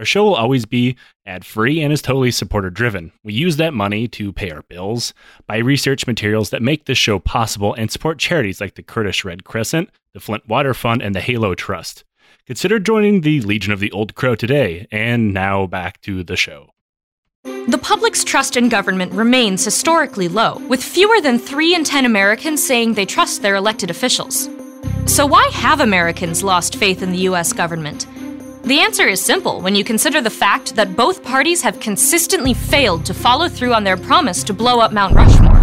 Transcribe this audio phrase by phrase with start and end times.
[0.00, 0.96] Our show will always be
[1.26, 3.12] ad free and is totally supporter driven.
[3.22, 5.12] We use that money to pay our bills,
[5.46, 9.44] buy research materials that make this show possible, and support charities like the Kurdish Red
[9.44, 12.04] Crescent, the Flint Water Fund, and the Halo Trust.
[12.46, 14.86] Consider joining the Legion of the Old Crow today.
[14.90, 16.70] And now back to the show.
[17.44, 22.66] The public's trust in government remains historically low, with fewer than 3 in 10 Americans
[22.66, 24.48] saying they trust their elected officials.
[25.04, 28.06] So, why have Americans lost faith in the US government?
[28.62, 33.06] The answer is simple when you consider the fact that both parties have consistently failed
[33.06, 35.58] to follow through on their promise to blow up Mount Rushmore.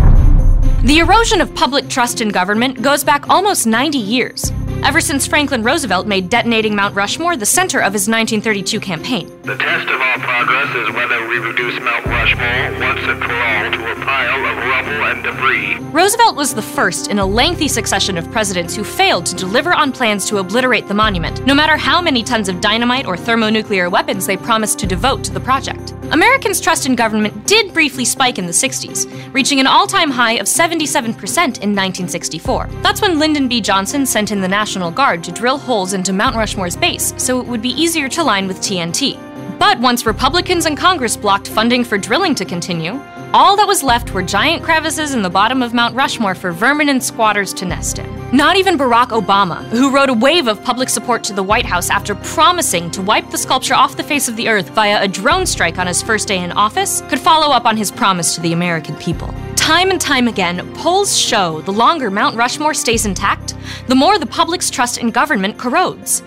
[0.81, 4.51] The erosion of public trust in government goes back almost 90 years,
[4.83, 9.27] ever since Franklin Roosevelt made detonating Mount Rushmore the center of his 1932 campaign.
[9.43, 13.71] The test of our progress is whether we reduce Mount Rushmore once and for all
[13.71, 15.75] to a pile of rubble and debris.
[15.91, 19.91] Roosevelt was the first in a lengthy succession of presidents who failed to deliver on
[19.91, 24.25] plans to obliterate the monument, no matter how many tons of dynamite or thermonuclear weapons
[24.25, 25.93] they promised to devote to the project.
[26.11, 30.33] Americans' trust in government did briefly spike in the 60s, reaching an all time high
[30.33, 32.67] of 77% in 1964.
[32.81, 33.59] That's when Lyndon B.
[33.59, 37.47] Johnson sent in the National Guard to drill holes into Mount Rushmore's base so it
[37.47, 39.17] would be easier to line with TNT.
[39.57, 43.01] But once Republicans in Congress blocked funding for drilling to continue,
[43.33, 46.89] all that was left were giant crevices in the bottom of Mount Rushmore for vermin
[46.89, 48.35] and squatters to nest in.
[48.35, 51.89] Not even Barack Obama, who rode a wave of public support to the White House
[51.89, 55.45] after promising to wipe the sculpture off the face of the earth via a drone
[55.45, 58.53] strike on his first day in office, could follow up on his promise to the
[58.53, 59.33] American people.
[59.67, 63.53] Time and time again, polls show the longer Mount Rushmore stays intact,
[63.87, 66.23] the more the public's trust in government corrodes.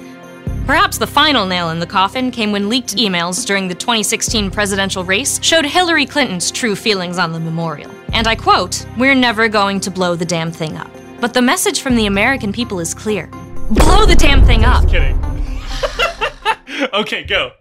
[0.66, 5.04] Perhaps the final nail in the coffin came when leaked emails during the 2016 presidential
[5.04, 7.90] race showed Hillary Clinton's true feelings on the memorial.
[8.12, 10.90] And I quote, We're never going to blow the damn thing up.
[11.18, 13.26] But the message from the American people is clear
[13.70, 14.82] blow the damn thing up.
[14.82, 16.88] Just kidding.
[16.92, 17.52] okay, go.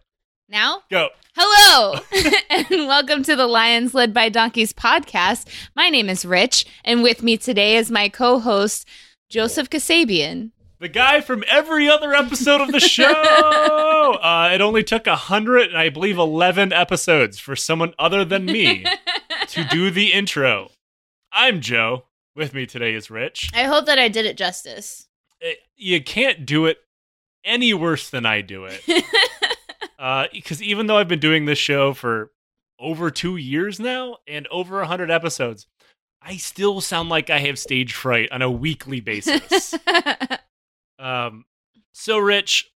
[0.50, 0.84] Now?
[0.92, 1.08] Go.
[1.42, 1.98] Hello,
[2.50, 5.48] and welcome to the Lions Led by Donkeys podcast.
[5.74, 8.86] My name is Rich, and with me today is my co host,
[9.30, 10.52] Joseph Kasabian.
[10.82, 13.06] The guy from every other episode of the show.
[14.22, 18.46] uh, it only took a hundred and I believe eleven episodes for someone other than
[18.46, 18.84] me
[19.48, 20.72] to do the intro.
[21.32, 22.04] I'm Joe.
[22.36, 23.50] With me today is Rich.
[23.54, 25.08] I hope that I did it justice.
[25.42, 26.80] Eh, You can't do it
[27.46, 28.82] any worse than I do it.
[30.32, 32.32] Because even though I've been doing this show for
[32.80, 35.68] over two years now and over a hundred episodes,
[36.22, 39.76] I still sound like I have stage fright on a weekly basis.
[41.00, 41.46] Um,
[41.94, 42.70] so Rich,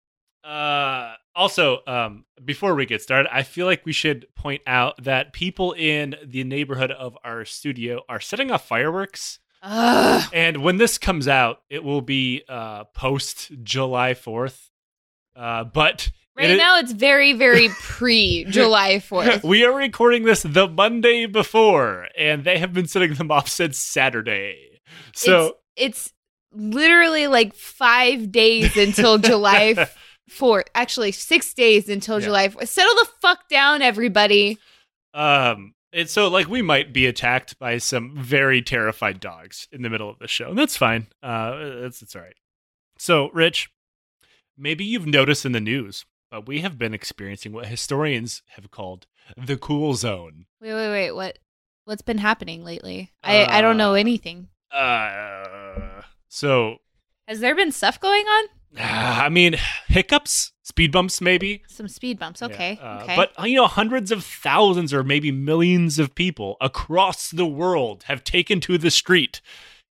[0.44, 5.34] uh, also, um, before we get started, I feel like we should point out that
[5.34, 9.40] people in the neighborhood of our studio are setting off fireworks.
[9.64, 10.30] Ugh.
[10.34, 14.70] And when this comes out, it will be uh, post July 4th.
[15.36, 19.44] Uh, but Right it- now, it's very, very pre July 4th.
[19.44, 23.78] we are recording this the Monday before, and they have been setting them off since
[23.78, 24.80] Saturday.
[25.14, 26.14] So it's, it's
[26.54, 29.88] literally like five days until July
[30.30, 30.64] 4th.
[30.74, 32.26] Actually, six days until Yeah.
[32.26, 32.68] July 4th.
[32.68, 34.58] Settle the fuck down, everybody.
[35.14, 39.90] Um, and so like we might be attacked by some very terrified dogs in the
[39.90, 40.50] middle of the show.
[40.50, 41.08] And that's fine.
[41.22, 42.36] Uh, it's it's all right.
[42.98, 43.70] So, Rich,
[44.58, 49.06] maybe you've noticed in the news, but we have been experiencing what historians have called
[49.38, 50.46] the cool zone.
[50.62, 51.12] Wait, wait, wait.
[51.12, 51.38] What?
[51.86, 53.12] What's been happening lately?
[53.24, 54.48] I, I don't know Uh, anything.
[54.72, 56.78] Uh, so
[57.28, 58.46] Has there been stuff going on?
[58.80, 59.56] I mean,
[59.88, 61.64] hiccups, speed bumps, maybe.
[61.68, 62.42] Some speed bumps.
[62.42, 62.78] Okay.
[62.82, 63.16] Yeah, uh, okay.
[63.16, 68.24] But you know, hundreds of thousands or maybe millions of people across the world have
[68.24, 69.42] taken to the street,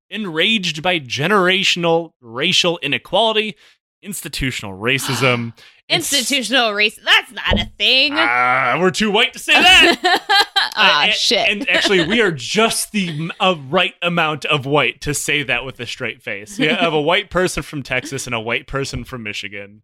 [0.09, 3.57] enraged by generational racial inequality,
[4.03, 5.53] institutional racism.
[5.89, 6.99] Institutional race.
[7.05, 8.13] That's not a thing.
[8.15, 9.99] Ah, we're too white to say that.
[10.77, 11.49] ah, Uh, shit.
[11.49, 15.81] And actually, we are just the uh, right amount of white to say that with
[15.81, 16.61] a straight face.
[16.61, 19.83] You have a white person from Texas and a white person from Michigan.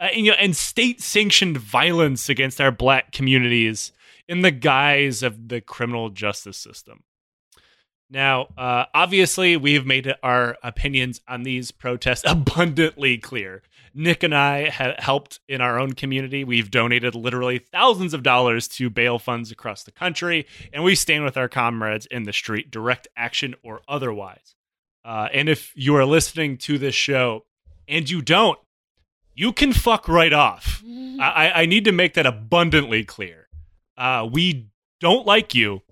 [0.00, 3.92] Uh, and, you know, and state-sanctioned violence against our black communities
[4.28, 7.04] in the guise of the criminal justice system.
[8.10, 13.62] Now, uh, obviously, we've made our opinions on these protests abundantly clear.
[13.94, 16.42] Nick and I have helped in our own community.
[16.42, 21.24] We've donated literally thousands of dollars to bail funds across the country, and we stand
[21.24, 24.56] with our comrades in the street, direct action or otherwise.
[25.04, 27.44] Uh, and if you are listening to this show
[27.86, 28.58] and you don't,
[29.34, 30.82] you can fuck right off.
[31.20, 33.48] I, I need to make that abundantly clear.
[33.96, 34.70] Uh, we
[35.00, 35.82] don't like you,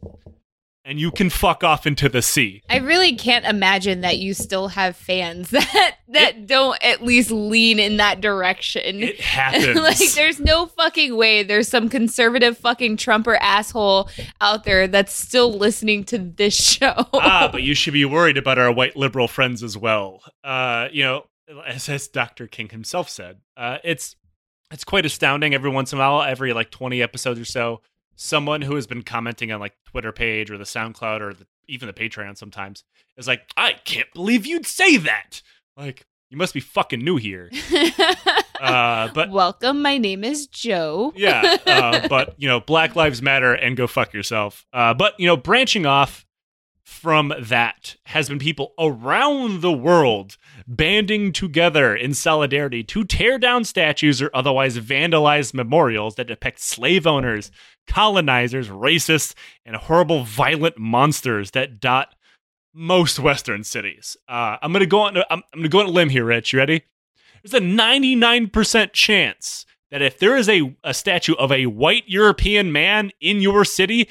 [0.84, 2.62] and you can fuck off into the sea.
[2.68, 7.78] I really can't imagine that you still have fans that that don't at least lean
[7.78, 9.02] in that direction.
[9.02, 9.78] It happens.
[9.78, 14.08] like there's no fucking way there's some conservative fucking Trumper asshole
[14.40, 16.94] out there that's still listening to this show.
[17.12, 20.22] ah, but you should be worried about our white liberal friends as well.
[20.42, 21.24] Uh, you know,
[21.66, 22.46] as, as Dr.
[22.46, 24.16] King himself said, uh, it's
[24.72, 25.54] it's quite astounding.
[25.54, 27.82] Every once in a while, every like twenty episodes or so,
[28.16, 31.86] someone who has been commenting on like Twitter page or the SoundCloud or the, even
[31.86, 32.84] the Patreon sometimes
[33.16, 35.42] is like, I can't believe you'd say that.
[35.76, 37.50] Like, you must be fucking new here.
[38.62, 39.82] Uh, but welcome.
[39.82, 41.12] My name is Joe.
[41.16, 44.64] yeah, uh, but you know, Black Lives Matter and go fuck yourself.
[44.72, 46.24] Uh, but you know, branching off
[46.92, 50.36] from that has been people around the world
[50.68, 57.06] banding together in solidarity to tear down statues or otherwise vandalize memorials that depict slave
[57.06, 57.50] owners,
[57.86, 59.34] colonizers, racists,
[59.64, 62.14] and horrible violent monsters that dot
[62.74, 64.16] most Western cities.
[64.28, 65.16] Uh, I'm gonna go on.
[65.16, 66.52] I'm, I'm gonna go on a limb here, Rich.
[66.52, 66.82] You ready?
[67.42, 72.70] There's a 99% chance that if there is a, a statue of a white European
[72.70, 74.08] man in your city,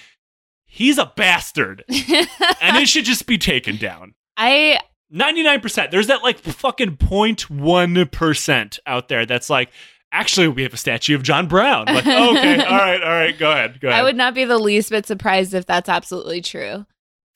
[0.71, 1.83] he's a bastard.
[1.89, 4.15] and it should just be taken down.
[4.37, 4.79] I
[5.13, 5.91] 99%.
[5.91, 9.69] There's that like fucking 0.1% out there that's like,
[10.11, 11.85] actually, we have a statue of John Brown.
[11.85, 13.99] Like, oh, okay, all right, all right, go ahead, go ahead.
[13.99, 16.85] I would not be the least bit surprised if that's absolutely true.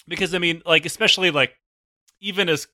[0.08, 1.54] because I mean, like, especially like,
[2.22, 2.68] even as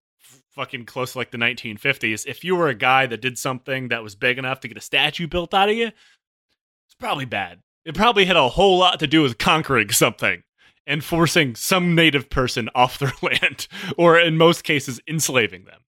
[0.52, 4.04] fucking close to like the 1950s, if you were a guy that did something that
[4.04, 7.60] was big enough to get a statue built out of you, it's probably bad.
[7.84, 10.44] It probably had a whole lot to do with conquering something
[10.88, 13.68] and forcing some native person off their land,
[13.98, 15.82] or in most cases, enslaving them.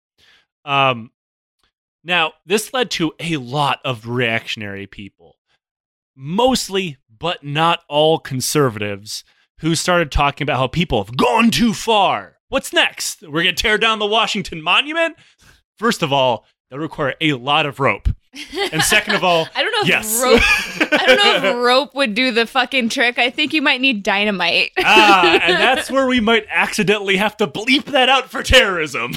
[0.65, 1.11] Um,
[2.03, 5.37] now, this led to a lot of reactionary people,
[6.15, 9.23] mostly, but not all conservatives,
[9.59, 12.37] who started talking about how people have gone too far.
[12.49, 13.21] What's next?
[13.21, 15.15] We're going to tear down the Washington Monument?
[15.77, 18.09] First of all, that would require a lot of rope.
[18.71, 20.21] And second of all, I don't know if yes.
[20.23, 20.41] rope
[21.01, 23.17] I don't know if rope would do the fucking trick.
[23.17, 24.71] I think you might need dynamite.
[24.79, 29.13] ah, and that's where we might accidentally have to bleep that out for terrorism.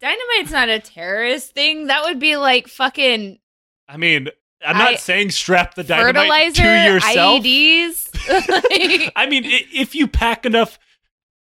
[0.00, 1.86] Dynamite's not a terrorist thing.
[1.88, 3.38] That would be like fucking
[3.88, 4.28] I mean,
[4.64, 7.42] I'm not I- saying strap the dynamite fertilizer, to yourself.
[7.42, 9.12] IEDs.
[9.16, 10.78] I mean, if you pack enough.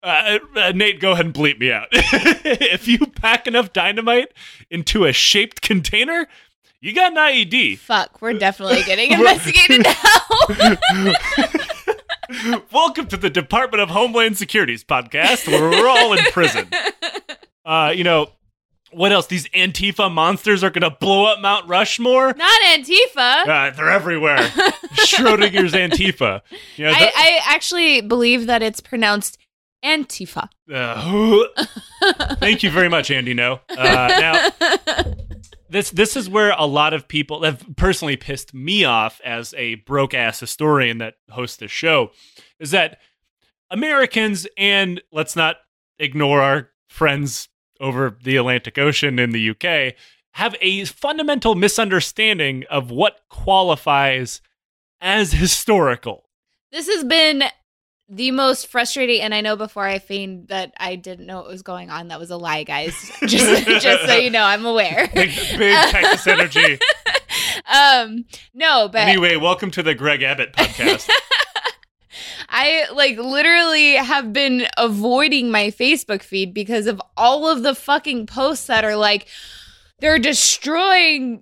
[0.03, 1.88] Uh, uh, Nate, go ahead and bleep me out.
[1.94, 4.33] if you pack enough dynamite
[4.69, 6.27] into a shaped container,
[6.81, 7.77] you got an IED.
[7.77, 10.75] Fuck, we're definitely getting investigated now.
[12.73, 16.67] Welcome to the Department of Homeland Security's podcast, where we're all in prison.
[17.63, 18.29] Uh, you know,
[18.91, 19.27] what else?
[19.27, 22.33] These Antifa monsters are going to blow up Mount Rushmore?
[22.33, 23.47] Not Antifa.
[23.47, 24.39] Uh, they're everywhere.
[24.95, 26.41] Schrodinger's Antifa.
[26.75, 29.38] You know, I, I actually believe that it's pronounced
[29.83, 30.50] Antifa.
[30.71, 31.44] Uh,
[32.35, 33.33] thank you very much, Andy.
[33.33, 33.59] No.
[33.69, 35.13] Uh, now,
[35.69, 39.75] this this is where a lot of people have personally pissed me off as a
[39.75, 42.12] broke ass historian that hosts this show,
[42.59, 43.00] is that
[43.69, 45.57] Americans and let's not
[46.00, 49.96] ignore our friends over the Atlantic Ocean in the UK
[50.34, 54.41] have a fundamental misunderstanding of what qualifies
[55.00, 56.29] as historical.
[56.72, 57.43] This has been
[58.15, 61.62] the most frustrating, and I know before I feigned that I didn't know what was
[61.62, 62.10] going on.
[62.10, 62.93] That was a lie, guys.
[63.25, 65.10] just, just so you know, I'm aware.
[65.13, 66.79] Big, big Texas energy.
[67.74, 71.10] um, no, but Anyway, welcome to the Greg Abbott podcast.
[72.50, 78.27] I like literally have been avoiding my Facebook feed because of all of the fucking
[78.27, 79.27] posts that are like
[80.00, 81.41] they're destroying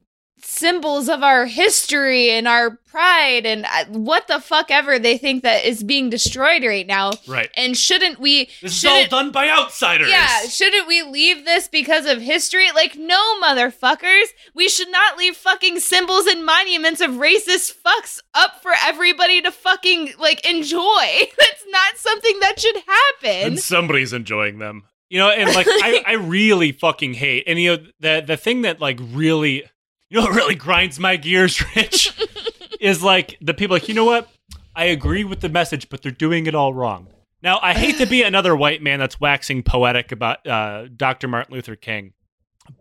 [0.61, 5.43] symbols of our history and our pride and uh, what the fuck ever they think
[5.43, 7.11] that is being destroyed right now.
[7.27, 7.49] right.
[7.57, 10.09] And shouldn't we This is all done by outsiders.
[10.09, 12.71] yeah, shouldn't we leave this because of history?
[12.71, 14.25] Like, no, motherfuckers.
[14.53, 19.51] We should not leave fucking symbols and monuments of racist fucks up for everybody to
[19.51, 20.79] fucking, like, enjoy.
[21.39, 23.47] That's not something that should happen.
[23.53, 24.83] and somebody's enjoying them.
[25.09, 27.43] You know, and like I, I really fucking hate.
[27.47, 29.63] And you know, the the thing that like really,
[30.11, 32.13] you know, what really grinds my gears, Rich,
[32.81, 34.29] is like the people like, you know what?
[34.75, 37.07] I agree with the message, but they're doing it all wrong.
[37.41, 41.29] Now, I hate to be another white man that's waxing poetic about uh, Dr.
[41.29, 42.11] Martin Luther King,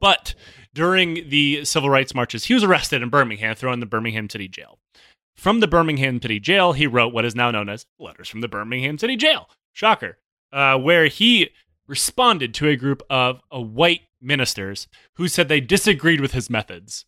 [0.00, 0.34] but
[0.74, 4.48] during the civil rights marches, he was arrested in Birmingham, thrown in the Birmingham City
[4.48, 4.80] Jail.
[5.36, 8.48] From the Birmingham City Jail, he wrote what is now known as Letters from the
[8.48, 9.48] Birmingham City Jail.
[9.72, 10.18] Shocker.
[10.52, 11.50] Uh, where he
[11.86, 17.04] responded to a group of uh, white ministers who said they disagreed with his methods.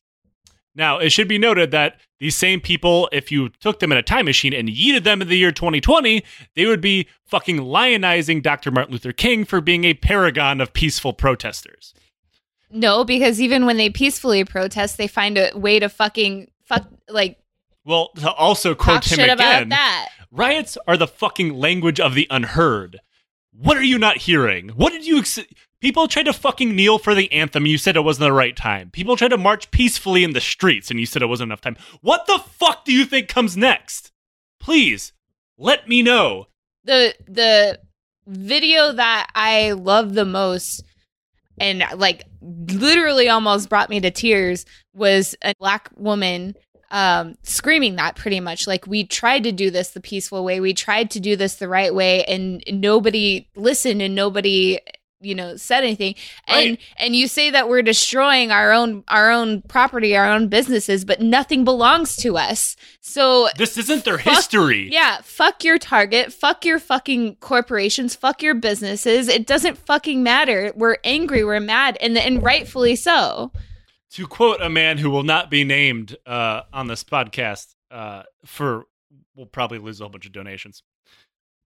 [0.74, 4.02] Now, it should be noted that these same people, if you took them in a
[4.02, 6.22] time machine and yeeted them in the year 2020,
[6.56, 8.70] they would be fucking lionizing Dr.
[8.70, 11.92] Martin Luther King for being a paragon of peaceful protesters.
[12.70, 17.38] No, because even when they peacefully protest, they find a way to fucking fuck like
[17.84, 20.08] Well, to also quote him again, that.
[20.30, 23.00] riots are the fucking language of the unheard.
[23.52, 24.70] What are you not hearing?
[24.70, 25.38] What did you ex-
[25.82, 27.66] People tried to fucking kneel for the anthem.
[27.66, 28.90] You said it wasn't the right time.
[28.90, 31.76] People tried to march peacefully in the streets and you said it wasn't enough time.
[32.02, 34.12] What the fuck do you think comes next?
[34.60, 35.12] Please
[35.58, 36.46] let me know.
[36.84, 37.80] the the
[38.28, 40.84] video that I love the most
[41.58, 46.54] and like literally almost brought me to tears was a black woman
[46.92, 50.72] um screaming that pretty much like we tried to do this the peaceful way we
[50.72, 54.78] tried to do this the right way and nobody listened and nobody
[55.22, 56.14] you know said anything
[56.48, 56.80] and Right.
[56.98, 61.20] and you say that we're destroying our own our own property our own businesses but
[61.20, 64.88] nothing belongs to us so This isn't their Fuck- history.
[64.92, 69.28] yeah, fuck your target, fuck your fucking corporations, fuck your businesses.
[69.28, 70.72] It doesn't fucking matter.
[70.76, 73.52] We're angry, we're mad, and and rightfully so.
[74.12, 78.84] To quote a man who will not be named uh, on this podcast uh, for,
[79.34, 80.82] we'll probably lose a whole bunch of donations.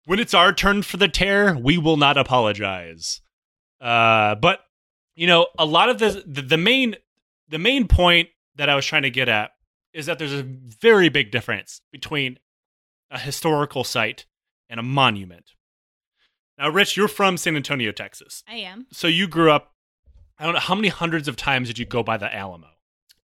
[0.05, 3.21] When it's our turn for the tear, we will not apologize.
[3.83, 4.61] Uh, but
[5.17, 6.97] you know, a lot of the, the the main
[7.49, 9.51] the main point that I was trying to get at
[9.93, 12.39] is that there's a very big difference between
[13.11, 14.25] a historical site
[14.71, 15.51] and a monument.
[16.59, 18.87] Now, Rich, you're from San Antonio, Texas, I am.
[18.93, 19.73] so you grew up.
[20.39, 22.69] I don't know how many hundreds of times did you go by the Alamo?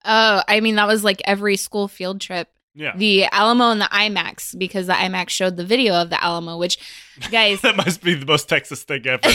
[0.05, 2.47] Oh, I mean that was like every school field trip.
[2.73, 2.95] Yeah.
[2.95, 6.77] The Alamo and the IMAX because the IMAX showed the video of the Alamo, which
[7.31, 9.21] guys that must be the most Texas thing ever.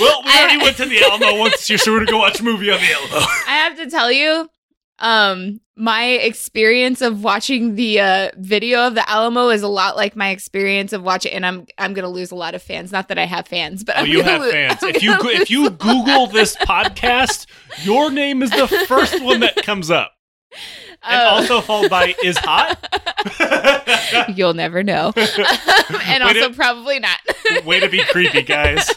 [0.00, 2.44] well, we already I- went to the Alamo once so we're gonna go watch a
[2.44, 3.26] movie on the Alamo.
[3.46, 4.48] I have to tell you,
[4.98, 10.14] um, my experience of watching the uh, video of the Alamo is a lot like
[10.14, 11.32] my experience of watching.
[11.32, 12.92] And I'm I'm gonna lose a lot of fans.
[12.92, 14.78] Not that I have fans, but Oh, I'm you have fans.
[14.82, 17.46] I'm If you if you Google this podcast,
[17.82, 20.12] your name is the first one that comes up,
[21.04, 21.28] and Oh.
[21.36, 22.78] also followed by is hot.
[24.36, 27.18] You'll never know, and Way also to- probably not.
[27.64, 28.88] Way to be creepy, guys.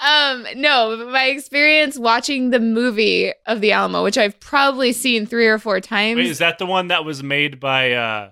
[0.00, 5.46] um, no, my experience watching the movie of the Alamo, which I've probably seen three
[5.46, 6.16] or four times.
[6.16, 7.92] Wait, is that the one that was made by?
[7.92, 8.30] uh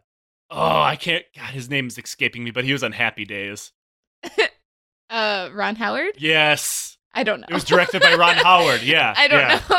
[0.51, 1.25] Oh, I can't.
[1.35, 3.73] God, his name is escaping me, but he was on Happy Days.
[5.11, 6.15] uh, Ron Howard?
[6.19, 7.47] Yes, I don't know.
[7.51, 8.83] it was directed by Ron Howard.
[8.83, 9.61] Yeah, I don't yeah.
[9.69, 9.79] know.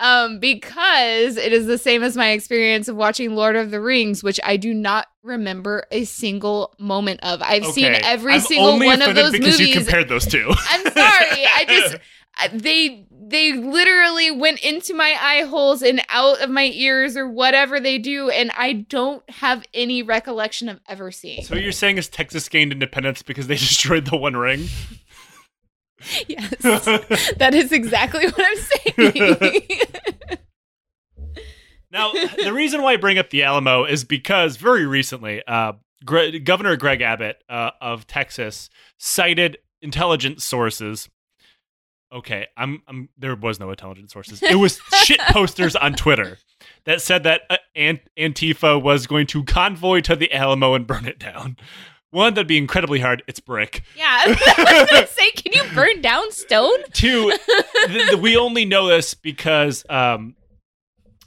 [0.00, 4.22] Um, because it is the same as my experience of watching Lord of the Rings,
[4.24, 7.42] which I do not remember a single moment of.
[7.42, 8.00] I've seen Okay.
[8.02, 9.68] every I'm single one of those because movies.
[9.68, 10.48] you compared those two.
[10.70, 11.44] I'm sorry.
[11.54, 11.96] I just
[12.54, 17.78] they they literally went into my eye holes and out of my ears or whatever
[17.78, 21.44] they do, and I don't have any recollection of ever seeing.
[21.44, 24.68] So what you're saying is Texas gained independence because they destroyed the One Ring?
[26.28, 26.56] yes,
[27.36, 29.60] that is exactly what I'm saying.
[31.92, 36.38] now, the reason why I bring up the Alamo is because very recently, uh, Gre-
[36.42, 41.08] Governor Greg Abbott uh, of Texas cited intelligence sources.
[42.12, 43.08] Okay, I'm, I'm.
[43.18, 44.42] There was no intelligence sources.
[44.42, 46.38] It was shit posters on Twitter
[46.84, 51.06] that said that uh, Ant- Antifa was going to convoy to the Alamo and burn
[51.06, 51.56] it down.
[52.12, 53.22] One, that'd be incredibly hard.
[53.28, 53.82] It's brick.
[53.96, 54.28] yeah, I
[54.80, 56.78] was gonna say, can you burn down stone?
[56.92, 57.30] Two,
[57.86, 60.34] th- th- we only know this because um,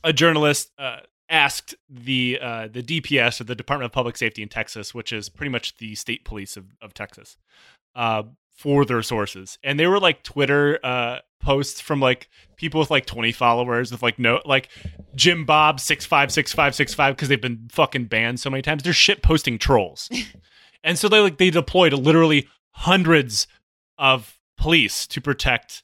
[0.04, 0.98] a journalist uh,
[1.30, 5.30] asked the uh, the DPS or the Department of Public Safety in Texas, which is
[5.30, 7.38] pretty much the state police of, of Texas,
[7.96, 8.24] uh,
[8.54, 13.06] for their sources, and they were like Twitter uh, posts from like people with like
[13.06, 14.68] twenty followers with like no like
[15.16, 18.62] Jim Bob six five six five six five because they've been fucking banned so many
[18.62, 18.84] times.
[18.84, 20.10] They're shit posting trolls,
[20.84, 23.48] and so they like they deployed literally hundreds
[23.98, 25.84] of police to protect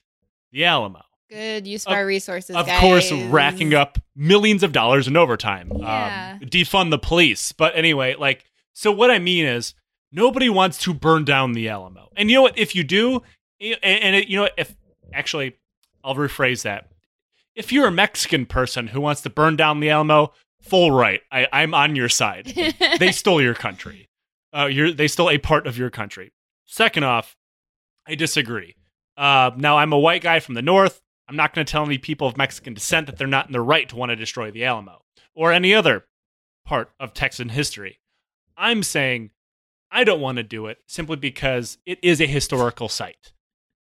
[0.52, 1.02] the Alamo.
[1.30, 2.80] Good use of Of- our resources, Of guys.
[2.80, 5.72] course, racking up millions of dollars in overtime.
[5.76, 6.38] Yeah.
[6.42, 7.52] Um, defund the police.
[7.52, 9.76] But anyway, like, so what I mean is
[10.12, 12.10] nobody wants to burn down the Alamo.
[12.16, 12.58] And you know what?
[12.58, 13.22] If you do,
[13.62, 14.54] and, and it, you know, what?
[14.58, 14.76] if
[15.14, 15.56] actually,
[16.04, 16.90] I'll rephrase that.
[17.54, 21.22] If you're a Mexican person who wants to burn down the Alamo, full right.
[21.32, 22.46] I, I'm on your side.
[23.00, 24.09] they stole your country.
[24.56, 26.32] Uh, you're, they stole a part of your country.
[26.66, 27.36] Second off,
[28.08, 28.76] I disagree.
[29.18, 31.02] Uh, now, I'm a white guy from the North.
[31.28, 33.62] I'm not going to tell any people of Mexican descent that they're not in the
[33.62, 35.04] right to want to destroy the Alamo
[35.36, 36.06] or any other
[36.66, 38.00] part of Texan history.
[38.58, 39.32] I'm saying
[39.92, 43.34] I don't want to do it simply because it is a historical site.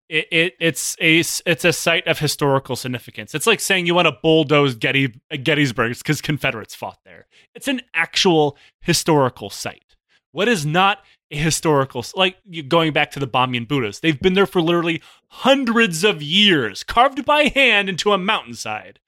[0.08, 3.34] it, it it's a it's a site of historical significance.
[3.34, 7.26] It's like saying you want to bulldoze Getty, Gettysburg because Confederates fought there.
[7.54, 9.91] It's an actual historical site.
[10.32, 12.36] What is not a historical like
[12.68, 14.00] going back to the Bamiyan Buddhas?
[14.00, 18.98] They've been there for literally hundreds of years, carved by hand into a mountainside.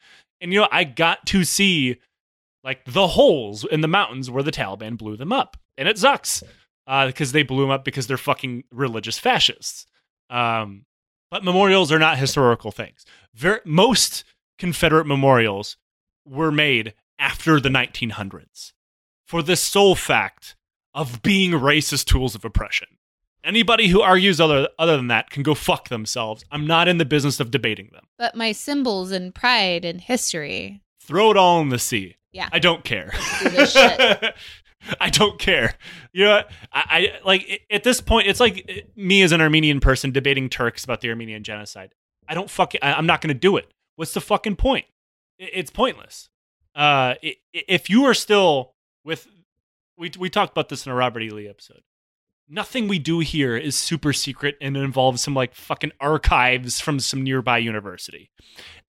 [0.41, 1.99] And you know, I got to see
[2.63, 6.43] like the holes in the mountains where the Taliban blew them up, and it sucks
[6.87, 9.87] because they blew them up because they're fucking religious fascists.
[10.31, 10.85] Um,
[11.31, 13.05] but memorials are not historical things.
[13.35, 14.25] Ver- most
[14.59, 15.77] Confederate memorials
[16.27, 18.73] were made after the 1900s
[19.27, 20.57] for the sole fact
[20.95, 22.89] of being racist tools of oppression.
[23.43, 26.45] Anybody who argues other other than that can go fuck themselves.
[26.51, 28.05] I'm not in the business of debating them.
[28.19, 30.81] But my symbols and pride and history.
[31.03, 32.17] Throw it all in the sea.
[32.33, 32.49] Yeah.
[32.53, 33.13] I don't care.
[33.43, 34.29] do.
[35.01, 35.75] I don't care.
[36.13, 36.43] You know?
[36.73, 36.83] I,
[37.23, 38.29] I like at this point.
[38.29, 41.93] It's like me as an Armenian person debating Turks about the Armenian genocide.
[42.29, 42.81] I don't fucking.
[42.83, 43.71] I, I'm not going to do it.
[43.97, 44.87] What's the fucking point?
[45.41, 46.29] I- It's pointless.
[46.75, 48.73] Uh, i- i- if you are still
[49.05, 49.27] with,
[49.97, 51.31] we we talked about this in a Robert E.
[51.31, 51.83] Lee episode.
[52.49, 57.23] Nothing we do here is super secret and involves some like fucking archives from some
[57.23, 58.31] nearby university.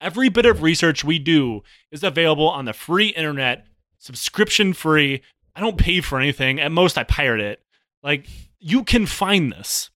[0.01, 3.65] Every bit of research we do is available on the free internet,
[3.97, 5.21] subscription free.
[5.55, 6.59] I don't pay for anything.
[6.59, 7.61] At most, I pirate it.
[8.03, 8.27] Like,
[8.59, 9.89] you can find this.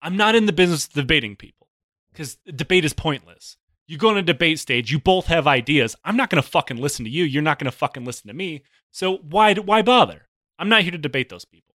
[0.00, 1.68] I'm not in the business of debating people
[2.12, 3.58] because debate is pointless.
[3.86, 5.96] You go on a debate stage, you both have ideas.
[6.04, 7.24] I'm not going to fucking listen to you.
[7.24, 8.62] You're not going to fucking listen to me.
[8.90, 10.26] So why why bother?
[10.58, 11.74] I'm not here to debate those people.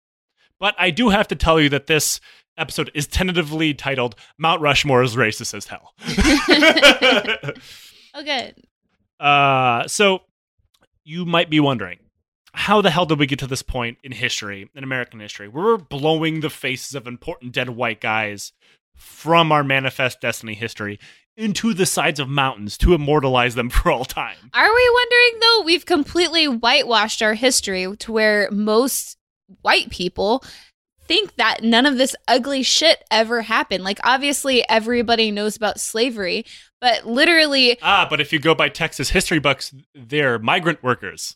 [0.59, 2.19] But I do have to tell you that this
[2.57, 5.93] episode is tentatively titled Mount Rushmore is racist as hell.
[8.13, 8.55] Oh, good.
[9.19, 10.21] Uh, so
[11.03, 11.99] you might be wondering,
[12.53, 15.47] how the hell did we get to this point in history, in American history?
[15.47, 18.51] where We're blowing the faces of important dead white guys
[18.95, 20.99] from our manifest destiny history
[21.39, 24.35] into the sides of mountains to immortalize them for all time.
[24.53, 25.61] Are we wondering though?
[25.63, 29.17] We've completely whitewashed our history to where most
[29.61, 30.43] white people
[31.07, 33.83] think that none of this ugly shit ever happened.
[33.83, 36.45] Like, obviously, everybody knows about slavery,
[36.79, 41.35] but literally, Ah, but if you go by Texas history books, they're migrant workers.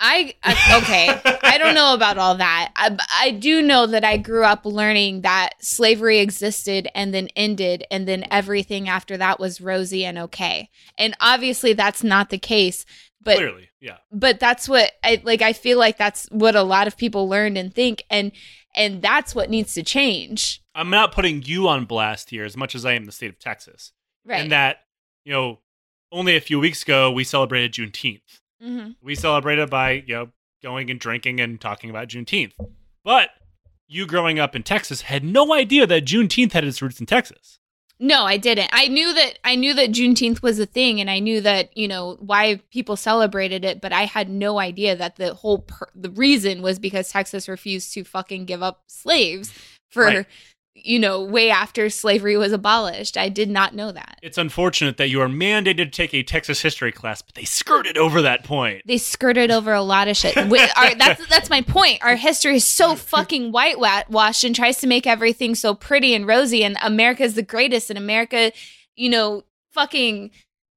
[0.00, 1.36] I I- okay.
[1.42, 2.72] I don't know about all that.
[2.74, 7.84] I, I do know that I grew up learning that slavery existed and then ended,
[7.90, 10.70] and then everything after that was rosy and okay.
[10.96, 12.84] And obviously, that's not the case.
[13.22, 13.98] But Clearly, yeah.
[14.10, 15.42] but that's what I like.
[15.42, 18.32] I feel like that's what a lot of people learned and think, and
[18.74, 20.62] and that's what needs to change.
[20.74, 23.38] I'm not putting you on blast here as much as I am the state of
[23.38, 23.92] Texas.
[24.24, 24.40] Right.
[24.40, 24.78] And that,
[25.24, 25.58] you know,
[26.12, 28.40] only a few weeks ago we celebrated Juneteenth.
[28.60, 30.28] Hmm We celebrated by, you know,
[30.62, 32.52] going and drinking and talking about Juneteenth.
[33.04, 33.30] But
[33.88, 37.58] you growing up in Texas had no idea that Juneteenth had its roots in Texas.
[38.02, 38.70] No, I didn't.
[38.72, 41.86] I knew that I knew that Juneteenth was a thing, and I knew that you
[41.86, 46.08] know why people celebrated it, but I had no idea that the whole per- the
[46.08, 49.52] reason was because Texas refused to fucking give up slaves
[49.90, 50.26] for Right.
[50.74, 53.16] You know way after slavery was abolished.
[53.16, 54.18] I did not know that.
[54.22, 57.98] It's unfortunate that you are mandated to take a Texas history class, but they skirted
[57.98, 58.82] over that point.
[58.86, 60.36] They skirted over a lot of shit.
[60.36, 62.02] Our, that's that's my point.
[62.02, 66.64] Our history is so fucking whitewashed and tries to make everything so pretty and rosy.
[66.64, 68.52] And America is the greatest, and America,
[68.96, 70.30] you know, fucking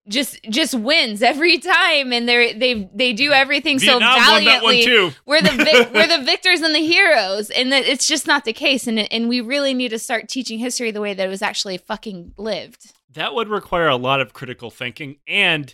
[0.07, 2.11] just just wins every time.
[2.11, 4.83] And they they they do everything so Vietnam one valiantly.
[5.25, 8.53] We're the vic- we're the victors and the heroes, and that it's just not the
[8.53, 8.87] case.
[8.87, 11.77] And and we really need to start teaching history the way that it was actually
[11.77, 12.91] fucking lived.
[13.13, 15.73] That would require a lot of critical thinking and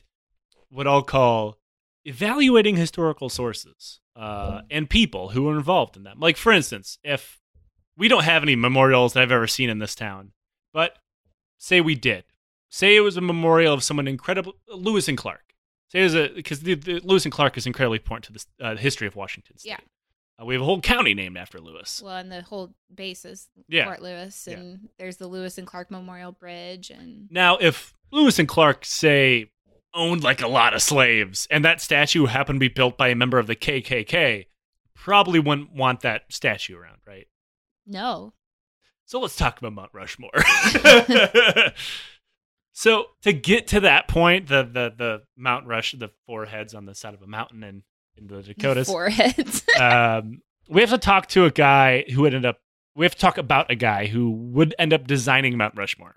[0.69, 1.57] what I'll call
[2.05, 6.19] evaluating historical sources uh, and people who are involved in them.
[6.19, 7.39] Like, for instance, if
[7.97, 10.31] we don't have any memorials that I've ever seen in this town,
[10.73, 10.97] but
[11.57, 12.25] say we did,
[12.69, 15.53] say it was a memorial of someone incredible, Lewis and Clark.
[15.89, 18.65] Say it was a because the, the, Lewis and Clark is incredibly important to the
[18.65, 19.69] uh, history of Washington State.
[19.69, 19.77] Yeah.
[20.41, 22.01] Uh, we have a whole county named after Lewis.
[22.03, 23.85] Well, and the whole base is Yeah.
[23.85, 24.57] Fort Lewis, Yeah.
[24.57, 29.51] and there's the Lewis and Clark Memorial Bridge, and Now, if Lewis and Clark say
[29.93, 33.15] owned like a lot of slaves, and that statue happened to be built by a
[33.15, 34.45] member of the KKK,
[34.95, 37.27] probably wouldn't want that statue around, right?
[37.87, 38.33] no,
[39.05, 40.29] So let's talk about Mount Rushmore.
[42.79, 46.85] so to get to that point, the the the Mount Rush, the four heads on
[46.85, 47.83] the side of a mountain in
[48.17, 49.65] in the Dakotas, foreheads.
[49.79, 52.61] um, we have to talk to a guy who ended up.
[52.95, 56.15] We have to talk about a guy who would end up designing Mount Rushmore.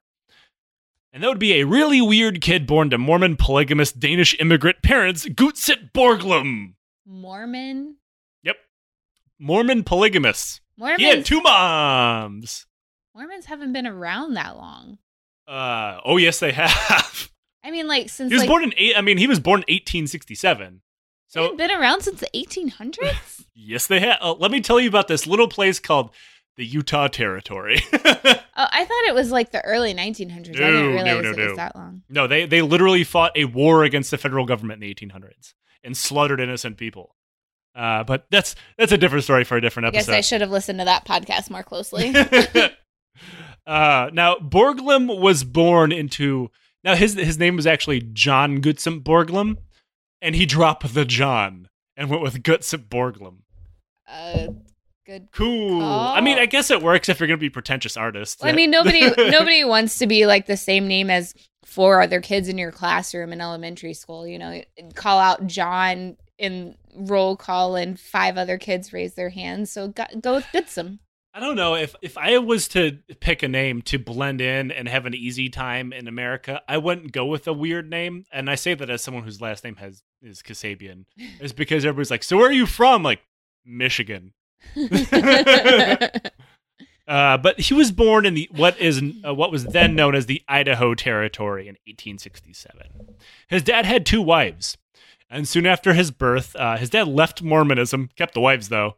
[1.12, 5.26] And that would be a really weird kid born to Mormon polygamous Danish immigrant parents,
[5.26, 6.74] Gutzon Borglum.
[7.04, 7.96] Mormon,
[8.44, 8.56] Yep.
[9.40, 10.60] Mormon polygamous.
[10.76, 12.66] Mormons, He had two moms.
[13.16, 14.98] Mormons haven't been around that long.
[15.52, 17.28] Uh, oh yes, they have.
[17.64, 18.96] I mean, like since he was like, born in eight.
[18.96, 20.80] I mean, he was born in 1867.
[21.28, 23.44] So they've been around since the 1800s.
[23.54, 24.18] yes, they have.
[24.20, 26.10] Uh, let me tell you about this little place called
[26.56, 27.78] the Utah Territory.
[27.92, 27.98] oh,
[28.56, 30.00] I thought it was like the early 1900s.
[30.00, 31.46] I No, didn't no, realize no, it no.
[31.48, 32.02] was that long.
[32.08, 35.96] no, they they literally fought a war against the federal government in the 1800s and
[35.96, 37.14] slaughtered innocent people.
[37.74, 40.16] Uh, but that's that's a different story for a different I guess episode.
[40.18, 42.12] I should have listened to that podcast more closely.
[43.72, 46.50] Uh, now Borglum was born into
[46.84, 49.56] now his his name was actually John Gutzon Borglum,
[50.20, 53.38] and he dropped the John and went with Gutzon Borglum.
[54.06, 54.48] uh,
[55.06, 55.28] good.
[55.32, 55.82] Cool.
[55.82, 58.42] I mean, I guess it works if you're gonna be pretentious artist.
[58.42, 61.32] Well, I mean, nobody nobody wants to be like the same name as
[61.64, 64.26] four other kids in your classroom in elementary school.
[64.26, 64.62] You know,
[64.94, 69.72] call out John in roll call, and five other kids raise their hands.
[69.72, 70.98] So go, go with Gutzon.
[71.34, 74.86] I don't know if if I was to pick a name to blend in and
[74.86, 78.26] have an easy time in America, I wouldn't go with a weird name.
[78.30, 81.06] And I say that as someone whose last name has is Kasabian,
[81.40, 83.20] is because everybody's like, "So where are you from?" Like
[83.64, 84.32] Michigan.
[87.08, 90.26] Uh, but he was born in the what is uh, what was then known as
[90.26, 93.16] the Idaho Territory in 1867.
[93.48, 94.78] His dad had two wives,
[95.28, 98.96] and soon after his birth, uh, his dad left Mormonism, kept the wives though,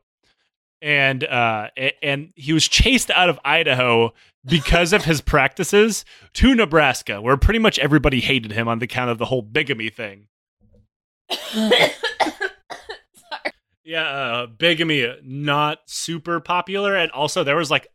[0.82, 1.68] and uh,
[2.02, 4.12] and he was chased out of Idaho
[4.44, 9.10] because of his practices to Nebraska, where pretty much everybody hated him on the count
[9.10, 10.28] of the whole bigamy thing.
[13.84, 17.86] Yeah, uh, bigamy not super popular, and also there was like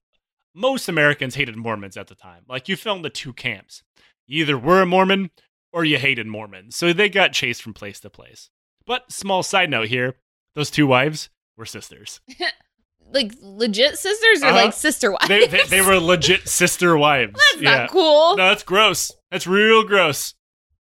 [0.54, 2.44] most Americans hated Mormons at the time.
[2.48, 3.82] Like you fell into two camps:
[4.28, 5.32] you either were a Mormon
[5.74, 6.76] or you hated Mormons.
[6.76, 8.52] So they got chased from place to place.
[8.86, 10.18] But small side note here:
[10.54, 12.22] those two wives were sisters.
[13.12, 14.56] like legit sisters or Uh-huh.
[14.56, 15.28] like sister wives?
[15.28, 17.34] They they, they were legit sister wives.
[17.34, 17.78] That's yeah.
[17.78, 18.38] not cool.
[18.38, 19.12] No, that's gross.
[19.32, 20.34] That's real gross.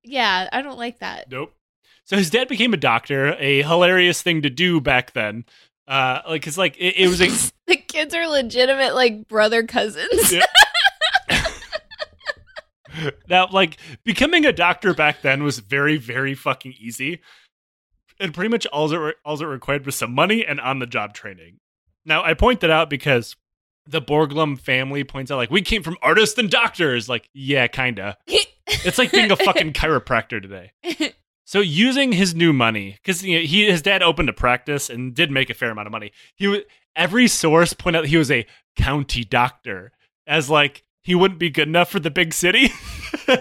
[0.05, 1.31] Yeah, I don't like that.
[1.31, 1.55] Nope.
[2.05, 5.45] So his dad became a doctor, a hilarious thing to do back then.
[5.87, 7.29] Uh, like it's like it, it was a
[7.67, 10.33] the kids are legitimate like brother cousins.
[10.33, 10.45] Yeah.
[13.29, 17.21] now like becoming a doctor back then was very very fucking easy
[18.19, 20.87] and pretty much all it, re- all it required was some money and on the
[20.87, 21.59] job training
[22.05, 23.37] now i point that out because
[23.89, 27.09] the borglum family points out like we came from artists and doctors.
[27.09, 28.19] Like yeah kinda.
[28.27, 30.73] It's like being a fucking chiropractor today.
[31.47, 35.15] So using his new money because you know, he his dad opened a practice and
[35.15, 36.13] did make a fair amount of money.
[36.37, 39.93] He every source pointed out he was a county doctor
[40.27, 42.71] as like he wouldn't be good enough for the big city.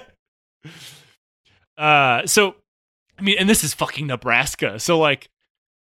[1.77, 2.55] Uh so
[3.19, 4.79] i mean and this is fucking nebraska.
[4.79, 5.29] So like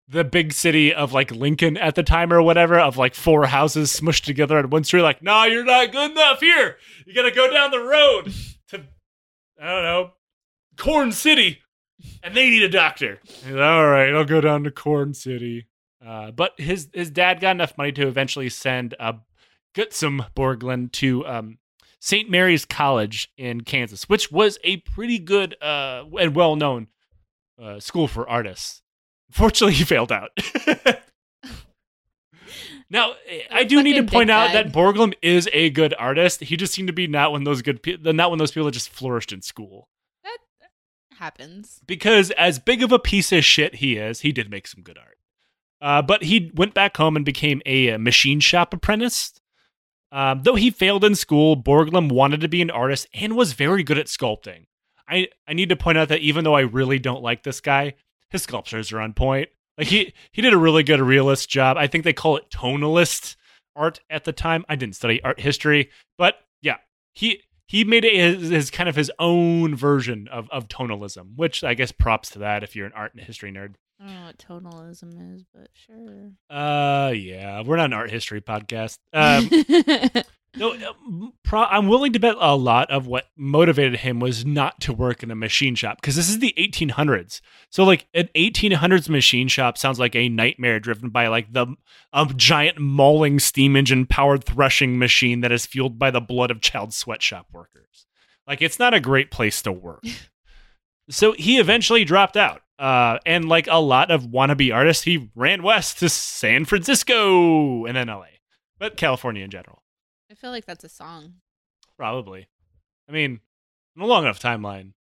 [0.09, 3.99] the big city of like lincoln at the time or whatever of like four houses
[3.99, 7.53] smushed together on one street like nah you're not good enough here you gotta go
[7.53, 8.33] down the road
[8.69, 8.83] to
[9.61, 10.11] i don't know
[10.77, 11.61] corn city
[12.23, 15.67] and they need a doctor like, all right i'll go down to corn city
[16.05, 19.15] uh, but his his dad got enough money to eventually send uh,
[19.75, 21.59] Gutzon Borglum to um,
[22.01, 22.31] St.
[22.31, 26.89] Mary's College in Kansas, which was a pretty good uh, and well known
[27.61, 28.83] uh, school for artists.
[29.37, 30.31] Fortunately, he failed out.
[32.91, 33.13] now,
[33.51, 36.41] I do need to point out that Borglum is a good artist.
[36.41, 38.15] He just seemed to be not one of those good people.
[38.15, 39.89] Not one of those people that just flourished in school.
[40.25, 40.39] That
[41.19, 41.83] happens.
[41.87, 44.97] Because as big of a piece of shit he is, he did make some good
[44.97, 45.19] art.
[45.83, 49.35] Uh, but he went back home and became a, uh, machine shop apprentice.
[50.11, 53.83] Um, though he failed in school, Borglum wanted to be an artist and was very
[53.83, 54.65] good at sculpting.
[55.07, 57.97] I, I need to point out that even though I really don't like this guy,
[58.31, 59.49] his sculptures are on point.
[59.79, 61.77] Like he he did a really good realist job.
[61.77, 63.37] I think they call it tonalist
[63.75, 64.65] art at the time.
[64.69, 66.77] I didn't study art history, but yeah,
[67.15, 71.63] he he made it his, his kind of his own version of of tonalism, which
[71.63, 73.75] I guess props to that if you're an art and history nerd.
[74.01, 76.33] I don't know what tonalism is, but sure.
[76.51, 78.99] Uh, yeah, we're not an art history podcast.
[79.13, 79.49] Um,
[80.57, 84.81] no, uh, pro- I'm willing to bet a lot of what motivated him was not
[84.83, 87.41] to work in a machine shop because this is the 1800s.
[87.71, 91.67] So, like, an 1800s machine shop sounds like a nightmare driven by like the
[92.13, 96.61] a giant mauling steam engine powered threshing machine that is fueled by the blood of
[96.61, 98.07] child sweatshop workers.
[98.47, 100.05] Like, it's not a great place to work.
[101.11, 102.63] so he eventually dropped out.
[102.79, 107.97] Uh, and like a lot of wannabe artists, he ran west to San Francisco and
[107.97, 108.27] then LA,
[108.79, 109.83] but California in general.
[110.31, 111.35] I feel like that's a song.
[111.97, 112.49] Probably.
[113.09, 113.41] I mean,
[113.95, 114.93] in a long enough timeline.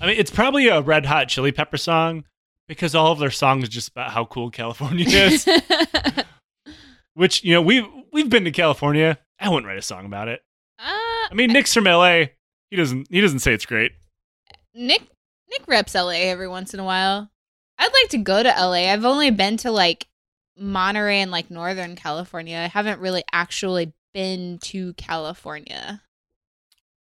[0.00, 2.24] I mean, it's probably a Red Hot Chili Pepper song
[2.68, 5.48] because all of their songs are just about how cool California is.
[7.14, 9.18] Which you know we've we've been to California.
[9.40, 10.40] I wouldn't write a song about it.
[10.78, 12.24] Uh, I mean, Nick's from LA.
[12.70, 13.06] He doesn't.
[13.10, 13.92] He doesn't say it's great.
[14.74, 15.02] Nick
[15.48, 17.30] Nick reps LA every once in a while.
[17.78, 18.90] I'd like to go to LA.
[18.92, 20.08] I've only been to like
[20.58, 22.58] Monterey and like Northern California.
[22.58, 26.00] I haven't really actually been to California.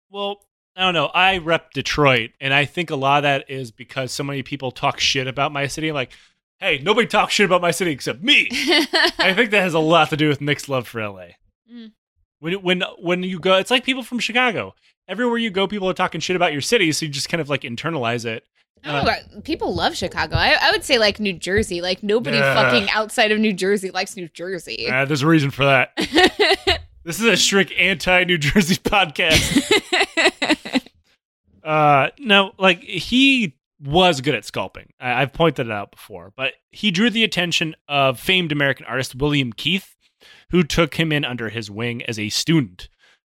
[0.08, 0.36] Well,
[0.76, 1.06] I don't know.
[1.06, 4.70] I rep Detroit, and I think a lot of that is because so many people
[4.70, 5.90] talk shit about my city.
[5.90, 6.12] Like,
[6.60, 8.48] hey, nobody talks shit about my city except me.
[9.18, 11.30] I think that has a lot to do with Nick's love for LA.
[11.70, 11.90] Mm.
[12.38, 14.76] When when when you go, it's like people from Chicago.
[15.08, 17.50] Everywhere you go, people are talking shit about your city, so you just kind of
[17.50, 18.44] like internalize it.
[18.84, 20.36] Don't know, but people love Chicago.
[20.36, 21.80] I, I would say like New Jersey.
[21.80, 22.56] Like nobody Ugh.
[22.56, 24.88] fucking outside of New Jersey likes New Jersey.
[24.88, 26.78] Uh, there's a reason for that.
[27.04, 29.68] This is a strict anti New Jersey podcast.
[31.64, 34.86] Uh, no, like he was good at sculpting.
[34.98, 39.14] I- I've pointed it out before, but he drew the attention of famed American artist
[39.14, 39.94] William Keith,
[40.50, 42.88] who took him in under his wing as a student.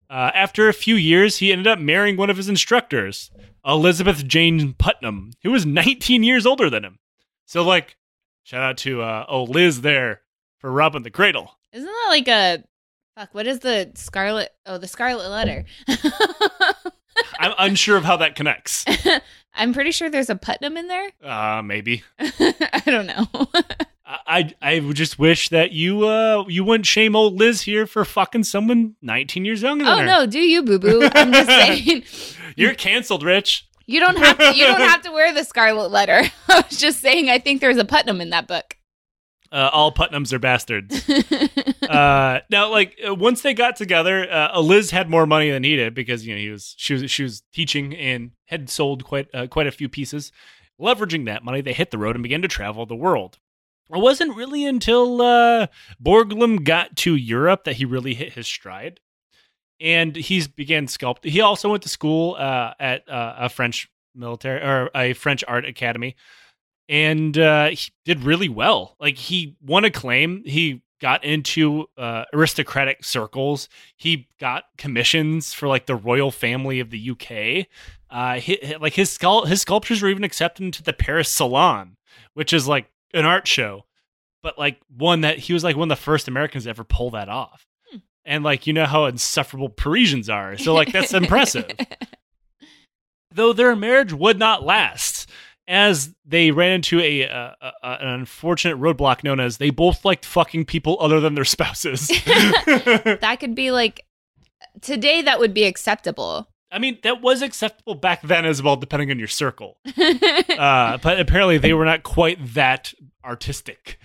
[0.09, 3.31] Uh, after a few years, he ended up marrying one of his instructors,
[3.65, 6.99] Elizabeth Jane Putnam, who was 19 years older than him.
[7.45, 7.95] So, like,
[8.43, 10.19] shout out to uh, oh Liz there
[10.59, 11.57] for robbing the cradle.
[11.71, 12.63] Isn't that like a
[13.17, 13.33] fuck?
[13.33, 14.53] What is the Scarlet?
[14.65, 15.65] Oh, the Scarlet Letter.
[17.39, 18.85] I'm unsure of how that connects.
[19.55, 21.09] I'm pretty sure there's a Putnam in there.
[21.23, 22.03] Uh, maybe.
[22.19, 23.25] I don't know.
[24.05, 28.05] I I would just wish that you uh you wouldn't shame old Liz here for
[28.05, 30.05] fucking someone 19 years younger than oh her.
[30.05, 31.09] no, do you boo boo?
[31.13, 32.03] I'm just saying
[32.55, 33.67] You're canceled, Rich.
[33.87, 34.55] you don't have to.
[34.55, 36.21] You don't have to wear the Scarlet Letter.
[36.47, 37.29] I was just saying.
[37.29, 38.76] I think there's a Putnam in that book.
[39.51, 41.09] Uh, all Putnams are bastards.
[41.89, 45.75] uh, now, like uh, once they got together, uh, Liz had more money than he
[45.75, 49.27] did because you know he was she was she was teaching and had sold quite
[49.33, 50.31] uh, quite a few pieces.
[50.79, 53.39] Leveraging that money, they hit the road and began to travel the world.
[53.89, 55.67] It wasn't really until uh,
[56.03, 58.99] Borglum got to Europe that he really hit his stride,
[59.79, 61.29] and he's began sculpting.
[61.29, 65.65] He also went to school uh, at uh, a French military or a French art
[65.65, 66.15] academy,
[66.89, 68.95] and uh, he did really well.
[68.99, 70.43] Like he won acclaim.
[70.45, 73.69] He got into uh, aristocratic circles.
[73.95, 77.67] He got commissions for like the royal family of the UK.
[78.09, 81.97] Uh, hi- like his sculpt- his sculptures were even accepted into the Paris Salon,
[82.33, 83.85] which is like an art show,
[84.41, 87.11] but like one that he was like one of the first Americans to ever pull
[87.11, 87.65] that off.
[87.91, 87.97] Hmm.
[88.25, 91.69] And like you know how insufferable Parisians are, so like that's impressive.
[93.31, 95.29] Though their marriage would not last,
[95.67, 100.25] as they ran into a, uh, a an unfortunate roadblock known as they both liked
[100.25, 102.07] fucking people other than their spouses.
[102.25, 104.05] that could be like
[104.81, 105.21] today.
[105.21, 106.47] That would be acceptable.
[106.71, 109.77] I mean, that was acceptable back then as well, depending on your circle.
[110.57, 112.91] Uh, but apparently, they were not quite that
[113.23, 113.99] artistic.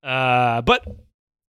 [0.00, 0.86] Uh, but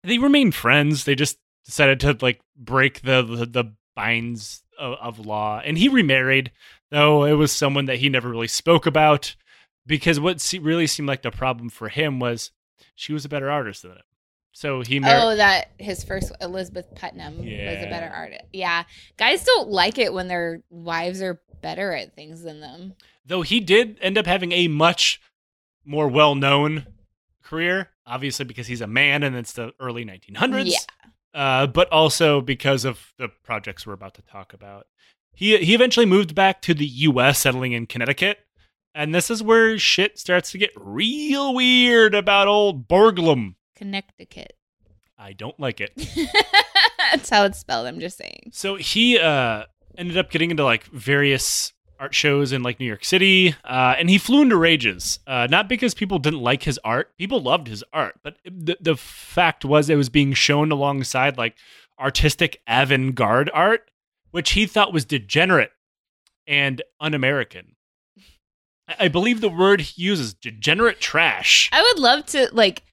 [0.04, 1.04] they remained friends.
[1.04, 5.88] They just decided to like break the the, the binds of, of law, and he
[5.88, 6.52] remarried.
[6.94, 9.36] Though it was someone that he never really spoke about,
[9.86, 12.52] because what se- really seemed like the problem for him was
[12.96, 13.98] she was a better artist than him.
[14.52, 15.24] So he married.
[15.24, 18.42] oh, that his first Elizabeth Putnam was a better artist.
[18.54, 18.84] Yeah,
[19.18, 22.94] guys don't like it when their wives are better at things than them.
[23.26, 25.20] though he did end up having a much
[25.86, 26.86] more well-known
[27.42, 30.78] career obviously because he's a man and it's the early 1900s Yeah.
[31.34, 34.88] uh, but also because of the projects we're about to talk about
[35.34, 38.40] he he eventually moved back to the us settling in connecticut
[38.96, 44.54] and this is where shit starts to get real weird about old borglum Connecticut.
[45.18, 45.92] i don't like it
[47.14, 47.86] That's how it's spelled.
[47.86, 48.50] I'm just saying.
[48.54, 49.66] So he uh,
[49.98, 54.10] ended up getting into like various art shows in like New York City, uh, and
[54.10, 55.20] he flew into rages.
[55.28, 58.96] Uh, not because people didn't like his art; people loved his art, but the the
[58.96, 61.56] fact was it was being shown alongside like
[62.00, 63.92] artistic avant-garde art,
[64.34, 65.72] which he thought was degenerate
[66.48, 67.76] and un-American.
[68.88, 71.70] I- I believe the word he uses degenerate trash.
[71.72, 72.84] I would love to like.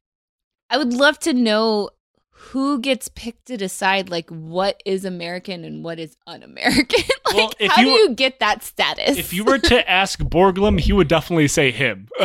[0.70, 1.90] I would love to know
[2.30, 7.02] who gets picked to decide like what is American and what is un-American.
[7.26, 9.18] like, Well, if how you- do you get that status?
[9.18, 12.08] If you were to ask Borglum, he would definitely say him.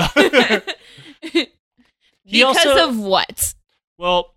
[2.30, 3.54] because also- of what?
[3.98, 4.35] Well,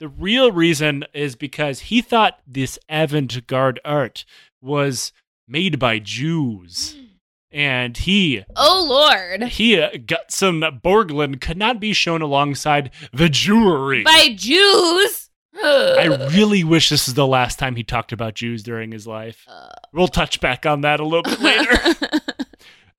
[0.00, 4.24] the real reason is because he thought this avant garde art
[4.60, 5.12] was
[5.46, 6.96] made by Jews.
[7.52, 9.42] And he Oh Lord!
[9.50, 14.04] he uh, got some Borglum could not be shown alongside the Jewry.
[14.04, 15.30] By Jews.
[15.62, 19.44] I really wish this is the last time he talked about Jews during his life.
[19.48, 19.68] Uh.
[19.92, 21.76] We'll touch back on that a little bit later.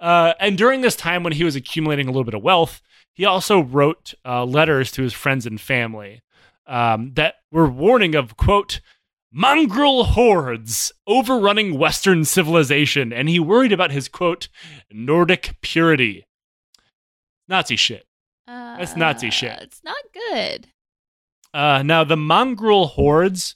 [0.01, 2.81] Uh, and during this time when he was accumulating a little bit of wealth,
[3.13, 6.23] he also wrote uh, letters to his friends and family.
[6.71, 8.79] Um, that were warning of, quote,
[9.31, 14.47] mongrel hordes overrunning Western civilization, and he worried about his, quote,
[14.91, 16.25] Nordic purity.
[17.47, 18.05] Nazi shit.
[18.47, 19.51] That's Nazi shit.
[19.51, 20.67] Uh, It's not good.
[21.53, 23.55] Uh, now, the mongrel hordes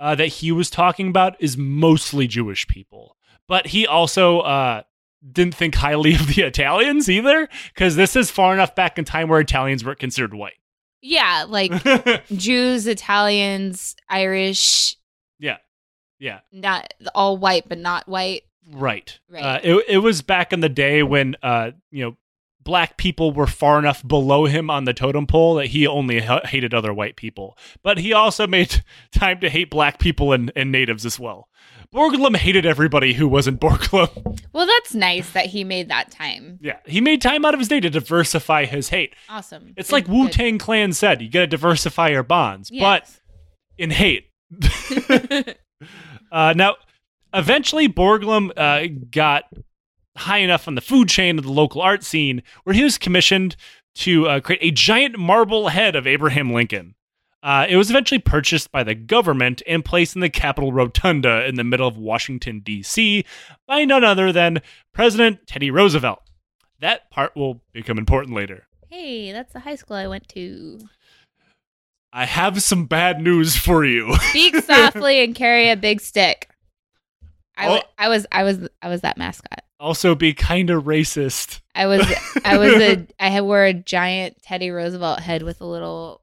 [0.00, 3.16] uh, that he was talking about is mostly Jewish people,
[3.48, 4.82] but he also uh,
[5.30, 9.28] didn't think highly of the Italians either, because this is far enough back in time
[9.28, 10.54] where Italians weren't considered white.
[11.02, 11.72] Yeah, like
[12.28, 14.96] Jews, Italians, Irish,
[15.38, 15.58] yeah,
[16.18, 18.42] yeah, not all white, but not white.
[18.70, 19.18] right.
[19.30, 19.42] Right.
[19.42, 22.16] Uh, it it was back in the day when uh, you know
[22.66, 26.40] black people were far enough below him on the totem pole that he only ha-
[26.44, 28.82] hated other white people, but he also made
[29.12, 31.48] time to hate black people and, and natives as well.
[31.94, 34.32] Borglum hated everybody who wasn't Borglum.
[34.52, 36.58] Well, that's nice that he made that time.
[36.62, 39.14] Yeah, he made time out of his day to diversify his hate.
[39.28, 39.74] Awesome.
[39.76, 42.80] It's Good- like Wu Tang Clan said, you got to diversify your bonds, good.
[42.80, 43.10] but
[43.76, 44.30] in hate.
[46.32, 46.76] uh, now,
[47.34, 49.44] eventually, Borglum uh, got
[50.16, 53.56] high enough on the food chain of the local art scene where he was commissioned
[53.96, 56.94] to uh, create a giant marble head of Abraham Lincoln.
[57.46, 61.54] Uh, it was eventually purchased by the government and placed in the Capitol Rotunda in
[61.54, 63.24] the middle of Washington, D.C.,
[63.68, 64.60] by none other than
[64.92, 66.18] President Teddy Roosevelt.
[66.80, 68.66] That part will become important later.
[68.90, 70.80] hey, that's the high school I went to.
[72.12, 74.16] I have some bad news for you.
[74.30, 76.48] Speak softly and carry a big stick.
[77.56, 77.82] I, Oh.
[77.96, 79.60] I was I was I was that mascot.
[79.78, 81.60] also, be kind of racist.
[81.76, 82.00] I was
[82.44, 86.22] I was a I had wore a giant Teddy Roosevelt head with a little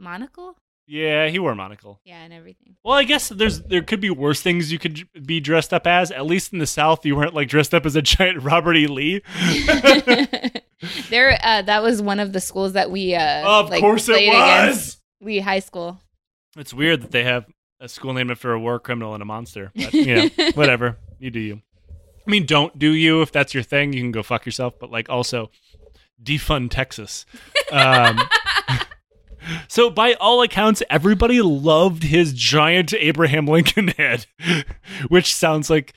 [0.00, 0.56] monocle.
[0.86, 2.00] Yeah, he wore a monocle.
[2.04, 2.74] Yeah, and everything.
[2.84, 6.10] Well, I guess there's there could be worse things you could be dressed up as.
[6.10, 8.88] At least in the South, you weren't like dressed up as a giant Robert E.
[8.88, 9.22] Lee.
[11.10, 13.14] there, uh, that was one of the schools that we.
[13.14, 15.00] Uh, of like, course, it was.
[15.20, 16.00] Lee High School.
[16.56, 17.46] It's weird that they have
[17.78, 19.70] a school named after a war criminal and a monster.
[19.76, 20.98] But, you know, whatever.
[21.18, 21.62] You do you.
[22.26, 23.92] I mean, don't do you if that's your thing.
[23.92, 24.74] You can go fuck yourself.
[24.80, 25.50] But like, also,
[26.22, 27.26] defund Texas.
[27.70, 28.20] Um,
[29.68, 34.26] so, by all accounts, everybody loved his giant Abraham Lincoln head,
[35.08, 35.94] which sounds like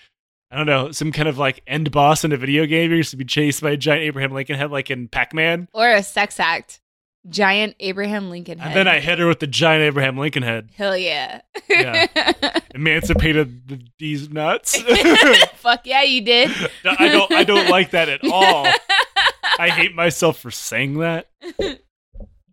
[0.54, 2.92] I don't know some kind of like end boss in a video game.
[2.92, 5.68] You're used to be chased by a giant Abraham Lincoln head, like in Pac Man.
[5.74, 6.80] Or a sex act.
[7.28, 8.68] Giant Abraham Lincoln head.
[8.68, 10.70] And then I hit her with the giant Abraham Lincoln head.
[10.76, 11.42] Hell yeah.
[11.70, 12.06] Yeah.
[12.76, 14.80] Emancipated the, these nuts.
[15.56, 16.52] Fuck yeah, you did.
[16.86, 17.32] I don't.
[17.32, 18.68] I don't like that at all.
[19.58, 21.30] I hate myself for saying that.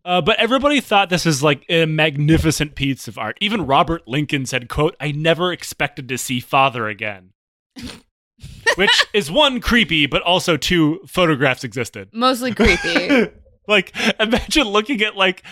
[0.04, 3.36] Uh, but everybody thought this was like a magnificent piece of art.
[3.40, 7.30] Even Robert Lincoln said, "quote I never expected to see father again,"
[8.76, 12.08] which is one creepy, but also two photographs existed.
[12.12, 13.28] Mostly creepy.
[13.68, 15.42] like, imagine looking at like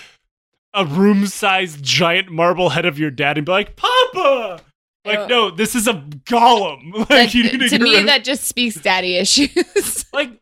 [0.74, 4.60] a room-sized giant marble head of your dad and be like, "Papa."
[5.04, 5.26] Like, Oh.
[5.26, 5.94] no, this is a
[6.26, 6.92] golem.
[6.98, 10.04] Like, That- you need to, to me, that just speaks daddy issues.
[10.12, 10.32] like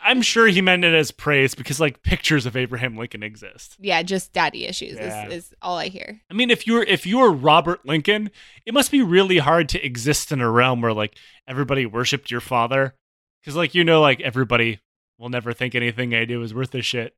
[0.00, 3.76] I'm sure he meant it as praise because like pictures of Abraham Lincoln exist.
[3.80, 5.26] yeah, just daddy issues Yeah.
[5.28, 6.20] is, is all I hear.
[6.30, 8.30] I mean, if you're if you're Robert Lincoln,
[8.66, 11.16] it must be really hard to exist in a realm where like
[11.46, 12.94] everybody worshipped your father,
[13.40, 14.80] because like you know, like everybody
[15.18, 17.14] will never think anything I do is worth a shit.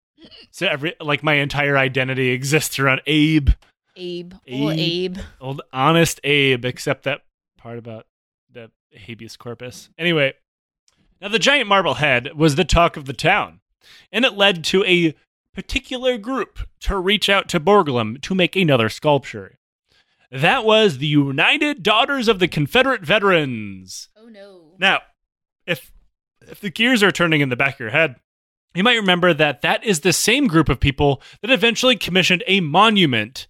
[0.50, 3.50] So every like my entire identity exists around Abe,
[3.96, 4.32] Abe.
[4.50, 4.78] Old Abe.
[4.78, 5.18] Abe.
[5.40, 7.22] old honest Abe, except that
[7.58, 8.06] part about
[8.50, 9.90] the habeas corpus.
[9.98, 10.32] Anyway,
[11.24, 13.60] now the giant marble head was the talk of the town,
[14.12, 15.14] and it led to a
[15.54, 19.56] particular group to reach out to Borglum to make another sculpture.
[20.30, 24.10] That was the United Daughters of the Confederate Veterans.
[24.14, 24.74] Oh no.
[24.78, 25.00] Now,
[25.66, 25.92] if
[26.46, 28.16] if the gears are turning in the back of your head,
[28.74, 32.60] you might remember that that is the same group of people that eventually commissioned a
[32.60, 33.46] monument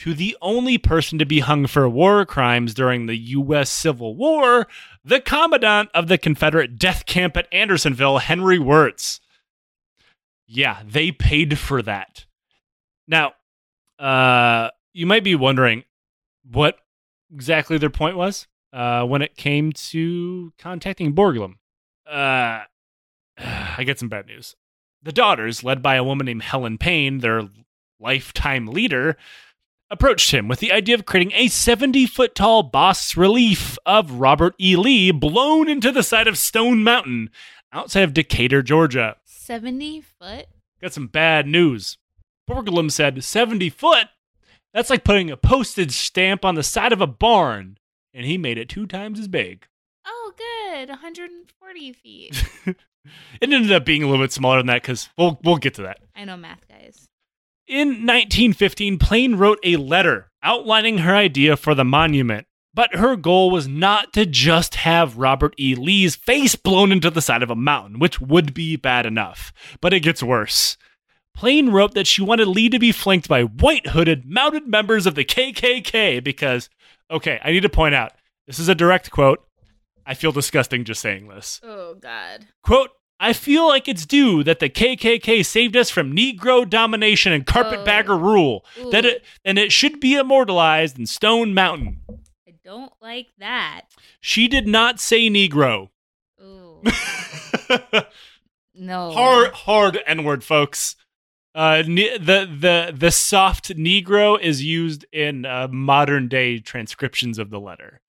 [0.00, 3.68] to the only person to be hung for war crimes during the U.S.
[3.68, 4.66] Civil War,
[5.04, 9.20] the commandant of the Confederate death camp at Andersonville, Henry Wirz.
[10.46, 12.26] Yeah, they paid for that.
[13.06, 13.32] Now,
[13.98, 15.84] uh, you might be wondering
[16.50, 16.78] what
[17.32, 21.54] exactly their point was uh, when it came to contacting Borglum.
[22.08, 22.64] Uh,
[23.38, 24.56] I get some bad news.
[25.02, 27.48] The daughters, led by a woman named Helen Payne, their
[27.98, 29.16] lifetime leader,
[29.90, 34.54] approached him with the idea of creating a 70 foot tall bas relief of Robert
[34.60, 34.76] E.
[34.76, 37.30] Lee blown into the side of Stone Mountain
[37.72, 39.16] outside of Decatur, Georgia.
[39.24, 40.46] 70 foot?
[40.80, 41.98] Got some bad news.
[42.48, 44.06] Borglum said 70 foot?
[44.72, 47.76] That's like putting a postage stamp on the side of a barn,
[48.14, 49.66] and he made it two times as big.
[50.06, 50.88] Oh, good.
[50.88, 52.44] 140 feet.
[52.66, 52.76] it
[53.42, 55.98] ended up being a little bit smaller than that because we'll we'll get to that.
[56.14, 57.09] I know math, guys.
[57.70, 63.48] In 1915, Plane wrote a letter outlining her idea for the monument, but her goal
[63.48, 65.76] was not to just have Robert E.
[65.76, 69.52] Lee's face blown into the side of a mountain, which would be bad enough.
[69.80, 70.76] But it gets worse.
[71.32, 75.14] Plane wrote that she wanted Lee to be flanked by white hooded, mounted members of
[75.14, 76.68] the KKK because,
[77.08, 78.14] okay, I need to point out
[78.48, 79.46] this is a direct quote.
[80.04, 81.60] I feel disgusting just saying this.
[81.62, 82.48] Oh God.
[82.64, 82.90] Quote,
[83.22, 88.14] I feel like it's due that the KKK saved us from Negro domination and carpetbagger
[88.14, 88.18] Oh.
[88.18, 88.64] rule.
[88.90, 91.98] That it and it should be immortalized in Stone Mountain.
[92.48, 93.82] I don't like that.
[94.22, 95.90] She did not say Negro.
[96.42, 96.82] Ooh.
[98.74, 99.10] No.
[99.10, 100.96] hard hard N-word, folks.
[101.54, 107.50] Uh, ne- the the the soft Negro is used in uh, modern day transcriptions of
[107.50, 108.00] the letter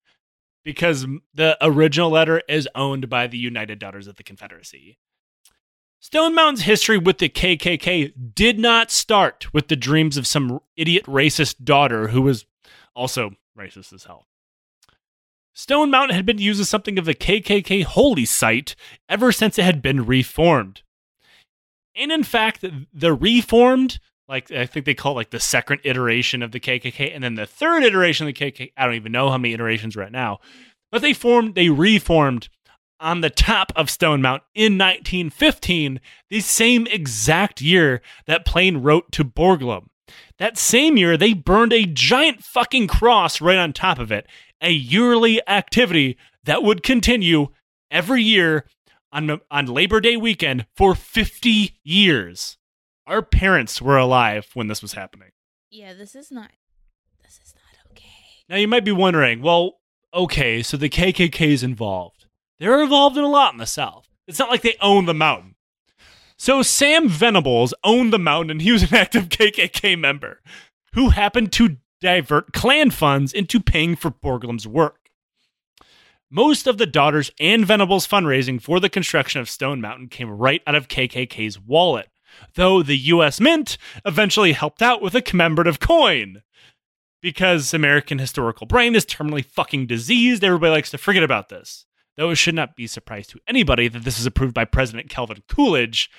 [0.64, 4.98] because the original letter is owned by the United Daughters of the Confederacy.
[6.00, 11.06] Stone Mountain's history with the KKK did not start with the dreams of some idiot
[11.06, 12.46] racist daughter who was
[12.96, 14.26] also racist as hell.
[15.54, 18.76] Stone Mountain had been used as something of a KKK holy site
[19.10, 20.82] ever since it had been reformed.
[21.96, 24.00] And in fact, the reformed,
[24.32, 27.36] like I think they call it like the second iteration of the KKK, and then
[27.36, 28.72] the third iteration of the KKK.
[28.78, 30.40] I don't even know how many iterations right now,
[30.92, 32.48] but they formed, they reformed
[33.00, 39.12] on the top of Stone Mountain in 1915, the same exact year that Plane wrote
[39.12, 39.88] to Borglum.
[40.38, 44.28] That same year, they burned a giant fucking cross right on top of it,
[44.62, 47.48] a yearly activity that would continue
[47.90, 48.66] every year
[49.12, 52.58] on, on Labor Day weekend for 50 years.
[53.12, 55.32] Our parents were alive when this was happening.
[55.70, 56.52] Yeah, this is not.
[57.22, 58.08] This is not okay.
[58.48, 59.80] Now, you might be wondering, well,
[60.14, 62.28] okay, so the KKK is involved.
[62.58, 64.08] They're involved in a lot in the South.
[64.30, 65.56] It's not like they own the mountain.
[66.38, 70.40] So, Sam Venables owned the mountain, and he was an active KKK member
[70.94, 75.10] who happened to divert Klan funds into paying for Borglum's work.
[76.30, 80.62] Most of the daughters and Venables' fundraising for the construction of Stone Mountain came right
[80.66, 82.08] out of KKK's wallet,
[82.56, 83.40] though the U.S.
[83.40, 86.42] Mint eventually helped out with a commemorative coin
[87.22, 91.86] because American historical brain is terminally fucking diseased, everybody likes to forget about this.
[92.18, 95.10] Though it should not be a surprise to anybody that this is approved by President
[95.10, 96.10] Calvin Coolidge,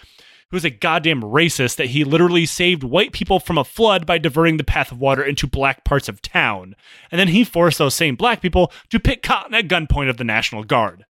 [0.51, 4.59] who's a goddamn racist that he literally saved white people from a flood by diverting
[4.59, 6.75] the path of water into black parts of town.
[7.11, 10.25] And then he forced those same black people to pick cotton at gunpoint of the
[10.25, 11.07] National Guard.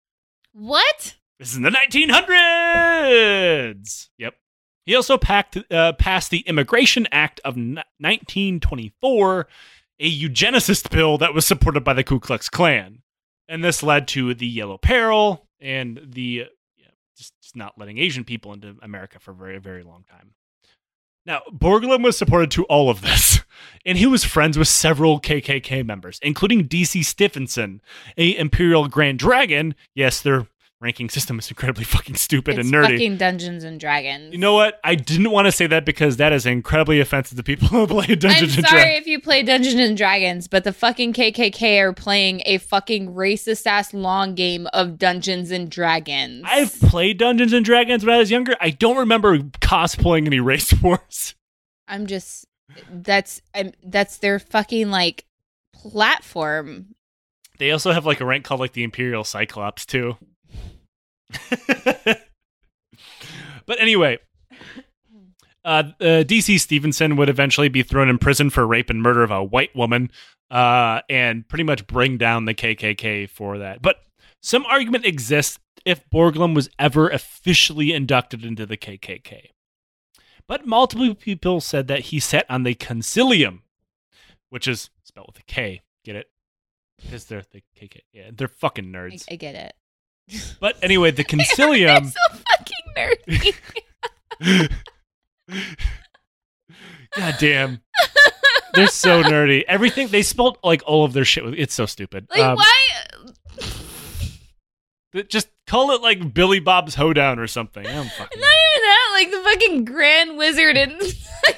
[0.52, 1.16] What?
[1.38, 4.08] This is in the 1900s.
[4.18, 4.34] Yep.
[4.86, 9.48] He also packed, uh, passed the Immigration Act of 1924,
[10.00, 13.02] a eugenicist bill that was supported by the Ku Klux Klan.
[13.48, 17.98] And this led to the Yellow Peril and the uh, yeah, just, just not letting
[17.98, 20.32] Asian people into America for a very, very long time.
[21.26, 23.40] Now, Borglum was supported to all of this,
[23.86, 27.82] and he was friends with several KKK members, including DC Stephenson,
[28.16, 29.74] a Imperial Grand Dragon.
[29.94, 30.46] Yes, their
[30.80, 32.92] ranking system is incredibly fucking stupid it's and nerdy.
[32.92, 34.32] fucking Dungeons and Dragons.
[34.32, 34.80] You know what?
[34.82, 38.06] I didn't want to say that because that is incredibly offensive to people who play
[38.14, 38.72] Dungeons and Dragons.
[38.72, 42.58] I'm sorry if you play Dungeons and Dragons, but the fucking KKK are playing a
[42.58, 46.44] fucking racist ass long game of Dungeons and Dragons.
[46.46, 48.56] I've played Dungeons and Dragons when I was younger.
[48.60, 51.34] I don't remember cosplaying any race wars.
[51.86, 52.46] I'm just
[52.90, 55.26] that's I'm, that's their fucking like
[55.74, 56.94] platform.
[57.58, 60.16] They also have like a rank called like the Imperial Cyclops too.
[63.66, 64.18] but anyway,
[65.64, 69.30] uh, uh, DC Stephenson would eventually be thrown in prison for rape and murder of
[69.30, 70.10] a white woman,
[70.50, 73.82] uh, and pretty much bring down the KKK for that.
[73.82, 73.96] But
[74.40, 79.50] some argument exists if Borglum was ever officially inducted into the KKK.
[80.46, 83.60] But multiple people said that he sat on the concilium,
[84.48, 85.82] which is spelled with a K.
[86.04, 86.26] Get it?
[87.00, 88.00] Because they're the KK.
[88.12, 89.24] Yeah, they're fucking I, nerds.
[89.30, 89.74] I get it.
[90.60, 92.12] But anyway, the concilium.
[92.12, 93.56] so fucking
[94.40, 94.70] nerdy.
[97.16, 97.80] God damn.
[98.74, 99.64] They're so nerdy.
[99.66, 101.44] Everything they spelled like all of their shit.
[101.44, 102.26] with- It's so stupid.
[102.30, 102.76] like Um, why?
[105.28, 107.84] Just call it like Billy Bob's Hoedown or something.
[107.84, 109.10] I'm fucking Not even that.
[109.14, 110.92] Like the fucking Grand Wizard and.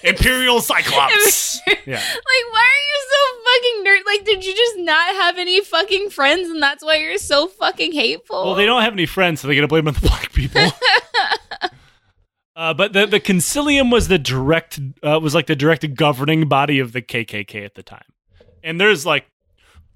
[0.05, 1.61] Imperial Cyclops.
[1.67, 1.75] yeah.
[1.97, 3.19] Like, why are you so
[3.53, 4.01] fucking nerd?
[4.07, 7.93] Like, did you just not have any fucking friends and that's why you're so fucking
[7.93, 8.45] hateful?
[8.45, 10.63] Well, they don't have any friends, so they gotta blame on the black people.
[12.57, 16.79] uh, but the the concilium was the direct uh, was like the direct governing body
[16.79, 18.13] of the KKK at the time,
[18.63, 19.27] and there's like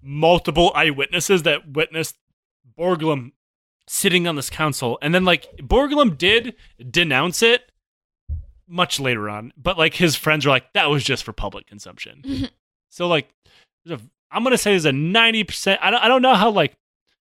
[0.03, 2.17] multiple eyewitnesses that witnessed
[2.79, 3.33] Borglum
[3.89, 6.55] sitting on this council, and then like Borglum did
[6.91, 7.71] denounce it,
[8.69, 9.53] much later on.
[9.57, 12.49] But like his friends were like, that was just for public consumption.
[12.97, 13.29] so like,
[13.85, 15.81] there's a, I'm gonna say there's a ninety percent.
[15.83, 16.75] I don't I don't know how like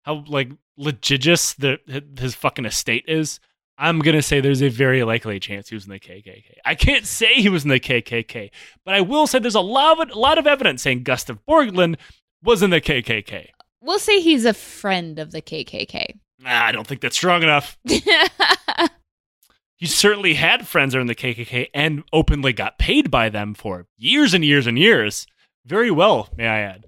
[0.03, 1.79] how like litigious the
[2.19, 3.41] his fucking estate is.
[3.79, 6.43] I'm gonna say there's a very likely chance he was in the KKK.
[6.67, 8.51] I can't say he was in the KKK,
[8.85, 11.97] but I will say there's a lot of a lot of evidence saying Gutzon Borglum
[12.43, 13.49] was in the KKK.
[13.81, 16.19] We'll say he's a friend of the KKK.
[16.41, 17.79] Nah, I don't think that's strong enough.
[19.77, 23.55] He certainly had friends that are in the KKK and openly got paid by them
[23.55, 25.27] for years and years and years.
[25.67, 26.85] Very well, may I add.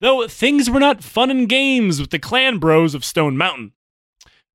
[0.00, 3.72] Though things were not fun and games with the clan bros of Stone Mountain.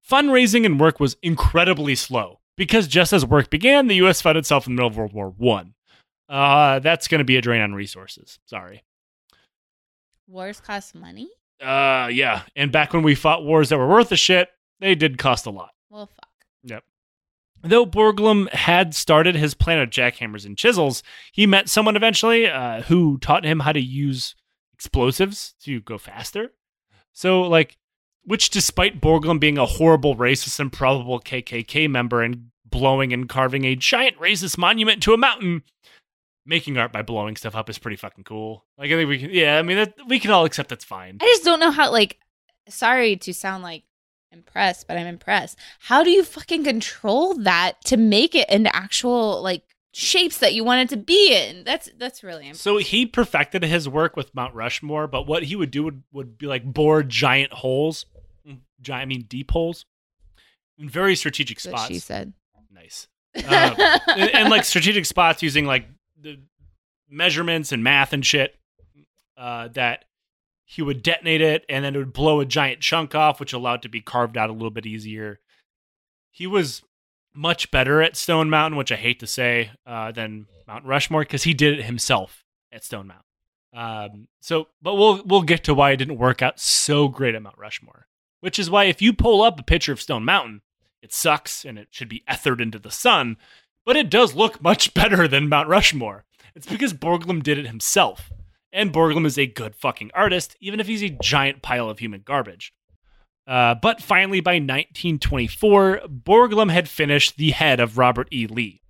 [0.07, 4.21] Fundraising and work was incredibly slow because just as work began, the U.S.
[4.21, 5.73] found itself in the middle of World War One.
[6.29, 8.39] Uh, that's going to be a drain on resources.
[8.45, 8.83] Sorry.
[10.27, 11.29] Wars cost money?
[11.61, 12.41] Uh, yeah.
[12.55, 14.49] And back when we fought wars that were worth a shit,
[14.79, 15.71] they did cost a lot.
[15.89, 16.29] Well, fuck.
[16.63, 16.83] Yep.
[17.65, 21.01] Though Borglum had started his plan of jackhammers and chisels,
[21.31, 24.35] he met someone eventually uh, who taught him how to use
[24.73, 26.51] explosives to go faster.
[27.13, 27.77] So, like,
[28.23, 33.65] which despite Borglum being a horrible racist and probable KKK member and blowing and carving
[33.65, 35.63] a giant racist monument to a mountain,
[36.45, 38.65] making art by blowing stuff up is pretty fucking cool.
[38.77, 41.17] Like, I think we can, yeah, I mean, that, we can all accept that's fine.
[41.19, 42.19] I just don't know how, like,
[42.69, 43.83] sorry to sound like
[44.35, 45.57] impressed, but I'm impressed.
[45.79, 49.63] How do you fucking control that to make it into actual, like,
[49.93, 51.63] shapes that you want it to be in?
[51.63, 52.61] That's that's really impressive.
[52.61, 56.37] So he perfected his work with Mount Rushmore, but what he would do would, would
[56.37, 58.05] be like bore giant holes,
[58.81, 59.85] giant, I mean deep holes,
[60.77, 61.87] in very strategic That's spots.
[61.87, 62.33] she said.
[62.71, 63.07] Nice.
[63.35, 65.87] Uh, and, and, like strategic spots using like
[66.21, 66.39] the
[67.09, 68.55] measurements and math and shit.
[69.37, 70.05] Uh, that
[70.65, 73.83] he would detonate it and then it would blow a giant chunk off, which allowed
[73.83, 75.39] to be carved out a little bit easier.
[76.31, 76.81] He was
[77.33, 81.43] much better at Stone Mountain, which I hate to say, uh, than Mount Rushmore because
[81.43, 83.21] he did it himself at Stone Mountain.
[83.75, 87.41] Um, so, but we'll we'll get to why it didn't work out so great at
[87.41, 88.07] Mount Rushmore,
[88.39, 90.61] which is why if you pull up a picture of Stone Mountain,
[91.01, 93.37] it sucks and it should be ethered into the sun,
[93.85, 96.23] but it does look much better than Mount Rushmore.
[96.55, 98.31] It's because Borglum did it himself,
[98.75, 102.21] and Borglum is a good fucking artist, even if he's a giant pile of human
[102.23, 102.73] garbage.
[103.47, 108.47] Uh, but finally, by 1924, Borglum had finished the head of Robert E.
[108.47, 108.81] Lee.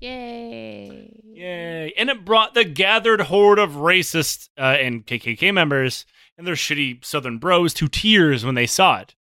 [0.00, 1.20] Yay.
[1.24, 1.92] Yay.
[1.98, 6.06] And it brought the gathered horde of racist uh, and KKK members
[6.38, 9.16] and their shitty Southern bros to tears when they saw it.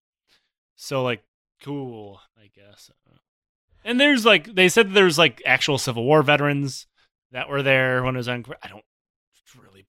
[0.77, 1.23] So, like,
[1.63, 2.91] cool, I guess.
[3.85, 6.87] And there's like, they said there's like actual Civil War veterans
[7.31, 8.45] that were there when it was on.
[8.63, 8.85] I don't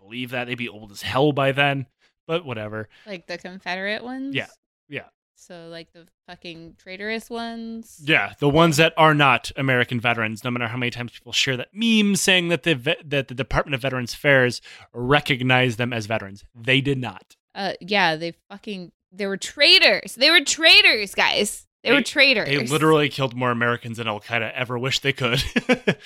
[0.04, 0.46] believe that.
[0.46, 1.88] They'd be old as hell by then,
[2.28, 2.90] but whatever.
[3.06, 4.36] Like the Confederate ones?
[4.36, 4.48] Yeah.
[4.90, 5.06] Yeah.
[5.36, 8.02] So like the fucking traitorous ones?
[8.04, 10.44] Yeah, the ones that are not American veterans.
[10.44, 13.36] No matter how many times people share that meme saying that the ve- that the
[13.36, 14.62] Department of Veterans Affairs
[14.94, 17.36] recognized them as veterans, they did not.
[17.56, 20.16] Uh yeah, they fucking they were traitors.
[20.16, 21.68] They were traitors, guys.
[21.84, 22.48] They, were traitors.
[22.48, 25.44] They literally killed more Americans than Al Qaeda ever wished they could.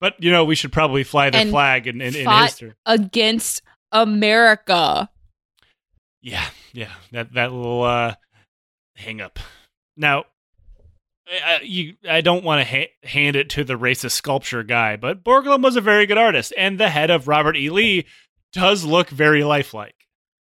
[0.00, 2.72] but you know, we should probably fly their And flag in, in, in history.
[2.86, 5.08] against America.
[6.22, 8.14] Yeah, yeah, that that little uh,
[8.96, 9.38] hang up.
[9.96, 10.24] Now,
[11.28, 14.96] I, I- you, I don't want to ha- hand it to the racist sculpture guy,
[14.96, 17.68] but Borglum was a very good artist, and the head of Robert E.
[17.70, 18.06] Lee
[18.52, 19.94] does look very lifelike.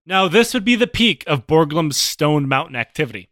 [0.07, 3.29] Now, this would be the peak of Borglum's Stone Mountain activity.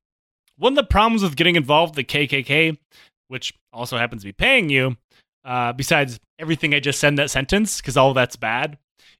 [0.58, 2.76] One of the problems with getting involved with the KKK,
[3.28, 4.96] which also happens to be paying you,
[5.44, 8.78] uh, besides everything I just said in that sentence, because all that's bad,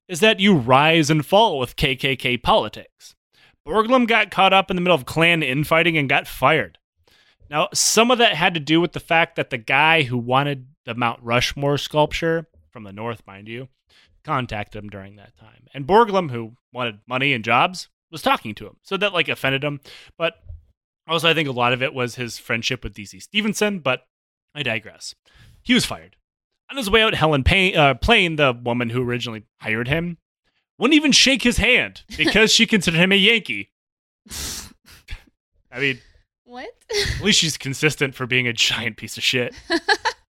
[0.09, 3.15] is that you rise and fall with KKK politics.
[3.67, 6.79] Borglum got caught up in the middle of clan infighting and got fired.
[7.51, 10.67] Now, some of that had to do with the fact that the guy who wanted
[10.85, 13.69] the Mount Rushmore sculpture from the north, mind you,
[14.25, 15.67] contacted him during that time.
[15.73, 18.77] And Borglum, who wanted money and jobs, was talking to him.
[18.83, 19.81] So that like offended him.
[20.19, 20.35] But
[21.07, 24.07] also, I think a lot of it was his friendship with DC Stephenson, but
[24.55, 25.15] I digress.
[25.65, 26.17] He was fired.
[26.71, 30.19] On his way out, Helen Payne, uh, Plane, the woman who originally hired him,
[30.79, 33.71] wouldn't even shake his hand because she considered him a Yankee.
[35.73, 36.01] I mean,
[36.45, 36.69] What?
[37.19, 39.55] at least she's consistent for being a giant piece of shit.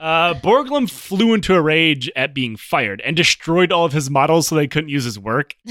[0.00, 4.46] Uh, Borglum flew into a rage at being fired and destroyed all of his models
[4.46, 5.54] so they couldn't use his work.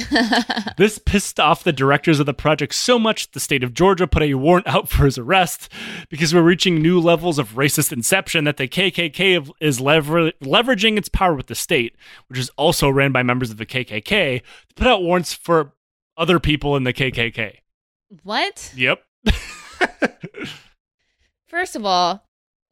[0.77, 4.21] This pissed off the directors of the project so much the state of Georgia put
[4.21, 5.69] a warrant out for his arrest
[6.09, 11.09] because we're reaching new levels of racist inception that the KKK is lever- leveraging its
[11.09, 11.95] power with the state,
[12.27, 15.73] which is also ran by members of the KKK, to put out warrants for
[16.15, 17.55] other people in the KKK.
[18.23, 18.71] what?
[18.75, 19.01] Yep.
[21.47, 22.26] First of all,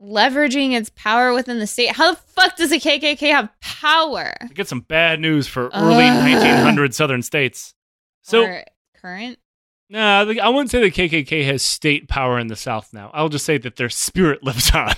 [0.05, 1.91] leveraging its power within the state.
[1.91, 4.33] How the fuck does the KKK have power?
[4.41, 6.23] I get some bad news for early Ugh.
[6.23, 7.73] 1900 southern states.
[8.21, 8.63] So, or
[8.95, 9.39] current?
[9.89, 13.11] nah, the- I wouldn't say the KKK has state power in the South now.
[13.13, 14.93] I'll just say that their spirit lives on.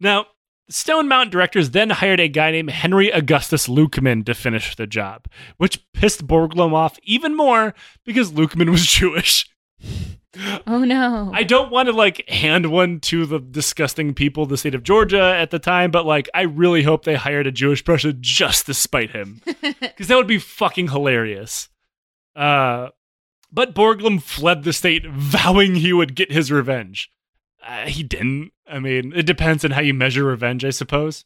[0.00, 0.26] now,
[0.68, 5.26] Stone Mountain directors then hired a guy named Henry Augustus Lukeman to finish the job,
[5.58, 9.48] which pissed Borglum off even more because Lukeman was Jewish.
[10.66, 11.30] Oh no.
[11.34, 15.22] I don't want to like hand one to the disgusting people the state of Georgia
[15.22, 18.74] at the time, but like I really hope they hired a Jewish person just to
[18.74, 19.42] spite him.
[19.80, 21.68] Because that would be fucking hilarious.
[22.34, 22.88] Uh
[23.52, 27.10] but Borglum fled the state vowing he would get his revenge.
[27.64, 28.52] Uh, he didn't.
[28.66, 31.24] I mean, it depends on how you measure revenge, I suppose.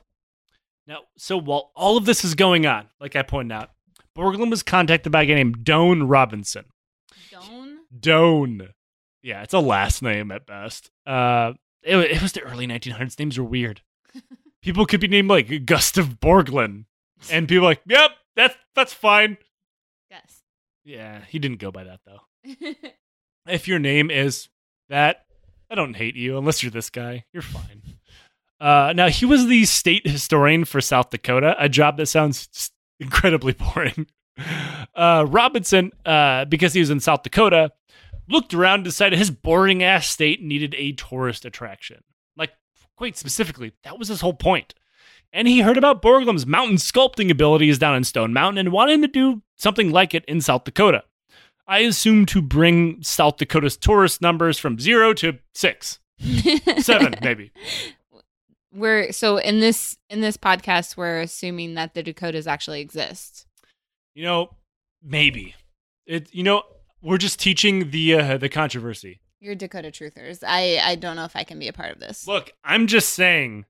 [0.87, 3.71] Now, so while all of this is going on, like I pointed out,
[4.17, 6.65] Borglum was contacted by a guy named Doan Robinson.
[7.31, 7.79] Don't.
[7.99, 8.69] Doan.
[9.27, 10.93] Yeah, it's a last name at best.
[11.05, 13.19] Uh, it, it was the early 1900s.
[13.19, 13.83] Names were weird.
[14.63, 16.85] people could be named like Gutzon Borglum,
[17.29, 19.37] and people were like, "Yep, that's that's fine."
[20.13, 20.43] Yes.
[20.85, 22.21] Yeah, he didn't go by that though.
[23.49, 24.49] If your name is
[24.89, 25.25] that,
[25.71, 27.27] I don't hate you unless you're this guy.
[27.33, 27.81] You're fine.
[28.61, 32.73] Uh, now he was the state historian for South Dakota, a job that sounds just
[32.99, 34.09] incredibly boring.
[34.97, 37.71] Uh, Robinson, uh, because he was in South Dakota,
[38.29, 42.03] looked around and decided his boring ass state needed a tourist attraction.
[42.37, 42.53] Like,
[42.97, 44.75] quite specifically, that was his whole point.
[45.33, 49.03] And he heard about Borglum's mountain sculpting abilities down in Stone Mountain and wanted him
[49.03, 51.05] to do something like it in South Dakota.
[51.67, 55.99] I assume to bring South Dakota's tourist numbers from zero to six,
[56.79, 57.51] seven, maybe.
[58.77, 63.47] we're so in this in this podcast we're assuming that the Dakotas actually exist.
[64.15, 64.51] You know,
[65.03, 65.55] maybe.
[66.07, 66.33] It.
[66.33, 66.63] You know,
[67.07, 69.21] we're just teaching the uh, the controversy.
[69.41, 70.43] You're Dakota truthers.
[70.47, 72.27] I I don't know if I can be a part of this.
[72.27, 73.65] Look, I'm just saying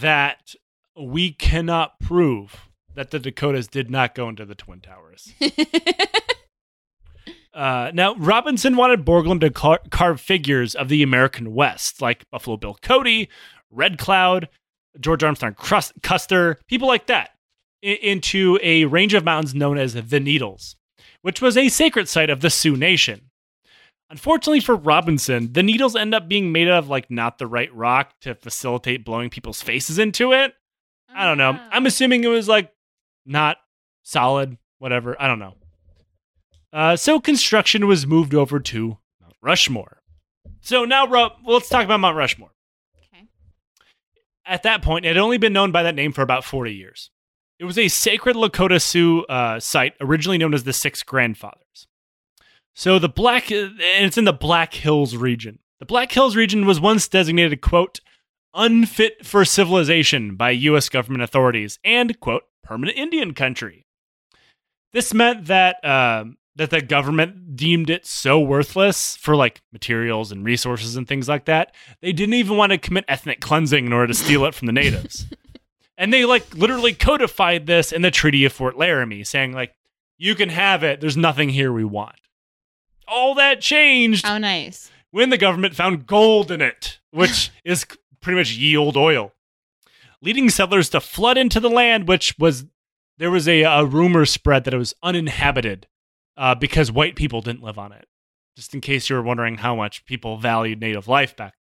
[0.00, 0.54] that
[0.96, 5.32] we cannot prove that the Dakotas did not go into the Twin Towers.
[7.54, 12.56] Uh, now, Robinson wanted Borglum to car- carve figures of the American West, like Buffalo
[12.56, 13.28] Bill Cody,
[13.70, 14.48] Red Cloud,
[14.98, 17.32] George Armstrong Crus- Custer, people like that,
[17.84, 20.76] i- into a range of mountains known as the Needles,
[21.22, 23.30] which was a sacred site of the Sioux Nation.
[24.10, 27.74] Unfortunately for Robinson, the needles end up being made out of like not the right
[27.74, 30.52] rock to facilitate blowing people's faces into it.
[31.14, 31.58] I don't know.
[31.70, 32.70] I'm assuming it was like
[33.24, 33.56] not
[34.02, 35.16] solid, whatever.
[35.20, 35.54] I don't know.
[36.72, 40.02] Uh, so construction was moved over to Mount Rushmore.
[40.60, 42.52] So now, Ro- well, let's talk about Mount Rushmore.
[43.14, 43.26] Okay.
[44.46, 47.10] At that point, it had only been known by that name for about 40 years.
[47.62, 51.86] It was a sacred Lakota Sioux uh, site, originally known as the Six Grandfathers.
[52.74, 55.60] So the Black, and it's in the Black Hills region.
[55.78, 58.00] The Black Hills region was once designated, quote,
[58.52, 60.88] unfit for civilization by U.S.
[60.88, 63.86] government authorities and, quote, permanent Indian country.
[64.92, 70.44] This meant that um, that the government deemed it so worthless for like materials and
[70.44, 74.08] resources and things like that, they didn't even want to commit ethnic cleansing in order
[74.08, 75.26] to steal it from the natives.
[75.96, 79.74] and they like literally codified this in the Treaty of Fort Laramie, saying like,
[80.18, 81.00] "You can have it.
[81.00, 82.16] There's nothing here we want."
[83.08, 84.90] All that changed How nice.
[85.10, 87.86] when the government found gold in it, which is
[88.20, 89.32] pretty much ye old oil,
[90.20, 92.64] leading settlers to flood into the land, which was
[93.18, 95.86] there was a, a rumor spread that it was uninhabited
[96.36, 98.06] uh, because white people didn't live on it.
[98.56, 101.54] Just in case you were wondering how much people valued native life back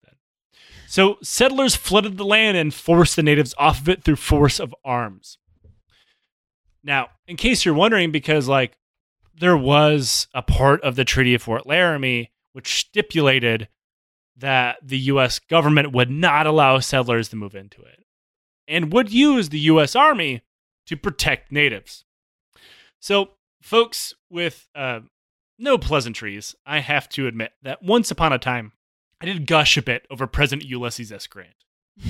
[0.91, 4.75] So settlers flooded the land and forced the natives off of it through force of
[4.83, 5.37] arms.
[6.83, 8.77] Now, in case you're wondering, because like
[9.33, 13.69] there was a part of the Treaty of Fort Laramie which stipulated
[14.35, 15.39] that the U.S.
[15.39, 18.03] government would not allow settlers to move into it
[18.67, 19.95] and would use the U.S.
[19.95, 20.41] Army
[20.87, 22.03] to protect natives.
[22.99, 23.29] So,
[23.61, 24.99] folks, with uh,
[25.57, 28.73] no pleasantries, I have to admit that once upon a time,
[29.21, 31.27] I did gush a bit over President Ulysses S.
[31.27, 31.53] Grant.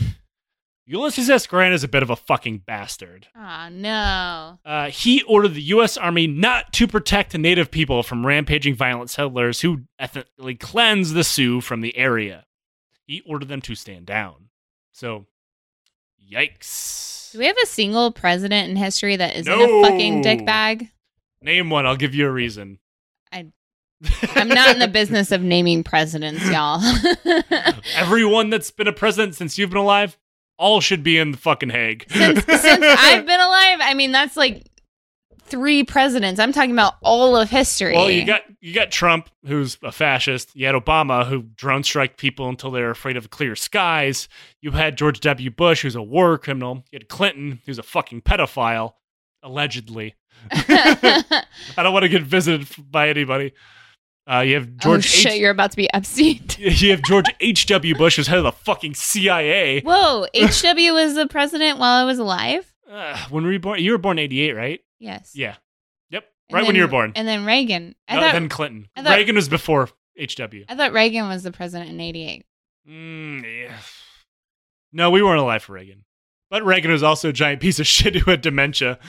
[0.88, 1.46] Ulysses S.
[1.48, 3.28] Grant is a bit of a fucking bastard.
[3.36, 4.60] Ah no.
[4.66, 5.96] Uh, he ordered the U.S.
[5.98, 11.62] Army not to protect native people from rampaging violent settlers who ethnically cleanse the Sioux
[11.62, 12.46] from the area.
[13.06, 14.50] He ordered them to stand down.
[14.92, 15.28] So,
[16.32, 17.32] yikes.
[17.32, 19.80] Do we have a single president in history that isn't No.
[19.82, 20.90] a fucking dickbag?
[21.42, 22.80] Name one, I'll give you a reason.
[24.36, 26.82] I'm not in the business of naming presidents, y'all.
[27.96, 30.18] Everyone that's been a president since you've been alive,
[30.58, 32.06] all should be in the fucking Hague.
[32.10, 34.68] since, since I've been alive, I mean that's like
[35.52, 36.40] three presidents.
[36.40, 37.94] I'm talking about all of history.
[37.94, 40.56] Well, you got you got Trump, who's a fascist.
[40.56, 44.30] You had Obama, who drone strike people until they're afraid of clear skies.
[44.62, 45.52] You had George W.
[45.52, 46.86] Bush, who's a war criminal.
[46.92, 48.94] You had Clinton, who's a fucking pedophile,
[49.44, 50.16] allegedly.
[50.52, 51.44] I
[51.76, 53.54] don't want to get visited by anybody.
[54.30, 55.00] Uh, you have George.
[55.00, 56.42] oh shit, H- you're about to be Epstein.
[56.58, 57.66] you have George H.
[57.66, 57.96] W.
[57.96, 59.82] Bush, who's head of the fucking CIA.
[59.82, 62.72] Whoa, HW was the president while I was alive.
[62.90, 63.80] Uh, when were you born?
[63.82, 64.80] You were born eighty eight, right?
[65.00, 65.32] Yes.
[65.34, 65.56] Yeah.
[66.12, 66.26] Yep.
[66.50, 67.14] And right when you were born.
[67.16, 67.96] And then Reagan.
[68.08, 68.88] I No, thought then Clinton.
[68.96, 70.66] I thought- Reagan was before HW.
[70.70, 72.46] I thought Reagan was the president in '88.
[72.88, 73.74] Mm, yeah.
[74.94, 76.04] No, we weren't alive for Reagan.
[76.50, 79.00] But Reagan was also a giant piece of shit who had dementia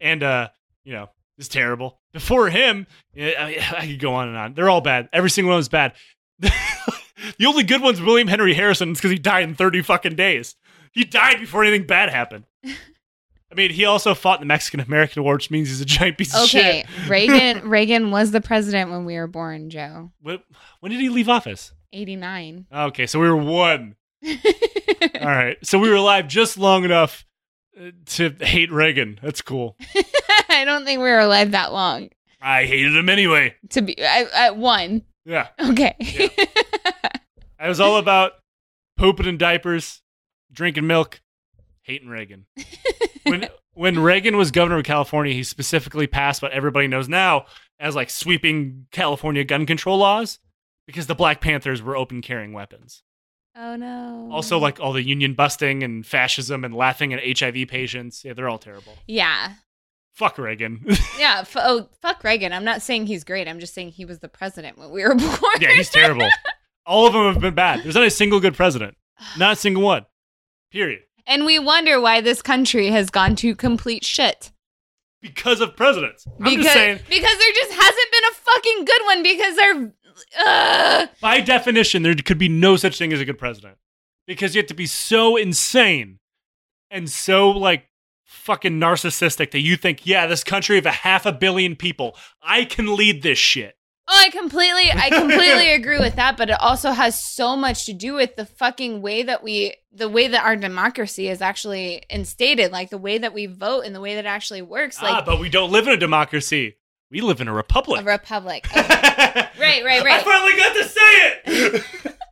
[0.00, 0.48] and, uh,
[0.84, 1.08] you know,
[1.40, 1.98] is terrible.
[2.12, 2.86] Before him,
[3.16, 4.54] I, I could go on and on.
[4.54, 5.08] They're all bad.
[5.12, 5.94] Every single one is bad.
[6.38, 10.56] the only good one's William Henry Harrison because he died in 30 fucking days.
[10.92, 12.44] He died before anything bad happened.
[12.64, 16.18] I mean, he also fought in the Mexican American War, which means he's a giant
[16.18, 16.84] piece of Okay.
[17.08, 17.68] Reagan.
[17.68, 20.12] Reagan was the president when we were born, Joe.
[20.20, 20.38] When,
[20.78, 21.72] when did he leave office?
[21.92, 22.66] '89.
[22.72, 23.96] Okay, so we were one.
[24.26, 25.56] All right.
[25.64, 27.24] So we were alive just long enough
[28.06, 29.18] to hate Reagan.
[29.22, 29.76] That's cool.
[30.48, 32.10] I don't think we were alive that long
[32.40, 33.54] I hated him anyway.
[33.70, 35.02] to be I, at one.
[35.24, 35.48] Yeah.
[35.60, 35.94] Okay.
[37.58, 38.32] I was all about
[38.96, 40.00] pooping in diapers,
[40.50, 41.20] drinking milk,
[41.82, 42.46] hating Reagan.
[43.24, 47.44] when when Reagan was governor of California, he specifically passed what everybody knows now
[47.78, 50.38] as like sweeping California gun control laws
[50.86, 53.02] because the Black Panthers were open carrying weapons.
[53.56, 54.28] Oh no.
[54.32, 58.24] Also, like all the union busting and fascism and laughing at HIV patients.
[58.24, 58.94] Yeah, they're all terrible.
[59.06, 59.54] yeah,
[60.12, 60.84] Fuck Reagan.
[61.18, 61.38] yeah.
[61.40, 62.52] F- oh, fuck Reagan.
[62.52, 63.48] I'm not saying he's great.
[63.48, 65.30] I'm just saying he was the president when we were born.
[65.60, 66.28] yeah, he's terrible.
[66.84, 67.82] All of them have been bad.
[67.84, 68.96] There's not a single good president.
[69.38, 70.06] Not a single one.
[70.72, 71.00] Period.
[71.26, 74.50] and we wonder why this country has gone to complete shit.
[75.22, 76.26] Because of presidents.
[76.26, 79.92] I'm because just saying, because there just hasn't been a fucking good one because they're.
[80.38, 83.76] Uh, by definition, there could be no such thing as a good president.
[84.26, 86.18] Because you have to be so insane
[86.90, 87.86] and so like
[88.24, 92.64] fucking narcissistic that you think, yeah, this country of a half a billion people, I
[92.64, 93.76] can lead this shit.
[94.12, 96.36] Oh, I completely, I completely agree with that.
[96.36, 100.08] But it also has so much to do with the fucking way that we, the
[100.08, 104.00] way that our democracy is actually instated, like the way that we vote and the
[104.00, 106.76] way that it actually works, ah, like but we don't live in a democracy.
[107.10, 108.02] We live in a republic.
[108.02, 108.68] a republic.
[108.76, 110.06] right, right, right.
[110.06, 111.00] I finally got to say
[111.44, 112.16] it.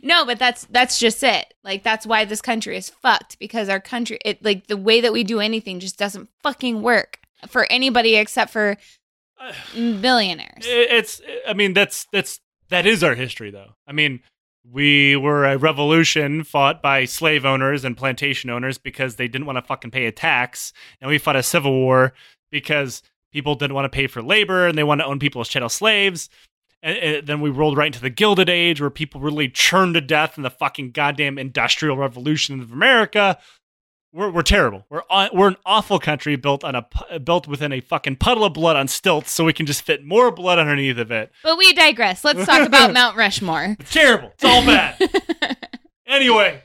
[0.00, 1.54] No, but that's that's just it.
[1.64, 5.12] Like that's why this country is fucked because our country, it like the way that
[5.12, 8.76] we do anything just doesn't fucking work for anybody except for
[9.74, 10.64] billionaires.
[10.66, 14.20] it's i mean that's that's that is our history though i mean
[14.70, 19.56] we were a revolution fought by slave owners and plantation owners because they didn't want
[19.56, 22.12] to fucking pay a tax and we fought a civil war
[22.50, 23.02] because
[23.38, 25.68] people didn't want to pay for labor and they want to own people as chattel
[25.68, 26.28] slaves
[26.82, 30.00] and, and then we rolled right into the gilded age where people really churned to
[30.00, 33.38] death in the fucking goddamn industrial revolution of america
[34.12, 34.86] we're, we're terrible.
[34.88, 38.54] We're uh, we're an awful country built on a built within a fucking puddle of
[38.54, 41.30] blood on stilts, so we can just fit more blood underneath of it.
[41.42, 42.24] But we digress.
[42.24, 43.76] Let's talk about Mount Rushmore.
[43.78, 44.32] It's terrible.
[44.34, 44.98] It's all bad.
[46.06, 46.62] anyway,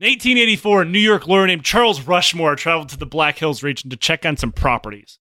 [0.00, 3.90] in 1884, a New York lawyer named Charles Rushmore traveled to the Black Hills region
[3.90, 5.18] to check on some properties.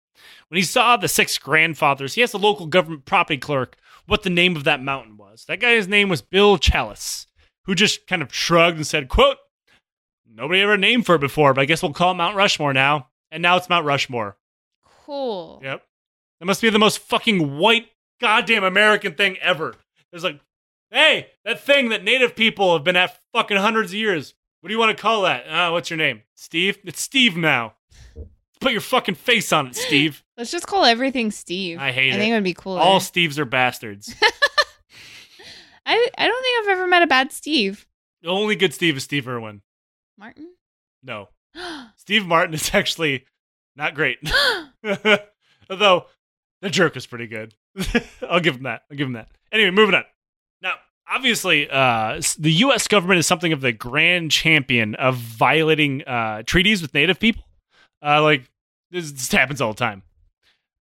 [0.47, 3.75] When he saw the six grandfathers, he asked the local government property clerk
[4.07, 5.45] what the name of that mountain was.
[5.47, 7.27] That guy's name was Bill Challis,
[7.65, 9.38] who just kind of shrugged and said, "quote
[10.25, 13.09] Nobody ever named for it before, but I guess we'll call it Mount Rushmore now."
[13.32, 14.38] And now it's Mount Rushmore.
[15.05, 15.59] Cool.
[15.63, 15.84] Yep.
[16.39, 17.89] That must be the most fucking white
[18.21, 19.75] goddamn American thing ever.
[20.11, 20.39] It's like,
[20.91, 24.34] hey, that thing that native people have been at fucking hundreds of years.
[24.62, 25.47] What do you want to call that?
[25.47, 26.24] Uh, what's your name?
[26.36, 26.80] Steve?
[26.84, 27.76] It's Steve now.
[28.60, 30.22] Put your fucking face on it, Steve.
[30.38, 31.80] Let's just call everything Steve.
[31.80, 32.16] I hate I it.
[32.16, 32.82] I think it would be cooler.
[32.82, 34.14] All Steves are bastards.
[35.86, 37.88] I I don't think I've ever met a bad Steve.
[38.22, 39.62] the only good Steve is Steve Irwin.
[40.18, 40.49] Martin.
[41.01, 41.30] No.
[41.95, 43.26] Steve Martin is actually
[43.78, 44.18] not great.
[45.70, 46.07] Although
[46.62, 47.55] the jerk is pretty good.
[48.30, 48.82] I'll give him that.
[48.91, 49.30] I'll give him that.
[49.53, 50.03] Anyway, moving on.
[51.12, 52.88] Obviously, uh, the U.S.
[52.88, 57.45] government is something of the grand champion of violating uh, treaties with Native people.
[58.05, 58.49] Uh, like
[58.91, 60.03] this, this happens all the time.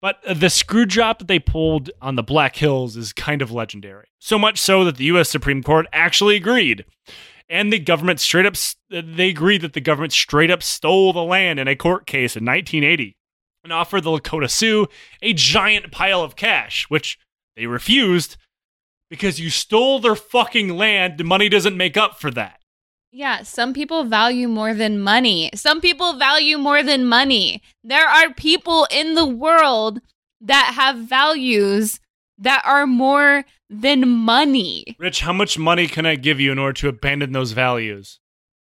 [0.02, 3.52] But uh, the screw job that they pulled on the Black Hills is kind of
[3.52, 4.08] legendary.
[4.20, 5.30] So much so that the U.S.
[5.30, 6.86] Supreme Court actually agreed.
[7.48, 8.56] And the government straight up
[8.90, 12.44] they agreed that the government straight up stole the land in a court case in
[12.44, 13.16] 1980
[13.64, 14.88] and offered the Lakota Sioux
[15.22, 17.20] a giant pile of cash, which
[17.56, 18.38] they refused
[19.10, 21.18] because you stole their fucking land.
[21.18, 22.60] The money doesn't make up for that.
[23.12, 25.50] Yeah, some people value more than money.
[25.56, 27.62] Some people value more than money.
[27.84, 30.02] There are people in the world
[30.42, 32.00] that have values
[32.38, 34.98] that are more than money.
[35.00, 38.20] Rich, how much money can I give you in order to abandon those values?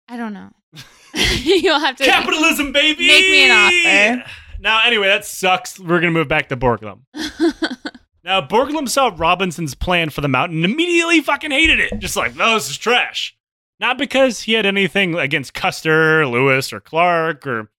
[0.09, 0.51] I don't know.
[1.15, 3.07] You'll have to Capitalism, baby!
[3.07, 4.31] Make me an offer.
[4.61, 5.79] Now, anyway, that sucks.
[5.79, 7.01] We're going to move back to Borglum.
[8.25, 11.99] now, Borglum saw Robinson's plan for the mountain and immediately fucking hated it.
[11.99, 13.37] Just like, no, this is trash.
[13.79, 17.71] Not because he had anything against Custer, Lewis, or Clark, or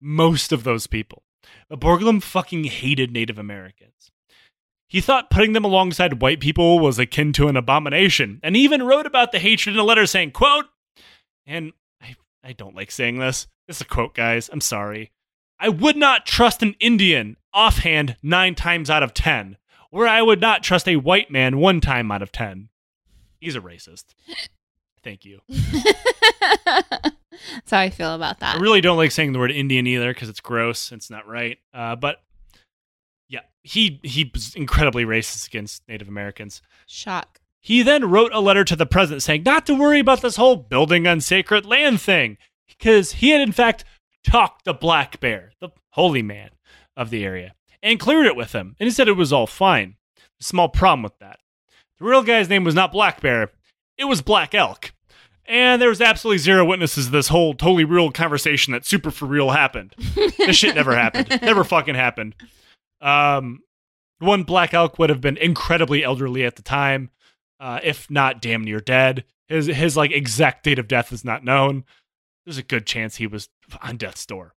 [0.00, 1.22] most of those people.
[1.68, 4.10] But Borglum fucking hated Native Americans.
[4.88, 8.82] He thought putting them alongside white people was akin to an abomination, and he even
[8.82, 10.64] wrote about the hatred in a letter saying, quote,
[11.46, 11.72] and
[12.02, 13.46] I, I don't like saying this.
[13.68, 14.50] This is a quote, guys.
[14.52, 15.12] I'm sorry.
[15.60, 19.58] I would not trust an Indian offhand nine times out of ten,
[19.90, 22.68] where I would not trust a white man one time out of ten.
[23.40, 24.04] He's a racist.
[25.02, 25.40] Thank you.
[27.54, 28.56] That's how I feel about that.
[28.56, 30.92] I really don't like saying the word Indian either because it's gross.
[30.92, 31.58] It's not right.
[31.72, 32.22] Uh, but
[33.28, 36.60] yeah, he he was incredibly racist against Native Americans.
[36.86, 37.40] Shock.
[37.60, 40.56] He then wrote a letter to the president saying not to worry about this whole
[40.56, 42.38] building on sacred land thing
[42.68, 43.84] because he had in fact
[44.24, 46.50] talked to Black Bear, the holy man
[46.96, 48.76] of the area, and cleared it with him.
[48.78, 49.96] And he said it was all fine.
[50.40, 51.38] A small problem with that.
[51.98, 53.50] The real guy's name was not Black Bear,
[53.98, 54.92] it was Black Elk.
[55.46, 59.26] And there was absolutely zero witnesses to this whole totally real conversation that super for
[59.26, 59.94] real happened.
[60.38, 61.28] this shit never happened.
[61.42, 62.36] Never fucking happened.
[63.00, 63.62] Um,
[64.20, 67.10] one Black Elk would have been incredibly elderly at the time,
[67.58, 69.24] uh, if not damn near dead.
[69.48, 71.84] His his like exact date of death is not known.
[72.44, 73.48] There's a good chance he was
[73.82, 74.54] on death's door.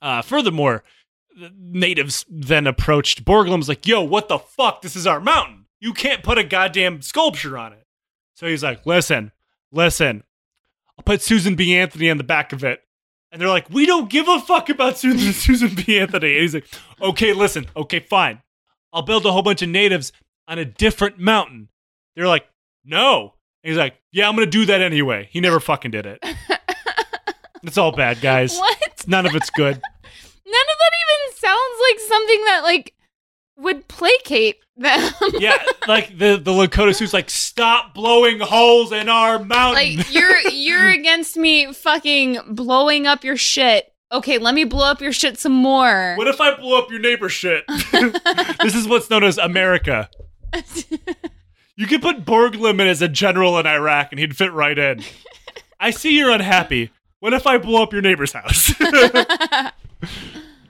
[0.00, 0.84] Uh, furthermore, the
[1.56, 4.82] natives then approached Borglum's like, "Yo, what the fuck?
[4.82, 5.66] This is our mountain.
[5.80, 7.84] You can't put a goddamn sculpture on it."
[8.34, 9.32] So he's like, "Listen,
[9.72, 10.24] listen.
[10.98, 11.76] I'll put Susan B.
[11.76, 12.80] Anthony on the back of it."
[13.30, 15.98] And they're like, "We don't give a fuck about Susan Susan B.
[15.98, 16.68] Anthony." And he's like,
[17.00, 17.66] "Okay, listen.
[17.76, 18.42] Okay, fine.
[18.92, 20.12] I'll build a whole bunch of natives
[20.46, 21.68] on a different mountain."
[22.16, 22.46] They're like,
[22.84, 26.18] "No." And he's like, "Yeah, I'm gonna do that anyway." He never fucking did it.
[27.62, 28.56] it's all bad, guys.
[28.58, 29.04] What?
[29.06, 29.74] None of it's good.
[30.46, 32.94] None of that even sounds like something that like
[33.56, 35.12] would placate them.
[35.38, 40.38] Yeah, like the the Lakota suit's like, "Stop blowing holes in our mountain." like you're
[40.50, 43.92] you're against me fucking blowing up your shit.
[44.10, 46.14] Okay, let me blow up your shit some more.
[46.16, 47.64] what if I blow up your neighbor's shit?
[48.62, 50.08] this is what's known as America.
[51.76, 55.02] You could put Borglum in as a general in Iraq, and he'd fit right in.
[55.78, 56.90] I see you're unhappy.
[57.20, 58.72] What if I blow up your neighbor's house?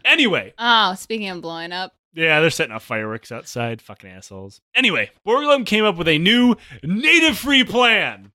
[0.09, 1.95] Anyway, oh, speaking of blowing up.
[2.15, 3.81] yeah, they're setting off fireworks outside.
[3.83, 4.61] Fucking assholes.
[4.75, 8.33] Anyway, Borglum came up with a new native free plan.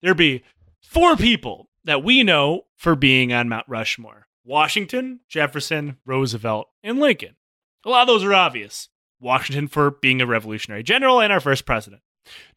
[0.00, 0.42] There'd be
[0.82, 7.36] four people that we know for being on Mount Rushmore Washington, Jefferson, Roosevelt, and Lincoln.
[7.84, 8.88] A lot of those are obvious.
[9.20, 12.02] Washington for being a revolutionary general and our first president.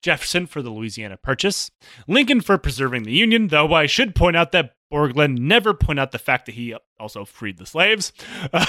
[0.01, 1.71] Jefferson for the Louisiana Purchase.
[2.07, 6.11] Lincoln for preserving the Union, though I should point out that Borglum never point out
[6.11, 8.11] the fact that he also freed the slaves.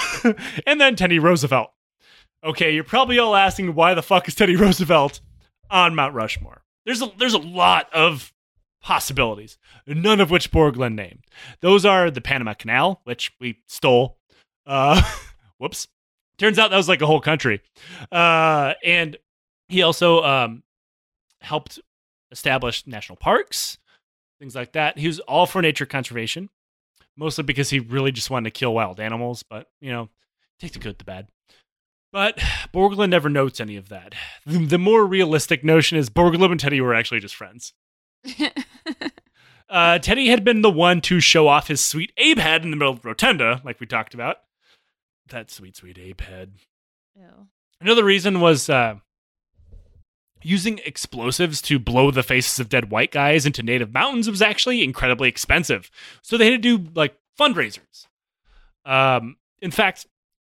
[0.65, 1.71] and then Teddy Roosevelt.
[2.43, 5.21] Okay, you're probably all asking why the fuck is Teddy Roosevelt
[5.69, 6.63] on Mount Rushmore?
[6.85, 8.33] There's a there's a lot of
[8.81, 9.57] possibilities,
[9.87, 11.23] none of which Borglum named.
[11.61, 14.17] Those are the Panama Canal, which we stole.
[14.65, 15.01] Uh,
[15.57, 15.87] whoops.
[16.37, 17.61] Turns out that was like a whole country.
[18.11, 19.17] Uh, and
[19.69, 20.63] he also um,
[21.39, 21.79] helped
[22.31, 23.77] establish national parks,
[24.43, 24.97] things like that.
[24.97, 26.49] He was all for nature conservation,
[27.15, 30.09] mostly because he really just wanted to kill wild animals, but, you know,
[30.59, 31.29] take the good, the bad.
[32.11, 32.37] But
[32.73, 34.13] Borglum never notes any of that.
[34.45, 37.73] The, the more realistic notion is Borglum and Teddy were actually just friends.
[39.69, 42.77] Uh, Teddy had been the one to show off his sweet Abe head in the
[42.77, 44.35] middle of the rotunda, like we talked about.
[45.29, 46.51] That sweet, sweet Abe head.
[47.15, 47.47] Ew.
[47.81, 48.97] Another reason was uh,
[50.43, 54.83] using explosives to blow the faces of dead white guys into native mountains was actually
[54.83, 55.89] incredibly expensive.
[56.21, 58.07] So they had to do like fundraisers.
[58.85, 60.05] Um, in fact,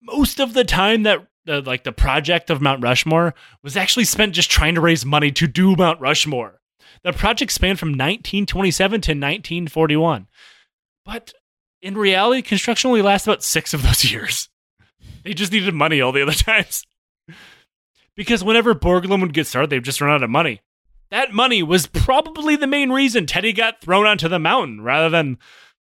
[0.02, 4.34] most of the time that the, like the project of Mount Rushmore was actually spent
[4.34, 6.60] just trying to raise money to do Mount Rushmore.
[7.02, 10.28] The project spanned from 1927 to 1941.
[11.04, 11.32] But
[11.80, 14.48] in reality, construction only lasted about six of those years.
[15.24, 16.84] They just needed money all the other times.
[18.20, 20.60] Because whenever Borglum would get started, they'd just run out of money.
[21.10, 25.38] That money was probably the main reason Teddy got thrown onto the mountain rather than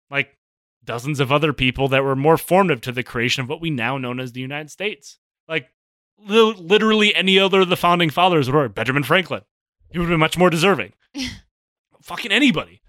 [0.09, 0.39] like
[0.85, 3.99] dozens of other people that were more formative to the creation of what we now
[3.99, 5.19] know as the United States.
[5.49, 5.73] Like
[6.17, 9.43] li- literally any other of the founding fathers were Benjamin Franklin.
[9.91, 10.93] He would have been much more deserving.
[12.03, 12.83] Fucking anybody.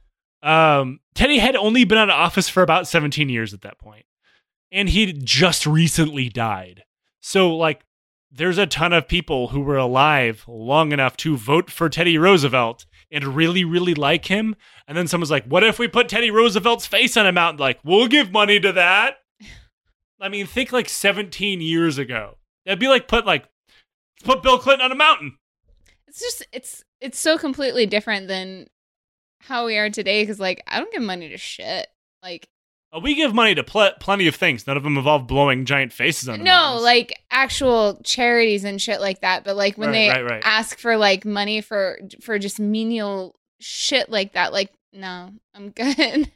[0.43, 4.05] Um, Teddy had only been out of office for about 17 years at that point,
[4.71, 6.83] and he'd just recently died.
[7.19, 7.81] So, like,
[8.31, 12.85] there's a ton of people who were alive long enough to vote for Teddy Roosevelt
[13.11, 14.55] and really, really like him.
[14.87, 17.59] And then someone's like, what if we put Teddy Roosevelt's face on a mountain?
[17.59, 19.17] Like, we'll give money to that.
[20.21, 22.37] I mean, think like 17 years ago.
[22.65, 23.45] That'd be like put like
[24.23, 25.37] put Bill Clinton on a mountain.
[26.07, 28.67] It's just it's it's so completely different than
[29.41, 31.87] how we are today because like I don't give money to shit.
[32.21, 32.47] Like
[32.91, 34.65] Uh, we give money to pl- plenty of things.
[34.65, 36.83] None of them involve blowing giant faces on no, mountains.
[36.83, 39.43] like actual charities and shit like that.
[39.43, 40.41] But like when Right, they right, right.
[40.43, 46.31] ask for like money for for just menial shit like that, like no, I'm good.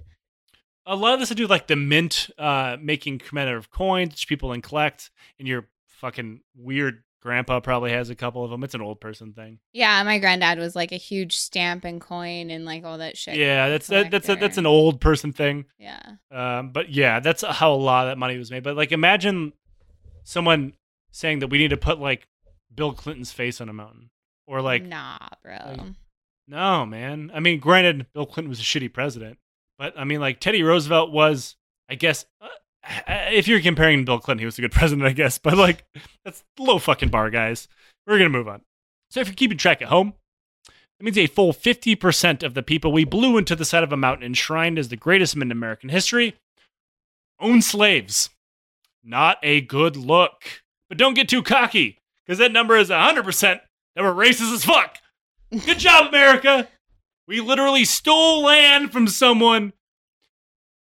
[0.86, 4.28] a lot of this to do with like the mint uh, making commemorative coins, which
[4.28, 8.64] people can collect, and your fucking weird grandpa probably has a couple of them.
[8.66, 9.60] It's an old person thing.
[9.72, 13.38] yeah, my granddad was like a huge stamp and coin and like all that shit.
[13.38, 15.66] Yeah, that's that, that's a, that's an old person thing.
[15.80, 16.02] Yeah.
[16.30, 18.62] Um, but yeah, that's how a lot of that money was made.
[18.64, 19.54] But like, imagine
[20.26, 20.74] someone
[21.12, 22.28] saying that we need to put like
[22.76, 24.10] Bill Clinton's face on a mountain,
[24.46, 25.58] or like, nah, bro.
[25.66, 25.80] like-
[26.46, 27.32] no, man.
[27.34, 29.38] I mean, granted, Bill Clinton was a shitty president,
[29.78, 31.56] but I mean, like Teddy Roosevelt was,
[31.90, 32.48] I guess, uh,
[32.84, 35.38] Uh, if you're comparing Bill Clinton, he was a good president, I guess.
[35.38, 35.86] But like,
[36.26, 37.68] that's low fucking bar, guys.
[38.06, 38.62] We're gonna move on.
[39.10, 40.14] So if you're keeping track at home.
[41.00, 43.98] That means a full 50% of the people we blew into the side of a
[43.98, 46.36] mountain enshrined as the greatest men in American history
[47.40, 48.30] own slaves.
[49.04, 50.64] Not a good look.
[50.90, 53.60] But don't get too cocky, because that number is 100%
[53.96, 54.98] that were racist as fuck.
[55.66, 56.68] Good job, America.
[57.28, 59.74] We literally stole land from someone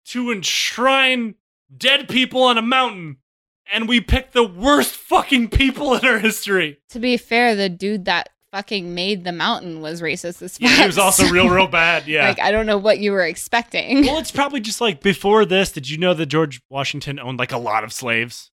[0.07, 1.35] to enshrine
[1.77, 3.19] dead people on a mountain,
[3.73, 6.79] and we picked the worst fucking people in our history.
[6.91, 10.69] To be fair, the dude that fucking made the mountain was racist as fuck.
[10.69, 12.05] Yeah, he was also real, real bad.
[12.09, 12.27] Yeah.
[12.29, 14.05] Like I don't know what you were expecting.
[14.07, 15.71] well, it's probably just like before this.
[15.73, 18.51] Did you know that George Washington owned like a lot of slaves?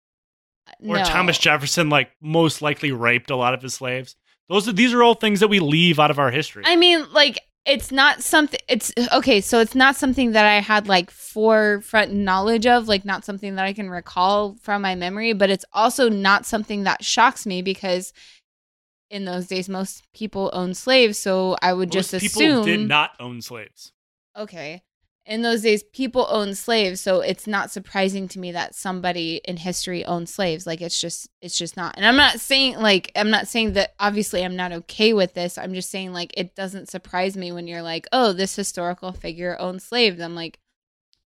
[0.67, 1.03] Uh, or No.
[1.03, 4.15] Thomas Jefferson like most likely raped a lot of his slaves?
[4.49, 6.63] Those are these are all things that we leave out of our history.
[6.65, 8.59] I mean, like it's not something.
[8.67, 9.39] It's okay.
[9.41, 13.65] So it's not something that I had like forefront knowledge of, like not something that
[13.65, 15.33] I can recall from my memory.
[15.33, 18.11] But it's also not something that shocks me because
[19.09, 21.17] in those days most people owned slaves.
[21.17, 23.93] So I would Most just people assume did not own slaves.
[24.37, 24.83] okay.
[25.25, 29.55] In those days, people owned slaves, so it's not surprising to me that somebody in
[29.55, 30.67] history owned slaves.
[30.67, 31.95] Like it's just, it's just not.
[31.95, 33.93] And I'm not saying like I'm not saying that.
[33.99, 35.57] Obviously, I'm not okay with this.
[35.57, 39.55] I'm just saying like it doesn't surprise me when you're like, oh, this historical figure
[39.59, 40.19] owned slaves.
[40.19, 40.59] I'm like,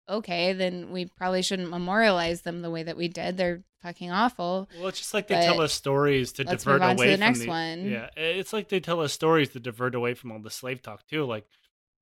[0.08, 3.38] okay, then we probably shouldn't memorialize them the way that we did.
[3.38, 4.68] They're fucking awful.
[4.78, 7.20] Well, it's just like they But tell us stories to divert away to the from
[7.20, 7.90] next the one.
[7.90, 11.06] Yeah, it's like they tell us stories to divert away from all the slave talk
[11.06, 11.24] too.
[11.24, 11.46] Like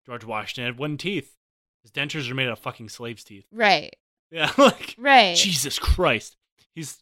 [0.07, 1.37] George Washington had one teeth.
[1.85, 3.47] His dentures are made out of fucking slaves' teeth.
[3.53, 3.95] Right.
[4.33, 5.37] Yeah, like Right.
[5.37, 6.37] Jesus Christ,
[6.75, 7.01] he's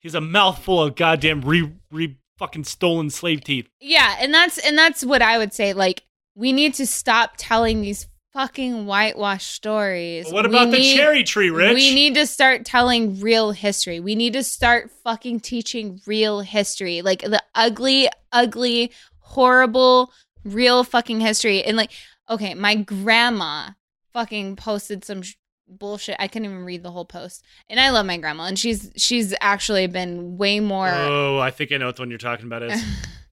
[0.00, 3.68] he's a mouthful of goddamn re re fucking stolen slave teeth.
[3.80, 5.72] Yeah, and that's and that's what I would say.
[5.72, 6.02] Like,
[6.34, 10.30] we need to stop telling these fucking whitewash stories.
[10.30, 11.74] What We about the need- cherry tree, Rich?
[11.74, 13.98] We need to start telling real history.
[14.00, 17.00] We need to start fucking teaching real history.
[17.02, 20.12] Like the ugly, ugly, horrible,
[20.44, 21.62] real fucking history.
[21.64, 21.90] And like,
[22.28, 23.70] okay, my grandma
[24.12, 25.34] fucking posted some sh-
[25.68, 26.16] bullshit.
[26.18, 27.44] I couldn't even read the whole post.
[27.68, 31.72] And I love my grandma and she's she's actually been way more oh, I think
[31.72, 32.82] I know what the one you're talking about is.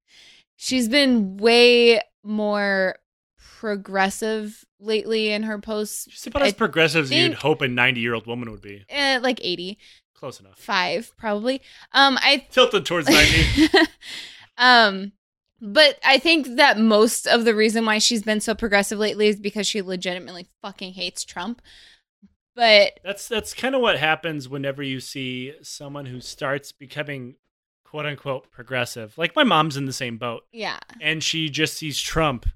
[0.56, 2.96] she's been way more
[3.58, 6.06] progressive lately in her posts.
[6.06, 8.84] Just about as I progressive as you'd hope a 90 year old woman would be.
[8.88, 9.78] Eh, like 80.
[10.14, 10.58] Close enough.
[10.58, 11.62] Five, probably.
[11.92, 13.68] Um I Tilted towards 90.
[14.58, 15.12] um
[15.60, 19.36] but I think that most of the reason why she's been so progressive lately is
[19.36, 21.62] because she legitimately fucking hates Trump.
[22.54, 27.36] But That's that's kind of what happens whenever you see someone who starts becoming
[27.84, 29.16] quote unquote progressive.
[29.18, 30.78] Like my mom's in the same boat yeah.
[31.00, 32.46] and she just sees Trump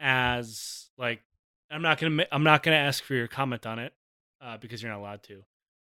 [0.00, 1.22] as like
[1.70, 3.92] I'm not going to I'm not going to ask for your comment on it
[4.40, 5.42] uh, because you're not allowed to.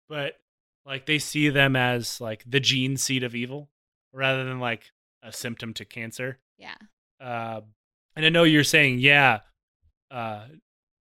[0.07, 0.39] But
[0.85, 3.69] like they see them as like the gene seed of evil
[4.13, 4.91] rather than like
[5.23, 6.39] a symptom to cancer.
[6.57, 6.75] Yeah.
[7.19, 7.61] Uh,
[8.15, 9.39] and I know you're saying, yeah.
[10.11, 10.45] Uh,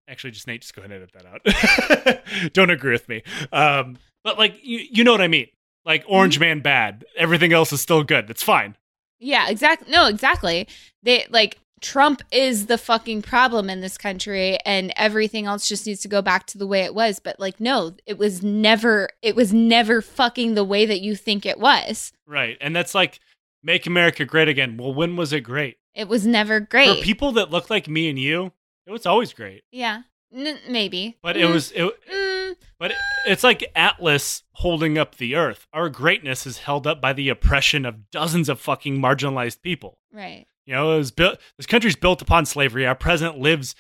[0.09, 2.53] actually, just Nate, just go ahead and edit that out.
[2.53, 3.23] Don't agree with me.
[3.53, 5.49] Um, but like, you, you know what I mean?
[5.85, 7.05] Like Orange Man bad.
[7.17, 8.31] Everything else is still good.
[8.31, 8.77] It's fine.
[9.19, 9.91] Yeah, exactly.
[9.91, 10.69] No, exactly.
[11.03, 16.01] They like Trump is the fucking problem in this country and everything else just needs
[16.03, 17.19] to go back to the way it was.
[17.19, 21.45] But like no, it was never it was never fucking the way that you think
[21.45, 22.13] it was.
[22.27, 22.57] Right.
[22.61, 23.21] And that's like,
[23.63, 24.77] make America great again.
[24.77, 25.77] Well, when was it great?
[25.95, 26.99] It was never great.
[26.99, 28.53] For people that look like me and you,
[28.87, 30.03] It was always great, Yeah,
[30.35, 31.17] N- maybe.
[31.23, 32.93] but it Mm, was it, mm, But
[33.27, 35.67] it's like Atlas holding up the earth.
[35.73, 39.99] Our greatness is held up by the oppression of dozens of fucking marginalized people.
[40.13, 40.47] right.
[40.67, 41.39] You know, it was built.
[41.57, 42.87] This country's built upon slavery.
[42.87, 43.75] Our president lives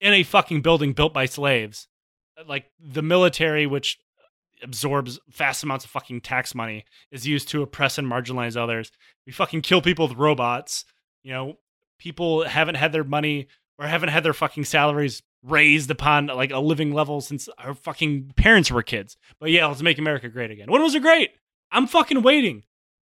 [0.00, 1.88] in a fucking building built by slaves.
[2.46, 3.98] Like the military, which
[4.62, 8.90] absorbs vast amounts of fucking tax money, is used to oppress and marginalize others.
[9.26, 10.84] We fucking kill people with robots.
[11.22, 11.58] You know,
[11.98, 13.48] people haven't had their money
[13.78, 18.32] or haven't had their fucking salaries raised upon like a living level since our fucking
[18.36, 19.16] parents were kids.
[19.40, 20.70] But yeah, let's make America great again.
[20.70, 21.30] When was it great?
[21.70, 22.64] I'm fucking waiting.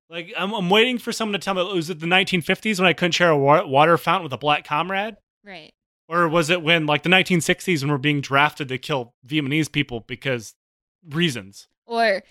[0.09, 1.61] Like I'm, I'm waiting for someone to tell me.
[1.61, 4.37] Oh, was it the 1950s when I couldn't share a wa- water fountain with a
[4.37, 5.73] black comrade, Right.
[6.07, 10.01] or was it when like the 1960s when we're being drafted to kill Vietnamese people
[10.07, 10.53] because
[11.09, 11.67] reasons?
[11.85, 12.21] Or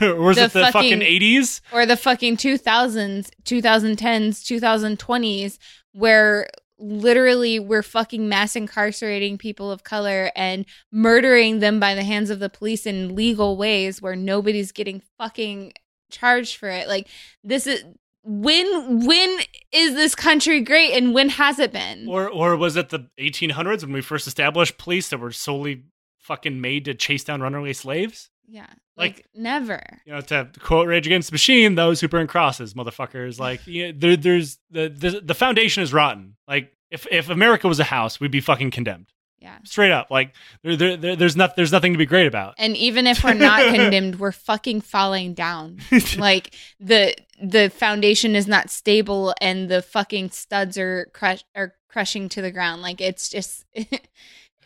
[0.00, 1.60] or was it the fucking, 80s?
[1.72, 3.96] or the fucking 2000s, 2010s,
[4.42, 5.58] 2020s
[5.92, 12.28] where literally we're fucking mass incarcerating people of color and murdering them by the hands
[12.28, 15.72] of the police in legal ways where nobody's getting fucking
[16.10, 16.86] charged for it.
[16.86, 17.08] Like
[17.42, 17.82] this is
[18.22, 19.38] when when
[19.72, 22.06] is this country great and when has it been?
[22.08, 25.84] Or or was it the 1800s when we first established police that were solely
[26.26, 28.30] fucking made to chase down runaway slaves?
[28.48, 28.66] yeah.
[28.96, 29.82] like- Like, never.
[30.06, 33.38] you know, to quote Rage Against the Machine, those who burn crosses, motherfuckers.
[33.46, 36.36] Like, you know, there, there's the, the the foundation is rotten.
[36.46, 39.06] Like, if if America was a house, we'd be fucking condemned,
[39.40, 39.58] Yeah.
[39.64, 40.10] straight up.
[40.10, 42.54] Like, there, there, there there's not there's nothing to be great about.
[42.58, 45.78] And even if we're not condemned, we're fucking falling down.
[46.16, 52.28] like the the foundation is not stable and the fucking studs are crush are crushing
[52.30, 52.80] to the ground.
[52.82, 53.64] Like it's just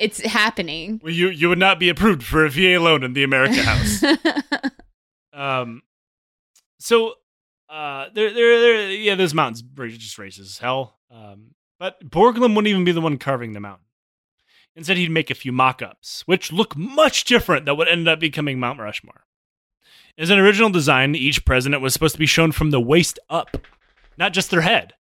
[0.01, 1.01] it's happening.
[1.03, 4.03] Well, you you would not be approved for a VA loan in the America house.
[5.33, 5.83] um,
[6.79, 7.15] so,
[7.69, 10.99] uh, there, there, there, yeah, those mountains just racist as hell.
[11.11, 13.87] Um, but Borglum wouldn't even be the one carving the mountain.
[14.75, 18.59] Instead, he'd make a few mock-ups, which look much different than what ended up becoming
[18.59, 19.27] Mount Rushmore.
[20.17, 23.57] As an original design, each president was supposed to be shown from the waist up,
[24.17, 24.95] not just their head,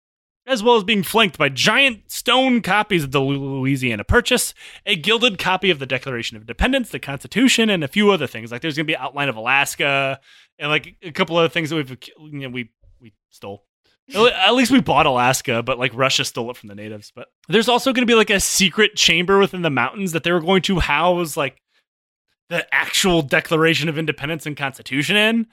[0.51, 4.53] as well as being flanked by giant stone copies of the Louisiana Purchase,
[4.85, 8.51] a gilded copy of the Declaration of Independence, the Constitution, and a few other things.
[8.51, 10.19] Like there's going to be an outline of Alaska
[10.59, 11.91] and like a couple other things that we've
[12.33, 12.71] you know, we
[13.01, 13.65] we stole.
[14.13, 17.13] At least we bought Alaska, but like Russia stole it from the natives.
[17.15, 20.33] But there's also going to be like a secret chamber within the mountains that they
[20.33, 21.63] were going to house like
[22.49, 25.47] the actual Declaration of Independence and Constitution in.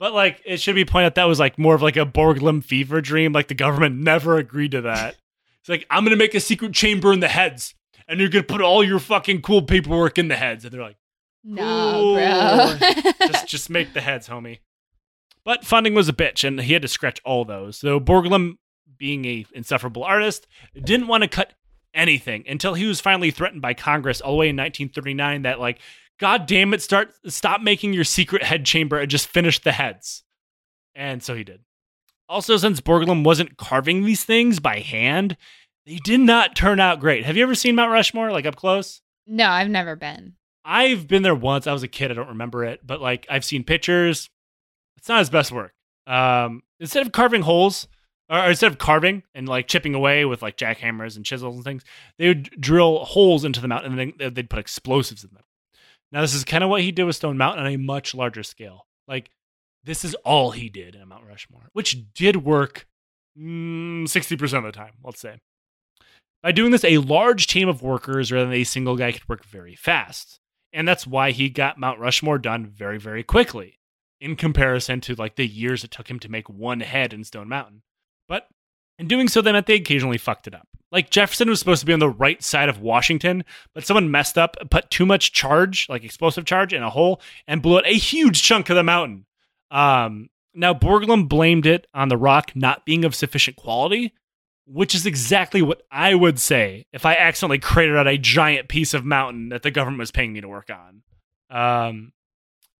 [0.00, 2.64] But like it should be pointed out that was like more of like a Borglum
[2.64, 3.32] fever dream.
[3.32, 5.16] Like the government never agreed to that.
[5.60, 7.74] It's like I'm gonna make a secret chamber in the heads,
[8.08, 10.64] and you're gonna put all your fucking cool paperwork in the heads.
[10.64, 10.96] And they're like,
[11.44, 13.12] no, bro.
[13.28, 14.60] just just make the heads, homie.
[15.44, 17.76] But funding was a bitch, and he had to scratch all those.
[17.76, 18.54] So Borglum,
[18.96, 20.46] being a insufferable artist,
[20.82, 21.52] didn't want to cut
[21.92, 25.80] anything until he was finally threatened by Congress all the way in 1939 that like,
[26.20, 30.22] God damn it, start stop making your secret head chamber and just finish the heads.
[30.94, 31.60] And so he did.
[32.28, 35.36] Also, since Borglum wasn't carving these things by hand,
[35.86, 37.24] they did not turn out great.
[37.24, 39.00] Have you ever seen Mount Rushmore, like up close?
[39.26, 40.34] no, I've never been.
[40.64, 41.66] I've been there once.
[41.66, 42.10] I was a kid.
[42.10, 44.28] I don't remember it, but like I've seen pictures.
[44.98, 45.72] It's not his best work.
[46.06, 47.88] Um, instead of carving holes,
[48.28, 51.64] or, or instead of carving and like chipping away with like jackhammers and chisels and
[51.64, 51.82] things,
[52.18, 55.44] they would drill holes into the mountain and then they'd put explosives in them.
[56.12, 58.42] Now, this is kind of what he did with Stone Mountain on a much larger
[58.42, 58.86] scale.
[59.06, 59.30] Like,
[59.84, 62.86] this is all he did in Mount Rushmore, which did work
[63.38, 65.36] mm, 60% of the time, let's say.
[66.42, 69.44] By doing this, a large team of workers rather than a single guy could work
[69.44, 70.40] very fast.
[70.72, 73.78] And that's why he got Mount Rushmore done very, very quickly
[74.20, 77.48] in comparison to like the years it took him to make one head in Stone
[77.48, 77.82] Mountain.
[78.28, 78.48] But
[78.98, 80.68] in doing so, that meant they occasionally fucked it up.
[80.92, 83.44] Like Jefferson was supposed to be on the right side of Washington,
[83.74, 87.62] but someone messed up, put too much charge, like explosive charge, in a hole and
[87.62, 89.26] blew out a huge chunk of the mountain.
[89.70, 94.12] Um, now, Borglum blamed it on the rock not being of sufficient quality,
[94.66, 98.92] which is exactly what I would say if I accidentally cratered out a giant piece
[98.92, 101.02] of mountain that the government was paying me to work on.
[101.50, 102.12] Um,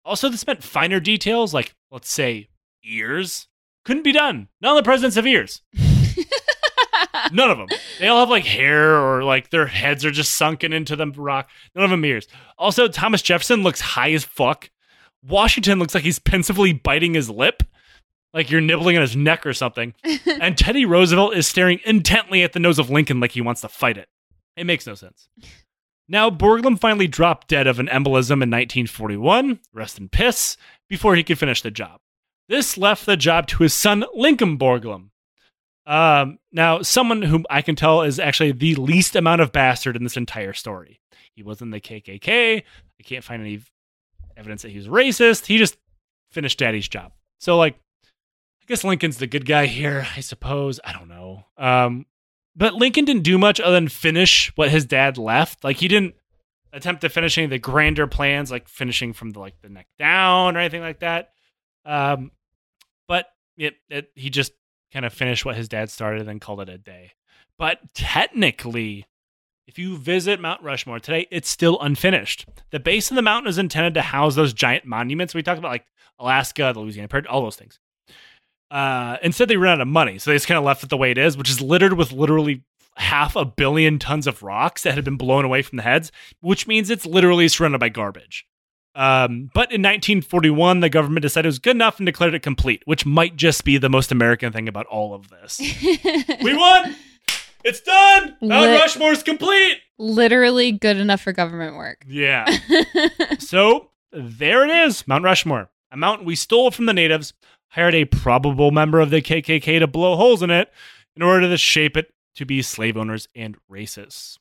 [0.04, 2.48] also, this meant finer details, like, let's say,
[2.84, 3.46] ears,
[3.84, 4.48] couldn't be done.
[4.60, 5.62] None of the presidents have ears.
[7.32, 7.68] None of them.
[7.98, 11.48] They all have like hair or like their heads are just sunken into the rock.
[11.74, 12.26] None of them ears.
[12.58, 14.70] Also, Thomas Jefferson looks high as fuck.
[15.26, 17.62] Washington looks like he's pensively biting his lip,
[18.32, 19.94] like you're nibbling on his neck or something.
[20.40, 23.68] and Teddy Roosevelt is staring intently at the nose of Lincoln like he wants to
[23.68, 24.08] fight it.
[24.56, 25.28] It makes no sense.
[26.08, 30.56] Now, Borglum finally dropped dead of an embolism in 1941, rest in piss,
[30.88, 32.00] before he could finish the job.
[32.48, 35.09] This left the job to his son, Lincoln Borglum.
[35.86, 40.04] Um, now, someone whom I can tell is actually the least amount of bastard in
[40.04, 41.00] this entire story.
[41.34, 42.62] He was in the KKK.
[42.62, 43.62] I can't find any
[44.36, 45.46] evidence that he was racist.
[45.46, 45.76] He just
[46.30, 47.12] finished daddy's job.
[47.38, 50.80] So, like, I guess Lincoln's the good guy here, I suppose.
[50.84, 51.44] I don't know.
[51.56, 52.06] Um,
[52.54, 55.64] but Lincoln didn't do much other than finish what his dad left.
[55.64, 56.14] Like, he didn't
[56.72, 59.86] attempt to finish any of the grander plans, like finishing from the like the neck
[59.98, 61.30] down or anything like that.
[61.84, 62.30] Um,
[63.08, 63.26] but
[63.56, 64.52] it, it he just
[64.92, 67.12] kind of finished what his dad started and then called it a day.
[67.58, 69.06] But technically,
[69.66, 72.46] if you visit Mount Rushmore today, it's still unfinished.
[72.70, 75.70] The base of the mountain is intended to house those giant monuments we talked about,
[75.70, 75.86] like
[76.18, 77.78] Alaska, the Louisiana Purge, all those things.
[78.70, 80.96] Uh, instead, they ran out of money, so they just kind of left it the
[80.96, 82.62] way it is, which is littered with literally
[82.96, 86.66] half a billion tons of rocks that had been blown away from the heads, which
[86.66, 88.46] means it's literally surrounded by garbage.
[88.94, 92.82] Um, but in 1941, the government decided it was good enough and declared it complete,
[92.86, 95.60] which might just be the most American thing about all of this.
[96.42, 96.96] we won!
[97.64, 98.36] It's done!
[98.40, 99.78] Mount Lit- Rushmore's complete!
[99.98, 102.04] Literally good enough for government work.
[102.08, 102.46] Yeah.
[103.38, 107.32] so there it is, Mount Rushmore, a mountain we stole from the natives,
[107.68, 110.72] hired a probable member of the KKK to blow holes in it
[111.14, 114.38] in order to shape it to be slave owners and racists.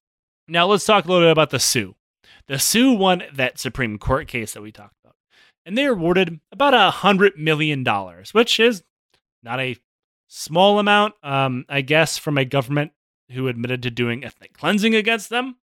[0.47, 1.95] Now let's talk a little bit about the Sioux.
[2.49, 5.15] The Sioux won that Supreme Court case that we talked about,
[5.67, 8.83] and they awarded about a hundred million dollars, which is
[9.43, 9.77] not a
[10.27, 12.91] small amount, um, I guess, from a government
[13.31, 15.57] who admitted to doing ethnic cleansing against them.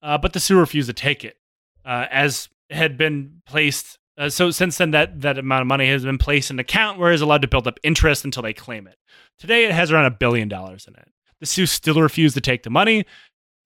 [0.00, 1.38] Uh, but the Sioux refused to take it,
[1.84, 3.98] uh, as had been placed.
[4.16, 7.00] Uh, so since then, that that amount of money has been placed in an account
[7.00, 8.96] where it's allowed to build up interest until they claim it.
[9.40, 11.08] Today, it has around a billion dollars in it.
[11.40, 13.06] The Sioux still refuse to take the money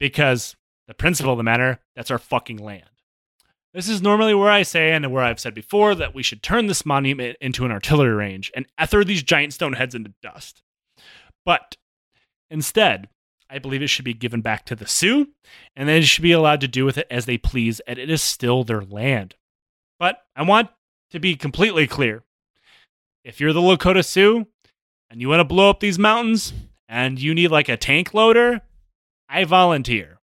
[0.01, 0.57] because
[0.89, 2.91] the principle of the matter, that's our fucking land.
[3.75, 6.67] This is normally where I say, and where I've said before, that we should turn
[6.67, 10.63] this monument into an artillery range and ether these giant stone heads into dust.
[11.45, 11.77] But
[12.51, 13.09] instead,
[13.51, 15.29] I believe it should be given back to the Sioux,
[15.77, 18.23] and they should be allowed to do with it as they please, and it is
[18.23, 19.35] still their land.
[19.99, 20.71] But I want
[21.11, 22.23] to be completely clear.
[23.25, 24.47] If you're the Lakota Sioux
[25.11, 26.53] and you want to blow up these mountains
[26.89, 28.63] and you need like a tank loader,
[29.29, 30.19] I volunteer.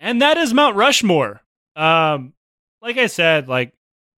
[0.00, 1.42] And that is Mount Rushmore.
[1.74, 2.32] Um,
[2.80, 3.72] like I said, like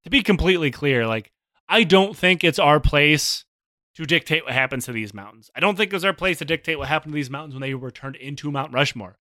[0.04, 1.32] to be completely clear, like
[1.68, 3.44] I don't think it's our place
[3.94, 5.50] to dictate what happens to these mountains.
[5.54, 7.74] I don't think it's our place to dictate what happened to these mountains when they
[7.74, 9.18] were turned into Mount Rushmore.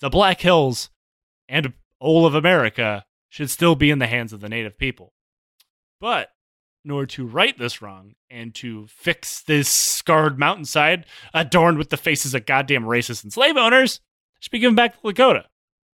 [0.00, 0.90] The Black Hills
[1.48, 5.12] and all of America should still be in the hands of the native people.
[6.00, 6.30] But
[6.84, 11.96] in order to right this wrong and to fix this scarred mountainside adorned with the
[11.96, 14.00] faces of goddamn racists and slave owners,
[14.40, 15.44] should be given back to Lakota.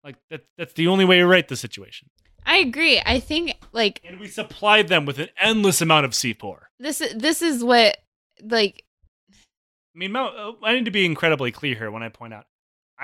[0.02, 2.10] Like that that's the only way to right the situation.
[2.46, 3.00] I agree.
[3.04, 6.58] I think like And we supplied them with an endless amount of C4.
[6.78, 7.96] this is this is what
[8.42, 8.84] like
[9.30, 12.46] I mean, Mount, uh, I need to be incredibly clear here when I point out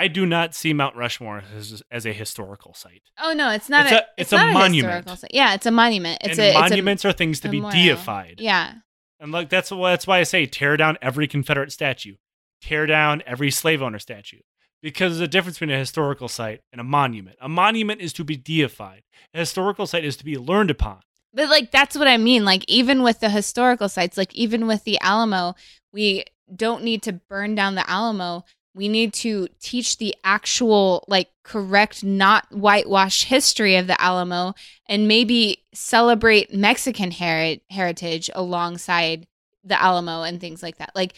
[0.01, 3.02] I do not see Mount Rushmore as, as a historical site.
[3.22, 5.09] oh no, it's not It's a, a- it's a not monument.
[5.09, 5.31] site.
[5.35, 6.18] Yeah, it's a monument.
[6.22, 7.97] It's and a monuments are things to be memorial.
[7.97, 8.36] deified.
[8.39, 8.72] Yeah.
[9.20, 12.14] And like that's why that's why I say tear down every Confederate statue,
[12.62, 14.40] tear down every slave owner statue,
[14.82, 17.36] because there's a difference between a historical site and a monument.
[17.40, 19.02] A monument is to be deified.
[19.35, 21.01] A historical site is to be learned upon.
[21.35, 22.44] But like that's what I mean.
[22.47, 25.55] Like even with the historical sites, like even with the Alamo,
[25.93, 26.24] we
[26.56, 28.44] don't need to burn down the Alamo.
[28.74, 34.55] We need to teach the actual like correct not whitewash history of the Alamo
[34.86, 39.26] and maybe celebrate Mexican heri- heritage alongside
[39.64, 40.92] the Alamo and things like that.
[40.94, 41.14] Like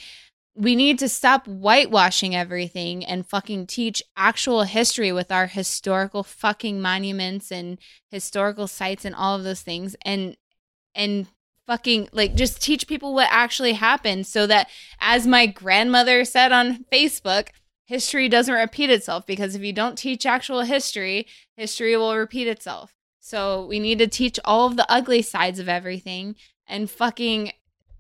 [0.55, 6.81] we need to stop whitewashing everything and fucking teach actual history with our historical fucking
[6.81, 7.79] monuments and
[8.11, 10.37] historical sites and all of those things and
[10.95, 11.27] and
[11.73, 14.69] fucking like just teach people what actually happened so that
[15.01, 17.49] as my grandmother said on Facebook
[17.87, 21.27] history doesn't repeat itself because if you don't teach actual history
[21.57, 25.67] history will repeat itself so we need to teach all of the ugly sides of
[25.67, 26.37] everything
[26.67, 27.51] and fucking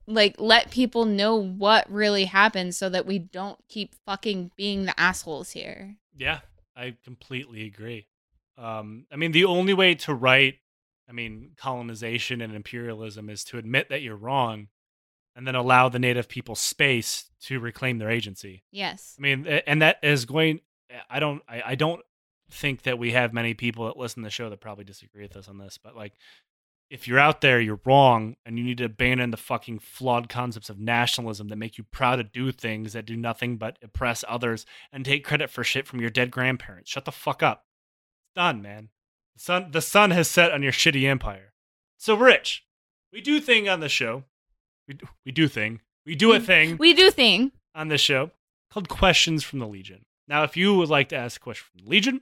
[0.07, 5.01] like let people know what really happened so that we don't keep fucking being the
[5.01, 6.41] assholes here Yeah,
[6.77, 8.07] I completely agree.
[8.59, 10.59] Um, I mean, the only way to right,
[11.09, 14.69] I mean, colonization and imperialism is to admit that you're wrong,
[15.35, 18.63] and then allow the native people space to reclaim their agency.
[18.71, 20.61] yes I mean, and that is going.
[20.91, 21.43] Eh, I don't.
[21.49, 22.03] I, I don't
[22.51, 25.37] think that we have many people that listen to the show that probably disagree with
[25.37, 25.79] us on this.
[25.83, 26.13] But like,
[26.91, 30.69] if you're out there, you're wrong, and you need to abandon the fucking flawed concepts
[30.69, 34.67] of nationalism that make you proud to do things that do nothing but oppress others
[34.93, 36.91] and take credit for shit from your dead grandparents.
[36.91, 37.65] Shut the fuck up.
[38.27, 38.91] It's done, man.
[39.35, 39.71] The sun.
[39.71, 41.53] The sun has set on your shitty empire.
[41.99, 42.65] So, Rich,
[43.13, 44.25] we do thing on the show.
[44.89, 45.81] We do, we do thing.
[46.05, 47.53] we do a thing We do thing.
[47.75, 48.31] on this show
[48.73, 50.05] called Questions from the Legion.
[50.27, 52.21] Now, if you would like to ask a question from the Legion,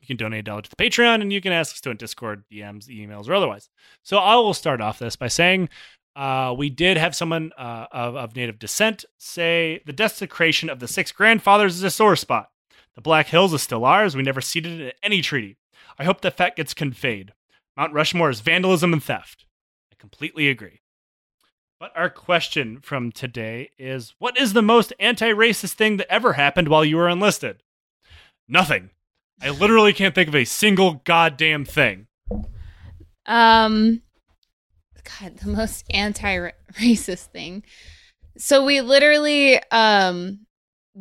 [0.00, 1.96] you can donate a dollar to the Patreon and you can ask us to in
[1.98, 3.68] Discord, DMs, emails, or otherwise.
[4.04, 5.68] So I will start off this by saying
[6.16, 10.88] uh, we did have someone uh, of, of native descent say the desecration of the
[10.88, 12.50] six grandfathers is a sore spot.
[12.94, 14.16] The Black Hills is still ours.
[14.16, 15.56] We never ceded it in any treaty.
[15.98, 17.32] I hope the fact gets conveyed.
[17.76, 19.46] Mount Rushmore is vandalism and theft.
[19.92, 20.80] I completely agree.
[21.80, 26.34] But our question from today is What is the most anti racist thing that ever
[26.34, 27.62] happened while you were enlisted?
[28.48, 28.90] Nothing.
[29.40, 32.08] I literally can't think of a single goddamn thing.
[33.26, 34.02] Um,
[35.20, 37.62] God, the most anti-racist thing.
[38.36, 40.46] So we literally, um,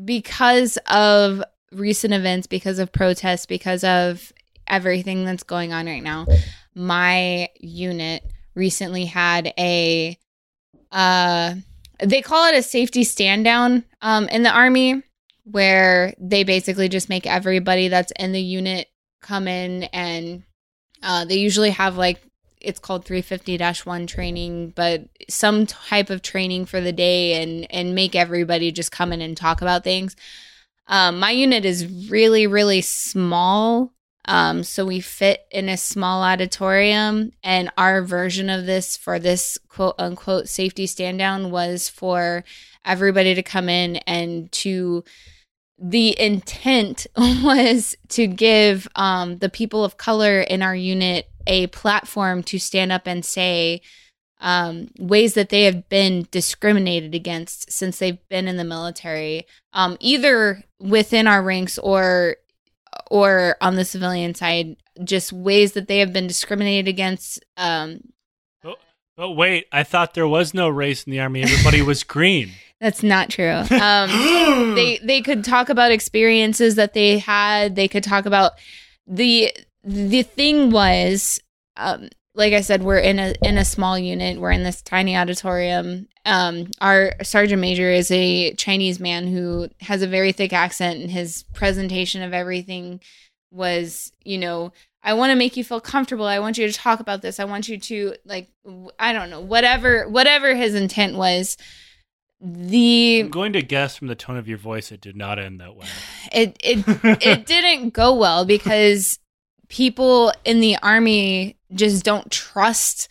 [0.05, 4.31] because of recent events, because of protests, because of
[4.67, 6.25] everything that's going on right now,
[6.75, 8.23] my unit
[8.55, 10.17] recently had a,
[10.91, 11.55] uh,
[12.03, 15.01] they call it a safety stand down, um, in the army,
[15.43, 18.87] where they basically just make everybody that's in the unit
[19.21, 20.43] come in and
[21.03, 22.21] uh, they usually have like
[22.59, 28.15] it's called 350-1 training but some type of training for the day and and make
[28.15, 30.15] everybody just come in and talk about things.
[30.87, 33.93] Um, my unit is really really small
[34.27, 39.57] um, so we fit in a small auditorium and our version of this for this
[39.69, 42.43] quote unquote safety stand down was for
[42.85, 45.03] everybody to come in and to
[45.79, 52.43] the intent was to give um, the people of color in our unit a platform
[52.43, 53.81] to stand up and say
[54.39, 59.97] um, ways that they have been discriminated against since they've been in the military, um,
[59.99, 62.35] either within our ranks or
[63.09, 67.43] or on the civilian side, just ways that they have been discriminated against.
[67.57, 67.99] Um,
[69.15, 71.41] But wait, I thought there was no race in the army.
[71.41, 72.51] Everybody was green.
[72.79, 73.63] that's not true.
[73.71, 78.51] Um, they they could talk about experiences that they had they could talk about
[79.07, 79.51] the
[79.83, 81.39] the thing was
[81.77, 85.15] um like i said we're in a in a small unit we're in this tiny
[85.15, 90.99] auditorium um our sergeant major is a chinese man who has a very thick accent
[90.99, 92.99] and his presentation of everything
[93.51, 94.71] was you know
[95.03, 97.45] i want to make you feel comfortable i want you to talk about this i
[97.45, 98.49] want you to like
[98.99, 101.57] I don't know whatever whatever his intent was
[102.39, 105.59] the I'm going to guess from the tone of your voice it did not end
[105.59, 105.87] that way.
[106.31, 106.83] it it
[107.25, 109.19] it didn't go well because
[109.69, 113.09] people in the army just don't trust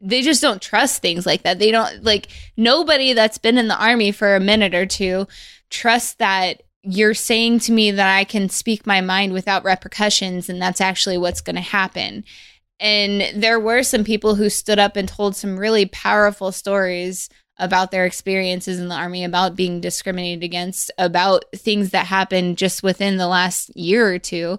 [0.00, 1.58] they just don't trust things like that.
[1.58, 5.26] They don't like nobody that's been in the army for a minute or two
[5.70, 10.62] trust that you're saying to me that I can speak my mind without repercussions and
[10.62, 12.24] that's actually what's going to happen.
[12.78, 17.28] And there were some people who stood up and told some really powerful stories
[17.58, 22.82] about their experiences in the army, about being discriminated against, about things that happened just
[22.82, 24.58] within the last year or two,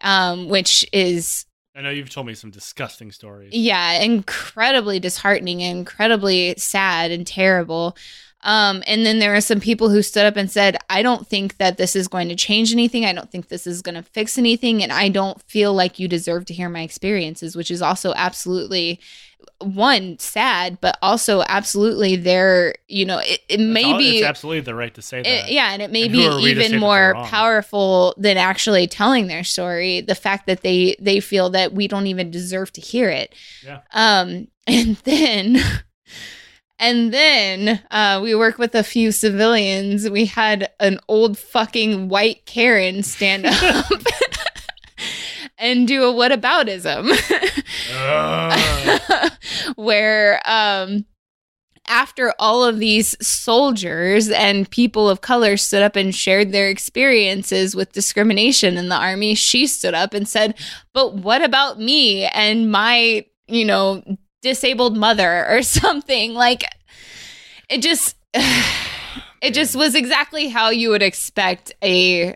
[0.00, 1.44] um, which is
[1.76, 3.52] I know you've told me some disgusting stories.
[3.52, 7.96] yeah, incredibly disheartening, incredibly sad and terrible.
[8.42, 11.56] Um, and then there are some people who stood up and said, I don't think
[11.58, 13.04] that this is going to change anything.
[13.04, 14.82] I don't think this is going to fix anything.
[14.82, 19.00] And I don't feel like you deserve to hear my experiences, which is also absolutely
[19.60, 24.60] one sad, but also absolutely there, you know, it, it may all- be It's absolutely
[24.60, 25.26] the right to say that.
[25.48, 27.14] it- yeah, and it may And be who are we to say that even more
[27.24, 30.02] powerful than actually telling their story.
[30.02, 33.34] The fact that they they feel that we don't even deserve to hear it.
[33.64, 33.80] Yeah.
[33.92, 35.58] Um, and then,
[36.78, 40.10] and then uh, we work with a few civilians.
[40.10, 43.86] We had an old fucking white Karen stand up.
[45.58, 47.10] And do a whataboutism.
[47.94, 49.32] Ugh.
[49.76, 51.06] where um
[51.88, 57.76] after all of these soldiers and people of color stood up and shared their experiences
[57.76, 60.54] with discrimination in the army, she stood up and said,
[60.92, 64.02] But what about me and my, you know,
[64.42, 66.34] disabled mother or something?
[66.34, 66.64] Like,
[67.68, 68.16] it just.
[69.42, 72.34] It just was exactly how you would expect a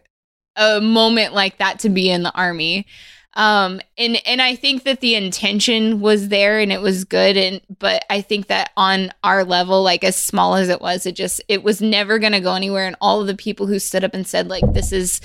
[0.61, 2.87] a moment like that to be in the army.
[3.35, 7.61] Um and and i think that the intention was there and it was good and
[7.79, 11.41] but i think that on our level like as small as it was it just
[11.47, 12.87] it was never going to go anywhere.
[12.89, 15.21] And all of the people who stood up and said like this is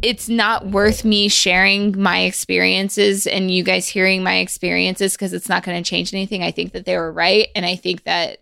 [0.00, 5.48] it's not worth me sharing my experiences and you guys hearing my experiences because it's
[5.48, 6.42] not going to change anything.
[6.42, 7.48] I think that they were right.
[7.56, 8.38] And i think that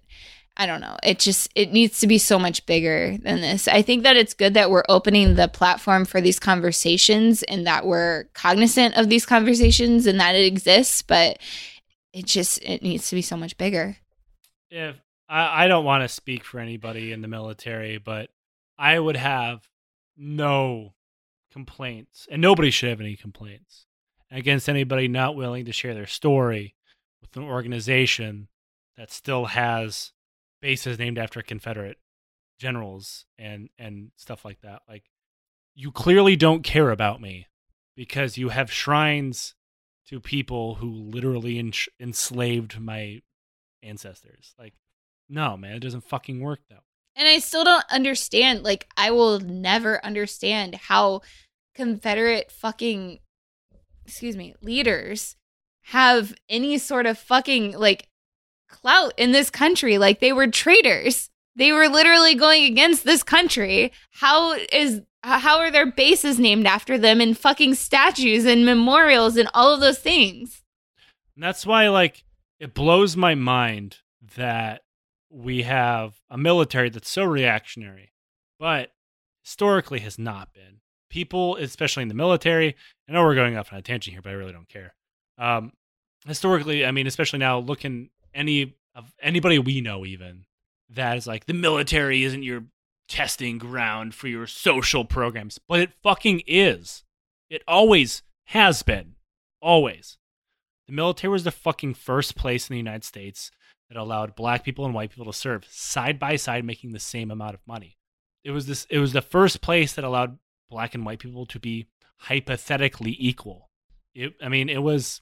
[0.57, 0.97] I don't know.
[1.03, 3.69] It just it needs to be so much bigger than this.
[3.69, 7.85] I think that it's good that we're opening the platform for these conversations and that
[7.85, 11.39] we're cognizant of these conversations and that it exists, but
[12.13, 13.99] it just it needs to be so much bigger.
[14.71, 14.97] if
[15.29, 18.31] I, I don't want to speak for anybody in the military, but
[18.79, 19.69] I would have
[20.17, 20.95] no
[21.53, 23.87] complaints, and nobody should have any complaints
[24.31, 26.75] against anybody not willing to share their story
[27.21, 28.49] with an organization
[28.97, 30.13] that still has
[30.61, 31.99] bases named after Confederate
[32.59, 34.83] generals and and stuff like that.
[34.89, 35.05] Like
[35.75, 37.47] you clearly don't care about me
[37.97, 39.55] because you have shrines
[40.09, 43.21] to people who literally en- enslaved my
[43.83, 44.55] ancestors.
[44.59, 44.75] Like
[45.29, 46.85] no, man, it doesn't fucking work though.
[47.17, 48.63] And I still don't understand.
[48.63, 51.23] Like, I will never understand how
[51.75, 53.21] Confederate fucking,
[54.05, 55.35] excuse me, leaders
[55.85, 58.09] have any sort of fucking like
[58.69, 59.99] clout in this country.
[59.99, 61.31] Like, they were traitors.
[61.57, 63.93] They were literally going against this country.
[64.11, 69.49] How is how are their bases named after them and fucking statues and memorials and
[69.55, 70.63] all of those things?
[71.35, 72.25] And that's why like
[72.61, 73.99] it blows my mind
[74.37, 74.83] that
[75.31, 78.13] we have a military that's so reactionary,
[78.59, 78.93] but
[79.43, 80.81] historically has not been.
[81.11, 82.77] People, especially in the military,
[83.09, 84.95] I know we're going off on a tangent here, but I really don't care.
[85.39, 85.73] Um,
[86.27, 90.45] historically, I mean, especially now, looking any of anybody we know, even
[90.89, 92.65] that is like the military isn't your
[93.09, 97.05] testing ground for your social programs, but it fucking is.
[97.49, 99.15] It always has been.
[99.61, 100.19] Always.
[100.87, 103.51] The military was the fucking first place in the United States
[103.89, 107.31] that allowed black people and white people to serve side by side making the same
[107.31, 107.97] amount of money.
[108.45, 110.39] It was this it was the first place that allowed
[110.71, 111.89] black and white people to be
[112.19, 113.71] hypothetically equal.
[114.15, 115.21] It, I mean, it was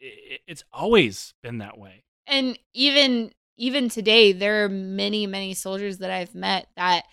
[0.00, 2.04] it, it's always been that way.
[2.26, 7.04] And even even today there are many many soldiers that I've met that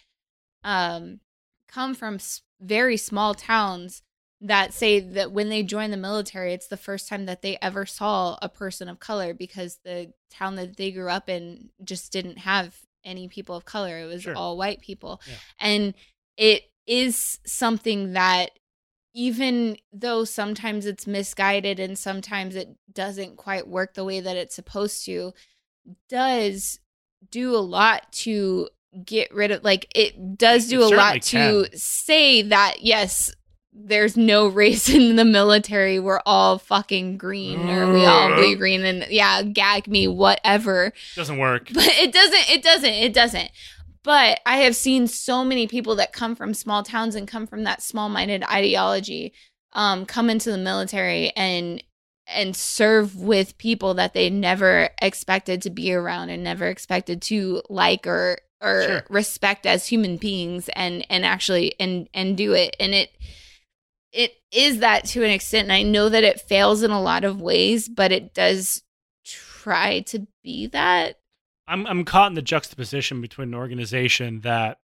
[0.64, 1.20] um
[1.68, 4.02] come from s- very small towns
[4.42, 7.86] that say that when they join the military, it's the first time that they ever
[7.86, 12.38] saw a person of color because the town that they grew up in just didn't
[12.40, 14.00] have any people of color.
[14.00, 14.36] It was Sure.
[14.36, 15.22] all white people.
[15.28, 15.36] Yeah.
[15.60, 15.94] And
[16.38, 18.52] it is something that
[19.20, 24.56] even though sometimes it's misguided and sometimes it doesn't quite work the way that it's
[24.56, 25.34] supposed to,
[26.08, 26.80] does
[27.30, 28.70] do a lot to
[29.06, 33.30] get rid of like it does It do a certainly lot to say that yes
[33.74, 36.00] there's no race in the military.
[36.00, 40.94] We're all fucking green or we all bleed green and yeah gag me whatever.
[41.16, 41.70] Doesn't work.
[41.74, 43.52] but it doesn't it doesn't it doesn't
[44.10, 47.64] but i have seen so many people that come from small towns and come from
[47.64, 49.32] that small-minded ideology
[49.74, 51.84] um come into the military and
[52.26, 57.62] and serve with people that they never expected to be around and never expected to
[57.70, 59.04] like or or Sure.
[59.10, 63.12] respect as human beings and and actually and and do it and it
[64.12, 67.24] it is that to an extent and i know that it fails in a lot
[67.24, 68.82] of ways but it does
[69.24, 71.19] try to be that
[71.70, 74.80] I'm I'm caught in the juxtaposition between an organization that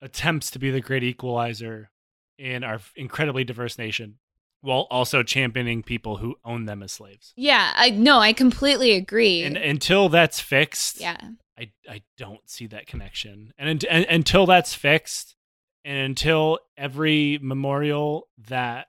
[0.00, 1.90] attempts to be the great equalizer
[2.38, 4.18] in our incredibly diverse nation
[4.60, 7.34] while also championing people who own them as slaves.
[7.36, 9.42] Yeah, I no, I completely agree.
[9.42, 11.18] And until that's fixed, yeah.
[11.58, 13.52] I I don't see that connection.
[13.58, 15.36] And, and until that's fixed,
[15.84, 18.86] and until every memorial that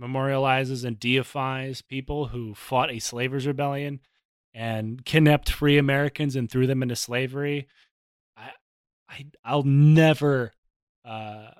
[0.00, 4.00] memorializes and deifies people who fought a slavers rebellion
[4.54, 7.68] and kidnapped free Americans and threw them into slavery,
[8.36, 8.50] I
[9.08, 10.52] I I'll never
[11.04, 11.50] uh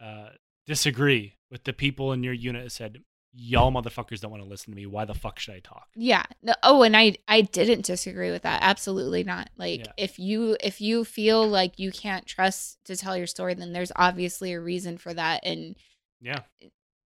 [0.00, 0.28] uh
[0.66, 2.98] disagree with the people in your unit that said
[3.34, 4.86] y'all motherfuckers don't want to listen to me.
[4.86, 5.86] Why the fuck should I talk?
[5.94, 6.24] Yeah.
[6.42, 8.60] No, oh, and I I didn't disagree with that.
[8.62, 9.50] Absolutely not.
[9.56, 9.92] Like Yeah.
[9.96, 13.92] if you if you feel like you can't trust to tell your story, then there's
[13.96, 15.76] obviously a reason for that and
[16.20, 16.40] Yeah.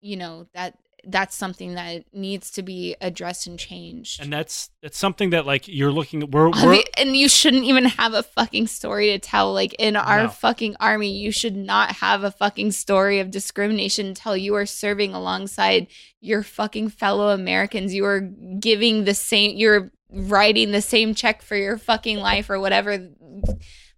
[0.00, 4.20] you know, that that's something that needs to be addressed and changed.
[4.22, 8.14] And that's that's something that like you're looking we're, we're and you shouldn't even have
[8.14, 9.52] a fucking story to tell.
[9.52, 10.28] Like in our No.
[10.28, 15.14] fucking army, you should not have a fucking story of discrimination until you are serving
[15.14, 15.86] alongside
[16.20, 17.94] your fucking fellow Americans.
[17.94, 22.58] You are giving the same, you're writing the same check for your fucking life or
[22.58, 23.08] whatever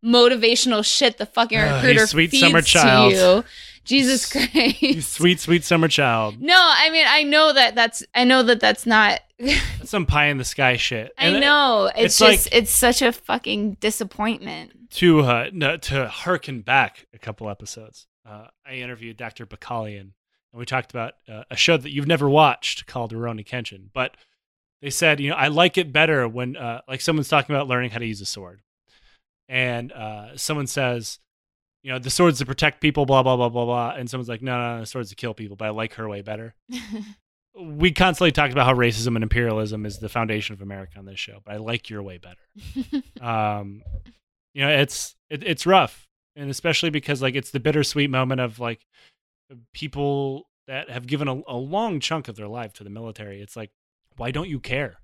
[0.05, 3.45] motivational shit the fucking recruiter sweet feeds summer to you.
[3.85, 4.81] Jesus Christ.
[4.83, 6.41] you sweet sweet summer child.
[6.41, 9.61] no, I mean I know that that's I know that that's not That's
[9.91, 11.13] some pie in the sky shit.
[11.19, 11.87] I And know.
[11.97, 14.73] It's, it's just like- it's such a fucking disappointment.
[14.93, 19.47] To uh, no, to harken back a couple episodes, uh, I interviewed Dr.
[19.47, 20.13] Bacalian, and
[20.53, 23.87] we talked about uh, a show that you've never watched called Rurouni Kenshin.
[23.95, 24.17] But
[24.83, 27.91] they said, you know, I like it better when uh, like someone's talking about learning
[27.91, 28.61] how to use a sword,
[29.49, 31.19] and uh, someone says,
[31.83, 34.43] you know, the sword's to protect people, blah blah blah blah blah, and someone's like,
[34.43, 36.55] no, no, no, the sword's to kill people, but I like her way better.
[37.59, 41.19] we constantly talk about how racism and imperialism is the foundation of America on this
[41.19, 43.03] show, but I like your way better.
[43.21, 43.83] um,
[44.55, 48.59] you know, it's it, it's rough, and especially because like it's the bittersweet moment of
[48.59, 48.87] like
[49.75, 53.41] people that have given a, a long chunk of their life to the military.
[53.41, 53.71] It's like,
[54.17, 54.97] why don't you care?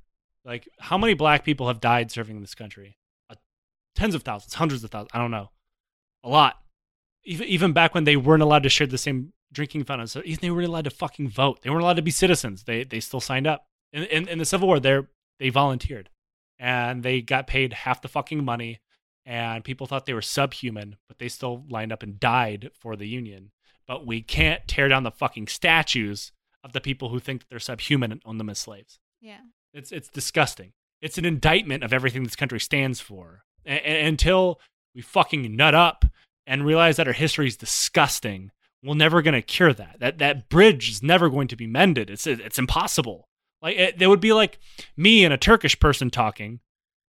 [0.45, 2.97] Like, how many black people have died serving this country?
[3.29, 3.35] Uh,
[3.95, 5.11] tens of thousands, hundreds of thousands.
[5.13, 5.51] I don't know.
[6.25, 6.57] A lot.
[7.29, 10.41] Even even back when they weren't allowed to share the same drinking fountain, so even
[10.41, 11.63] they weren't allowed to fucking vote.
[11.63, 12.65] They weren't allowed to be citizens.
[12.65, 13.67] They they still signed up.
[13.93, 15.01] In in, in the Civil War, they
[15.39, 16.09] they volunteered,
[16.59, 18.81] and they got paid half the fucking money.
[19.27, 23.07] And people thought they were subhuman, but they still lined up and died for the
[23.07, 23.51] Union.
[23.87, 26.33] But we can't tear down the fucking statues
[26.65, 28.99] of the people who think that they're subhuman and own them as slaves.
[29.21, 29.41] Yeah.
[29.75, 30.73] It's it's disgusting.
[31.03, 33.43] It's an indictment of everything this country stands for.
[33.67, 34.61] A- a- until
[34.95, 36.07] we fucking nut up
[36.49, 38.51] and realize that our history is disgusting,
[38.83, 40.01] we're never going to cure that.
[40.01, 42.11] That that bridge is never going to be mended.
[42.11, 43.29] It's it's impossible.
[43.61, 44.59] Like it, it would be like
[44.97, 46.61] me and a Turkish person talking.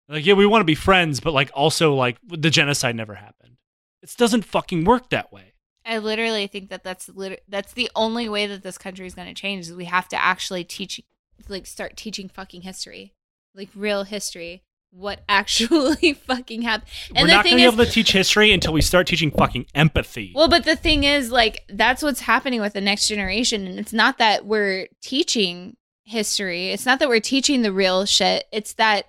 [0.10, 3.58] Like yeah, we want to be friends, but like also like the genocide never happened.
[4.04, 5.54] It doesn't fucking work that way.
[5.86, 9.28] I literally think that that's lit- that's the only way that this country is going
[9.28, 11.02] to change is we have to actually teach
[11.48, 13.14] like start teaching fucking history.
[13.56, 14.64] Like real history.
[14.92, 16.92] What actually fucking happened.
[17.16, 20.34] we're not going to be able to teach history until we start teaching fucking empathy.
[20.36, 23.68] Well, but the thing is, like, that's what's happening with the next generation.
[23.68, 28.46] And it's not that we're teaching history, it's not that we're teaching the real shit.
[28.52, 29.06] It's that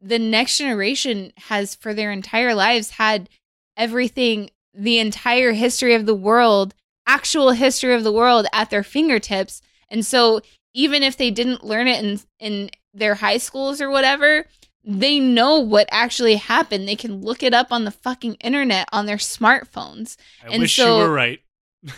[0.00, 3.28] the next generation has, for their entire lives, had
[3.76, 6.74] everything, the entire history of the world,
[7.06, 9.62] actual history of the world at their fingertips.
[9.88, 10.40] And so,
[10.74, 14.46] even if they didn't learn it in, in their high schools or whatever,
[14.84, 16.88] they know what actually happened.
[16.88, 20.16] They can look it up on the fucking internet on their smartphones.
[20.42, 21.40] I and wish so- you were right.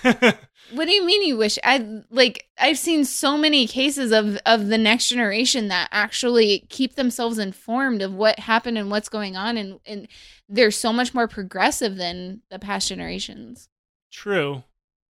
[0.71, 1.59] What do you mean you wish?
[1.65, 6.95] I like I've seen so many cases of of the next generation that actually keep
[6.95, 10.09] themselves informed of what happened and what's going on and and
[10.49, 13.69] they're so much more progressive than the past generations.
[14.11, 14.63] True,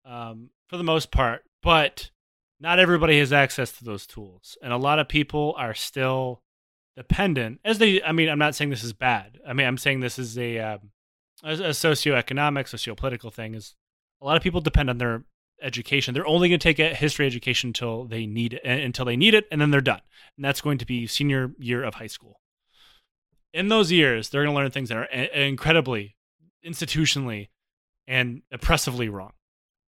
[0.06, 2.11] um, for the most part, but
[2.60, 6.41] not everybody has access to those tools, and a lot of people are still
[6.95, 7.59] dependent.
[7.63, 9.39] As they, I mean, I'm not saying this is bad.
[9.47, 10.91] I mean, I'm saying this is a um,
[11.43, 13.55] a, a socioeconomic, sociopolitical thing.
[13.55, 13.76] Is
[14.22, 15.23] a lot of people depend on their
[15.61, 16.13] education.
[16.13, 19.34] They're only going to take a history education until they need it, until they need
[19.34, 20.01] it, and then they're done.
[20.35, 22.39] And that's going to be senior year of high school.
[23.53, 26.15] In those years, they're going to learn things that are incredibly
[26.65, 27.49] institutionally
[28.07, 29.34] and oppressively wrong,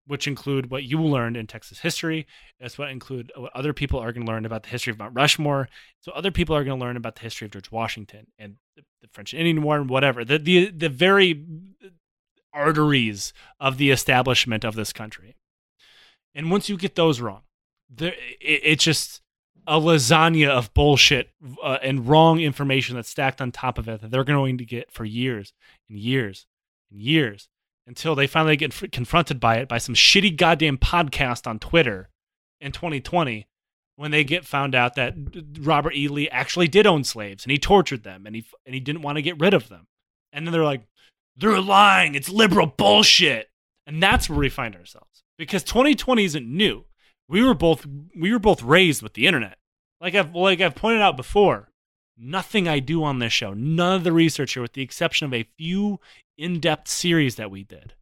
[0.07, 2.25] which include what you learned in Texas history.
[2.59, 5.15] That's what include what other people are going to learn about the history of Mount
[5.15, 5.69] Rushmore.
[6.01, 8.83] So other people are going to learn about the history of George Washington and the,
[9.01, 10.25] the French and Indian War and whatever.
[10.25, 11.45] The the the very
[12.53, 15.35] arteries of the establishment of this country.
[16.33, 17.41] And once you get those wrong,
[17.89, 19.21] there it, it's just
[19.67, 21.29] a lasagna of bullshit
[21.63, 24.91] uh, and wrong information that's stacked on top of it that they're going to get
[24.91, 25.53] for years
[25.87, 26.47] and years
[26.91, 27.47] and years
[27.91, 32.09] until they finally get f- confronted by it by some shitty goddamn podcast on Twitter
[32.61, 33.45] in 2020
[33.97, 35.13] when they get found out that
[35.59, 36.07] Robert E.
[36.07, 39.17] Lee actually did own slaves and he tortured them and he and he didn't want
[39.17, 39.87] to get rid of them.
[40.31, 40.83] And then they're like,
[41.35, 42.15] they're lying.
[42.15, 43.49] It's liberal bullshit.
[43.85, 46.85] And that's where we find ourselves because 2020 isn't new.
[47.27, 47.85] We were both
[48.15, 49.57] we were both raised with the internet.
[49.99, 51.71] Like I've like I've pointed out before,
[52.17, 55.33] nothing I do on this show, none of the research here, with the exception of
[55.33, 55.99] a few
[56.41, 57.93] in-depth series that we did,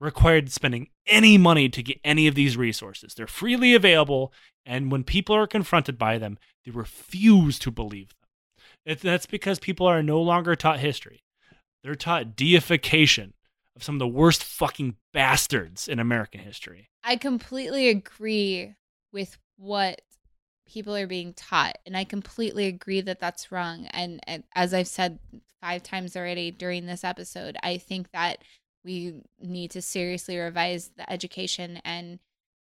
[0.00, 3.14] required spending any money to get any of these resources.
[3.14, 4.32] They're freely available,
[4.64, 8.16] and when people are confronted by them, they refuse to believe them.
[8.84, 11.22] It, that's because people are no longer taught history.
[11.84, 13.34] They're taught deification
[13.76, 16.88] of some of the worst fucking bastards in American history.
[17.04, 18.74] I completely agree
[19.12, 20.00] with what
[20.66, 24.88] people are being taught and I completely agree that that's wrong and, and as I've
[24.88, 25.18] said
[25.60, 28.38] 5 times already during this episode, I think that
[28.84, 32.18] we need to seriously revise the education and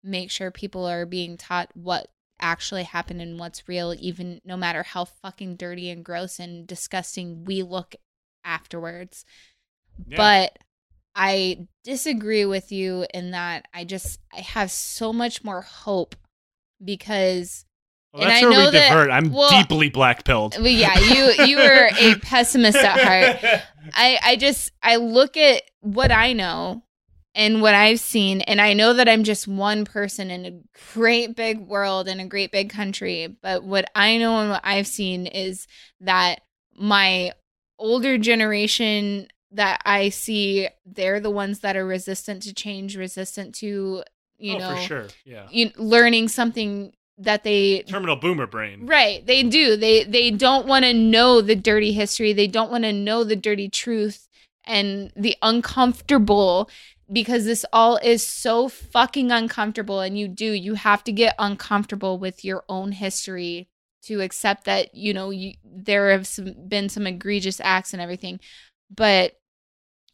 [0.04, 2.08] make sure people are being taught what
[2.38, 7.44] actually happened and what's real even no matter how fucking dirty and gross and disgusting
[7.44, 7.96] we look
[8.44, 9.24] afterwards.
[10.06, 10.16] Yeah.
[10.16, 10.58] But
[11.14, 16.14] I disagree with you in that I just I have so much more hope
[16.84, 17.65] because
[18.16, 19.10] Well, And that's I where know we that-.
[19.10, 20.56] I'm well- deeply black pilled.
[20.58, 23.62] yeah, you you were a pessimist at heart.
[23.94, 26.82] I I just I look at what I know
[27.34, 30.58] and what I've seen and I know that I'm just one person in a
[30.94, 34.86] great big world in a great big country, but what I know and what I've
[34.86, 35.66] seen is
[36.00, 36.40] that
[36.74, 37.32] my
[37.78, 44.02] older generation that I see they're the ones that are resistant to change, resistant to
[44.38, 45.06] you oh, know for sure.
[45.26, 45.46] Yeah.
[45.50, 48.86] you, learning something that they Terminal boomer brain.
[48.86, 49.76] Right, they do.
[49.76, 52.32] They they don't want to know the dirty history.
[52.32, 54.28] They don't want to know the dirty truth
[54.64, 56.68] and the uncomfortable
[57.10, 62.18] because this all is so fucking uncomfortable and you do you have to get uncomfortable
[62.18, 63.68] with your own history
[64.02, 68.40] to accept that you know you, there have some, been some egregious acts and everything
[68.90, 69.36] but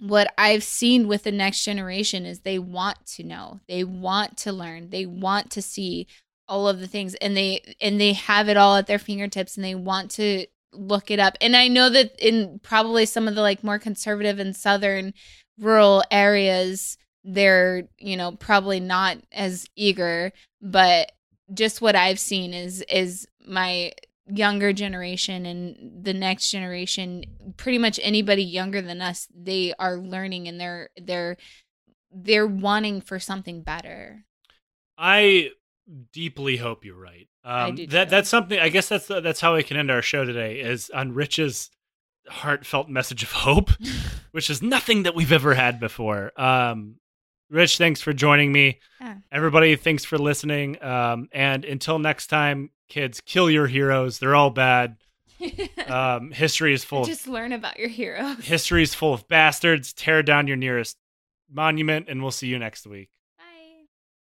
[0.02, 3.60] what I've seen with the next generation is they want to know.
[3.68, 4.90] They want to learn.
[4.90, 6.08] They want to see
[6.52, 9.64] all of the things and they and they have it all at their fingertips and
[9.64, 11.38] they want to look it up.
[11.40, 15.14] And I know that in probably some of the like more conservative and southern
[15.58, 21.12] rural areas they're, you know, probably not as eager, but
[21.54, 23.92] just what I've seen is is my
[24.30, 27.24] younger generation and the next generation
[27.56, 31.36] pretty much anybody younger than us they are learning and they're they're
[32.12, 34.24] they're wanting for something better
[34.96, 35.50] I
[36.12, 37.28] deeply hope you're right.
[37.44, 38.10] Um, do that too.
[38.10, 38.59] that's something.
[38.59, 40.60] I guess that's that's how we can end our show today.
[40.60, 41.70] Is on Rich's
[42.28, 43.70] heartfelt message of hope,
[44.32, 46.32] which is nothing that we've ever had before.
[46.40, 46.96] Um,
[47.50, 48.78] Rich, thanks for joining me.
[49.00, 49.16] Yeah.
[49.30, 50.82] Everybody, thanks for listening.
[50.82, 54.18] Um, and until next time, kids, kill your heroes.
[54.18, 54.96] They're all bad.
[55.88, 57.04] Um, history is full.
[57.04, 59.92] just learn about your heroes history is full of bastards.
[59.92, 60.96] Tear down your nearest
[61.50, 63.10] monument, and we'll see you next week.